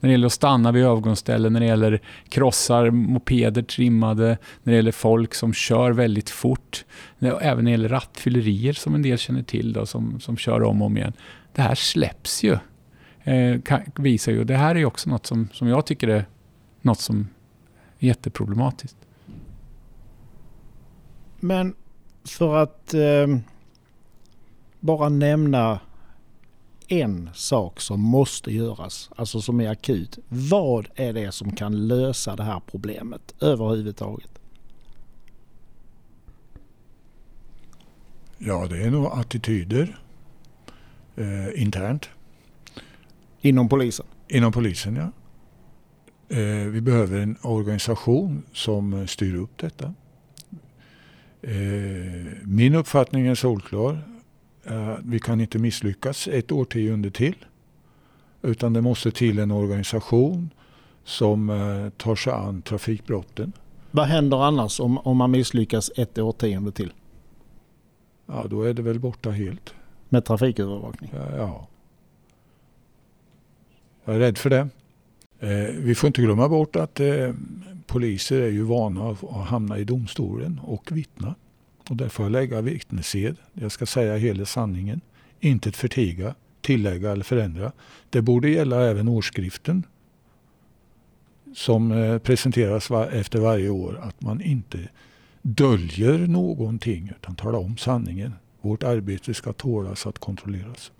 när 0.00 0.08
det 0.08 0.12
gäller 0.12 0.26
att 0.26 0.32
stanna 0.32 0.72
vid 0.72 0.84
övergångsställen, 0.84 1.52
när 1.52 1.60
det 1.60 1.66
gäller 1.66 2.00
krossar, 2.28 2.90
mopeder 2.90 3.62
trimmade, 3.62 4.38
när 4.62 4.72
det 4.72 4.76
gäller 4.76 4.92
folk 4.92 5.34
som 5.34 5.52
kör 5.52 5.90
väldigt 5.90 6.30
fort. 6.30 6.84
Även 7.18 7.40
när 7.40 7.62
det 7.62 7.70
gäller 7.70 7.88
rattfyllerier 7.88 8.72
som 8.72 8.94
en 8.94 9.02
del 9.02 9.18
känner 9.18 9.42
till 9.42 9.72
då, 9.72 9.86
som, 9.86 10.20
som 10.20 10.36
kör 10.36 10.62
om 10.62 10.82
och 10.82 10.86
om 10.86 10.96
igen. 10.96 11.12
Det 11.54 11.62
här 11.62 11.74
släpps 11.74 12.42
ju. 12.42 12.58
Eh, 13.24 13.60
kan, 13.60 13.80
visar 13.96 14.32
ju. 14.32 14.44
Det 14.44 14.56
här 14.56 14.74
är 14.74 14.84
också 14.84 15.10
något 15.10 15.26
som, 15.26 15.48
som 15.52 15.68
jag 15.68 15.86
tycker 15.86 16.08
är 16.08 16.24
något 16.82 17.00
som 17.00 17.28
Jätteproblematiskt. 17.98 18.96
Men 21.40 21.74
för 22.24 22.56
att 22.56 22.94
eh, 22.94 23.38
bara 24.80 25.08
nämna 25.08 25.80
en 26.88 27.30
sak 27.34 27.80
som 27.80 28.00
måste 28.00 28.52
göras, 28.52 29.10
alltså 29.16 29.40
som 29.40 29.60
är 29.60 29.68
akut. 29.68 30.18
Vad 30.28 30.88
är 30.94 31.12
det 31.12 31.32
som 31.32 31.52
kan 31.56 31.88
lösa 31.88 32.36
det 32.36 32.42
här 32.42 32.60
problemet 32.66 33.34
överhuvudtaget? 33.40 34.30
Ja, 38.38 38.66
det 38.66 38.82
är 38.82 38.90
nog 38.90 39.06
attityder 39.06 39.98
eh, 41.16 41.62
internt. 41.62 42.08
Inom 43.40 43.68
polisen? 43.68 44.06
Inom 44.28 44.52
polisen, 44.52 44.96
ja. 44.96 45.10
Eh, 46.36 46.66
vi 46.66 46.80
behöver 46.80 47.20
en 47.20 47.36
organisation 47.42 48.42
som 48.52 49.06
styr 49.06 49.34
upp 49.34 49.58
detta. 49.58 49.94
Eh, 51.42 51.52
min 52.42 52.74
uppfattning 52.74 53.26
är 53.26 53.34
solklar. 53.34 54.17
Eh, 54.70 54.96
vi 55.04 55.18
kan 55.18 55.40
inte 55.40 55.58
misslyckas 55.58 56.28
ett 56.28 56.52
årtionde 56.52 57.10
till. 57.10 57.44
Utan 58.42 58.72
det 58.72 58.80
måste 58.80 59.10
till 59.10 59.38
en 59.38 59.50
organisation 59.50 60.50
som 61.04 61.50
eh, 61.50 61.90
tar 61.90 62.16
sig 62.16 62.32
an 62.32 62.62
trafikbrotten. 62.62 63.52
Vad 63.90 64.06
händer 64.06 64.44
annars 64.44 64.80
om, 64.80 64.98
om 64.98 65.16
man 65.16 65.30
misslyckas 65.30 65.90
ett 65.96 66.18
årtionde 66.18 66.72
till? 66.72 66.92
Ja, 68.26 68.46
då 68.50 68.62
är 68.62 68.74
det 68.74 68.82
väl 68.82 69.00
borta 69.00 69.30
helt. 69.30 69.74
Med 70.08 70.24
trafikövervakning? 70.24 71.10
Ja. 71.14 71.36
ja. 71.36 71.68
Jag 74.04 74.14
är 74.14 74.18
rädd 74.18 74.38
för 74.38 74.50
det. 74.50 74.68
Eh, 75.40 75.74
vi 75.78 75.94
får 75.94 76.06
inte 76.06 76.22
glömma 76.22 76.48
bort 76.48 76.76
att 76.76 77.00
poliser 77.86 78.42
är 78.42 78.50
ju 78.50 78.62
vana 78.62 79.10
att 79.10 79.46
hamna 79.46 79.78
i 79.78 79.84
domstolen 79.84 80.60
och 80.64 80.92
vittna. 80.92 81.34
Och 81.88 81.96
där 81.96 82.08
får 82.08 82.24
jag 82.24 82.32
lägga 82.32 82.60
vittnesed. 82.60 83.36
Jag 83.52 83.72
ska 83.72 83.86
säga 83.86 84.16
hela 84.16 84.44
sanningen. 84.44 85.00
Inte 85.40 85.72
förtiga, 85.72 86.34
tillägga 86.60 87.12
eller 87.12 87.24
förändra. 87.24 87.72
Det 88.10 88.22
borde 88.22 88.50
gälla 88.50 88.84
även 88.90 89.08
årsskriften 89.08 89.86
som 91.54 91.92
eh, 91.92 92.18
presenteras 92.18 92.90
efter 92.90 93.38
varje 93.38 93.68
år. 93.68 94.00
Att 94.02 94.20
man 94.20 94.40
inte 94.40 94.88
döljer 95.42 96.18
någonting 96.18 97.12
utan 97.20 97.36
talar 97.36 97.58
om 97.58 97.76
sanningen. 97.76 98.34
Vårt 98.60 98.82
arbete 98.82 99.34
ska 99.34 99.52
tålas 99.52 100.06
att 100.06 100.18
kontrolleras. 100.18 100.92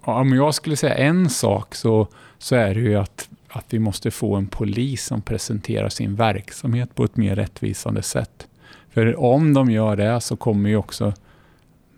Om 0.00 0.32
jag 0.32 0.54
skulle 0.54 0.76
säga 0.76 0.94
en 0.94 1.30
sak 1.30 1.74
så, 1.74 2.08
så 2.38 2.56
är 2.56 2.74
det 2.74 2.80
ju 2.80 2.94
att, 2.94 3.28
att 3.48 3.64
vi 3.68 3.78
måste 3.78 4.10
få 4.10 4.36
en 4.36 4.46
polis 4.46 5.04
som 5.04 5.22
presenterar 5.22 5.88
sin 5.88 6.14
verksamhet 6.14 6.94
på 6.94 7.04
ett 7.04 7.16
mer 7.16 7.36
rättvisande 7.36 8.02
sätt. 8.02 8.48
För 8.94 9.20
om 9.20 9.54
de 9.54 9.70
gör 9.70 9.96
det 9.96 10.20
så 10.20 10.36
kommer 10.36 10.70
ju 10.70 10.76
också 10.76 11.12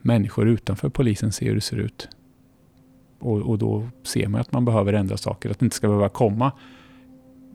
människor 0.03 0.49
utanför 0.49 0.89
polisen 0.89 1.33
se 1.33 1.49
hur 1.49 1.55
det 1.55 1.61
ser 1.61 1.77
ut. 1.77 2.09
Och, 3.19 3.37
och 3.37 3.59
då 3.59 3.89
ser 4.03 4.29
man 4.29 4.41
att 4.41 4.53
man 4.53 4.65
behöver 4.65 4.93
ändra 4.93 5.17
saker. 5.17 5.51
Att 5.51 5.59
det 5.59 5.67
inte 5.67 5.77
ska 5.77 5.87
behöva 5.87 6.09
komma 6.09 6.53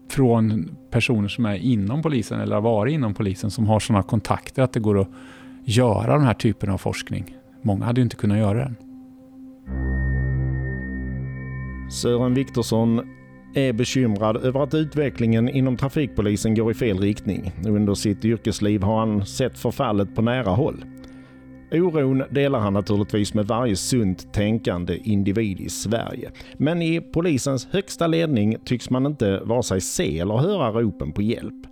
från 0.10 0.76
personer 0.92 1.28
som 1.28 1.46
är 1.46 1.56
inom 1.56 2.02
polisen 2.02 2.40
eller 2.40 2.56
har 2.56 2.62
varit 2.62 2.94
inom 2.94 3.14
polisen 3.14 3.52
som 3.52 3.68
har 3.68 3.80
sådana 3.80 4.04
kontakter 4.04 4.64
att 4.64 4.74
det 4.74 4.80
går 4.80 5.00
att 5.00 5.08
göra 5.64 6.18
den 6.18 6.26
här 6.26 6.34
typen 6.34 6.70
av 6.70 6.78
forskning. 6.78 7.36
Många 7.62 7.86
hade 7.86 8.02
ju 8.02 8.04
inte 8.04 8.16
kunnat 8.16 8.38
göra 8.38 8.58
den. 8.58 8.76
Sören 11.92 12.34
Viktorsson 12.34 13.02
är 13.54 13.74
bekymrad 13.74 14.38
över 14.38 14.64
att 14.64 14.74
utvecklingen 14.74 15.50
inom 15.50 15.78
trafikpolisen 15.78 16.56
går 16.56 16.72
i 16.72 16.74
fel 16.74 17.00
riktning. 17.00 17.52
Under 17.68 17.94
sitt 17.94 18.26
yrkesliv 18.26 18.84
har 18.84 19.00
han 19.00 19.26
sett 19.26 19.58
förfallet 19.58 20.16
på 20.16 20.22
nära 20.22 20.50
håll. 20.50 20.86
Oron 21.72 22.24
delar 22.30 22.60
han 22.60 22.74
naturligtvis 22.74 23.34
med 23.34 23.48
varje 23.48 23.76
sunt 23.76 24.34
tänkande 24.34 24.98
individ 25.04 25.60
i 25.60 25.70
Sverige. 25.70 26.32
Men 26.58 26.82
i 26.82 27.02
polisens 27.02 27.68
högsta 27.72 28.08
ledning 28.08 28.58
tycks 28.66 28.90
man 28.90 29.06
inte 29.06 29.40
vare 29.40 29.64
sig 29.64 29.82
se 29.82 30.20
eller 30.20 30.38
höra 30.38 30.72
ropen 30.72 31.12
på 31.12 31.22
hjälp. 31.22 31.66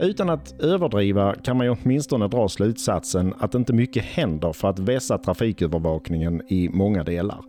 Utan 0.00 0.30
att 0.30 0.60
överdriva 0.60 1.34
kan 1.34 1.56
man 1.56 1.66
ju 1.66 1.76
åtminstone 1.82 2.28
dra 2.28 2.48
slutsatsen 2.48 3.34
att 3.38 3.54
inte 3.54 3.72
mycket 3.72 4.04
händer 4.04 4.52
för 4.52 4.68
att 4.68 4.78
vässa 4.78 5.18
trafikövervakningen 5.18 6.42
i 6.48 6.68
många 6.68 7.04
delar. 7.04 7.40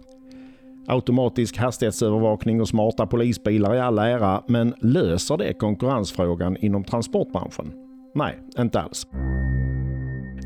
Automatisk 0.89 1.57
hastighetsövervakning 1.57 2.61
och 2.61 2.67
smarta 2.67 3.05
polisbilar 3.05 3.75
i 3.75 3.79
all 3.79 3.99
ära, 3.99 4.43
men 4.47 4.73
löser 4.81 5.37
det 5.37 5.53
konkurrensfrågan 5.53 6.57
inom 6.57 6.83
transportbranschen? 6.83 7.73
Nej, 8.15 8.39
inte 8.59 8.79
alls. 8.79 9.07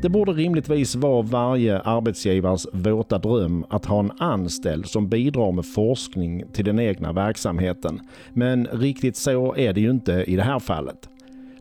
Det 0.02 0.08
borde 0.08 0.32
rimligtvis 0.32 0.96
vara 0.96 1.22
varje 1.22 1.78
arbetsgivares 1.78 2.66
våta 2.72 3.18
dröm 3.18 3.64
att 3.70 3.84
ha 3.84 4.00
en 4.00 4.12
anställd 4.18 4.86
som 4.86 5.08
bidrar 5.08 5.52
med 5.52 5.66
forskning 5.66 6.44
till 6.52 6.64
den 6.64 6.78
egna 6.78 7.12
verksamheten. 7.12 8.00
Men 8.32 8.66
riktigt 8.66 9.16
så 9.16 9.54
är 9.56 9.72
det 9.72 9.80
ju 9.80 9.90
inte 9.90 10.12
i 10.12 10.36
det 10.36 10.42
här 10.42 10.58
fallet. 10.58 11.08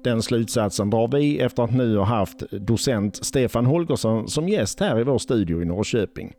Den 0.04 0.22
slutsatsen 0.22 0.90
drar 0.90 1.08
vi 1.08 1.40
efter 1.40 1.64
att 1.64 1.74
nu 1.74 1.98
ha 1.98 2.06
haft 2.06 2.52
docent 2.52 3.16
Stefan 3.16 3.66
Holgersson 3.66 4.28
som 4.28 4.50
gäst 4.50 4.80
här 4.80 5.00
i 5.00 5.04
vår 5.04 5.18
studio 5.18 5.62
i 5.62 5.66
Norrköping. 5.66 6.34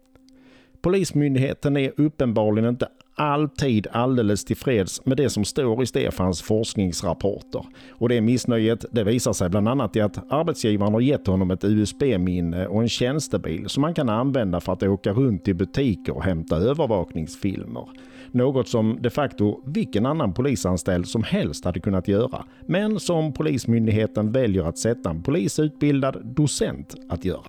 Polismyndigheten 0.85 1.76
är 1.76 1.93
uppenbarligen 1.97 2.68
inte 2.68 2.89
alltid 3.14 3.87
alldeles 3.93 4.45
tillfreds 4.45 5.07
med 5.07 5.16
det 5.16 5.30
som 5.30 5.45
står 5.45 5.82
i 5.82 5.87
Stefans 5.87 6.43
forskningsrapporter. 6.43 7.66
Och 7.91 8.09
det 8.09 8.20
missnöjet 8.20 8.85
det 8.91 9.05
visar 9.05 9.32
sig 9.32 9.49
bland 9.49 9.68
annat 9.68 9.97
i 9.97 10.01
att 10.01 10.32
arbetsgivaren 10.32 10.93
har 10.93 11.01
gett 11.01 11.26
honom 11.26 11.51
ett 11.51 11.64
USB-minne 11.64 12.66
och 12.66 12.82
en 12.82 12.89
tjänstebil 12.89 13.68
som 13.68 13.82
han 13.82 13.95
kan 13.95 14.09
använda 14.09 14.61
för 14.61 14.72
att 14.72 14.82
åka 14.82 15.12
runt 15.12 15.49
i 15.49 15.55
butiker 15.55 16.16
och 16.16 16.24
hämta 16.24 16.57
övervakningsfilmer. 16.57 17.89
Något 18.30 18.68
som 18.68 18.99
de 19.01 19.11
facto 19.11 19.62
vilken 19.66 20.07
annan 20.07 20.35
polisanställd 20.35 21.09
som 21.09 21.22
helst 21.22 21.64
hade 21.64 21.80
kunnat 21.80 22.09
göra, 22.09 22.45
men 22.66 23.01
som 23.01 23.32
Polismyndigheten 23.32 24.32
väljer 24.32 24.64
att 24.64 24.78
sätta 24.78 25.11
en 25.11 25.22
polisutbildad 25.22 26.26
docent 26.37 26.95
att 27.09 27.24
göra. 27.24 27.47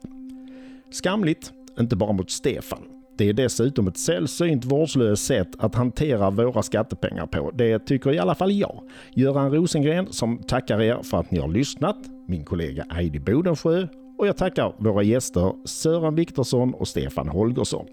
Skamligt, 0.92 1.54
inte 1.80 1.96
bara 1.96 2.14
mot 2.14 2.32
Stefan, 2.32 2.95
det 3.18 3.30
är 3.30 3.34
dessutom 3.34 3.88
ett 3.88 3.98
sällsynt 3.98 4.66
vårdslöst 4.66 5.26
sätt 5.26 5.50
att 5.58 5.76
hantera 5.76 6.30
våra 6.30 6.62
skattepengar 6.62 7.26
på. 7.26 7.52
Det 7.54 7.80
tycker 7.80 8.14
i 8.14 8.20
alla 8.20 8.36
fall 8.36 8.52
jag. 8.52 8.82
Göran 9.14 9.52
Rosengren 9.52 10.08
som 10.12 10.38
tackar 10.38 10.82
er 10.82 11.00
för 11.04 11.18
att 11.18 11.32
ni 11.32 11.40
har 11.40 11.48
lyssnat, 11.48 11.98
min 12.28 12.46
kollega 12.46 12.86
Heidi 12.90 13.20
Bodensjö 13.20 13.88
och 14.18 14.28
jag 14.28 14.38
tackar 14.38 14.74
våra 14.78 15.04
gäster 15.04 15.54
Sören 15.66 16.16
Viktorsson 16.16 16.74
och 16.74 16.88
Stefan 16.88 17.28
Holgersson. 17.28 17.86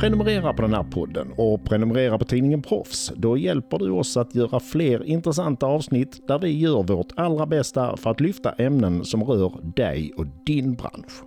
Prenumerera 0.00 0.52
på 0.52 0.62
den 0.62 0.74
här 0.74 0.82
podden 0.82 1.32
och 1.36 1.64
prenumerera 1.64 2.18
på 2.18 2.24
tidningen 2.24 2.62
Proffs. 2.62 3.12
Då 3.16 3.36
hjälper 3.36 3.78
du 3.78 3.90
oss 3.90 4.16
att 4.16 4.34
göra 4.34 4.60
fler 4.60 5.04
intressanta 5.04 5.66
avsnitt 5.66 6.28
där 6.28 6.38
vi 6.38 6.58
gör 6.58 6.82
vårt 6.82 7.12
allra 7.16 7.46
bästa 7.46 7.96
för 7.96 8.10
att 8.10 8.20
lyfta 8.20 8.50
ämnen 8.50 9.04
som 9.04 9.24
rör 9.24 9.52
dig 9.76 10.12
och 10.16 10.26
din 10.46 10.74
bransch. 10.74 11.22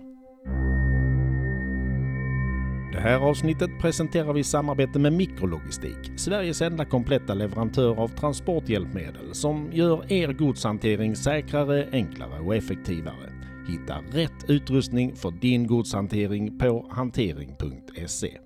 Det 2.92 3.00
här 3.00 3.18
avsnittet 3.18 3.70
presenterar 3.80 4.32
vi 4.32 4.40
i 4.40 4.44
samarbete 4.44 4.98
med 4.98 5.12
Mikrologistik, 5.12 6.12
Sveriges 6.16 6.62
enda 6.62 6.84
kompletta 6.84 7.34
leverantör 7.34 8.00
av 8.00 8.08
transporthjälpmedel 8.08 9.34
som 9.34 9.68
gör 9.72 10.12
er 10.12 10.32
godshantering 10.32 11.16
säkrare, 11.16 11.88
enklare 11.92 12.40
och 12.40 12.56
effektivare. 12.56 13.32
Hitta 13.68 13.98
rätt 14.12 14.50
utrustning 14.50 15.16
för 15.16 15.30
din 15.30 15.66
godshantering 15.66 16.58
på 16.58 16.86
hantering.se. 16.90 18.38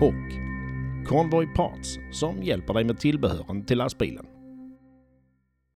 Och 0.00 0.52
Convoy 1.08 1.46
Parts 1.46 1.98
som 2.12 2.42
hjälper 2.42 2.74
dig 2.74 2.84
med 2.84 2.98
tillbehören 2.98 3.64
till 3.64 3.78
lastbilen. 3.78 4.26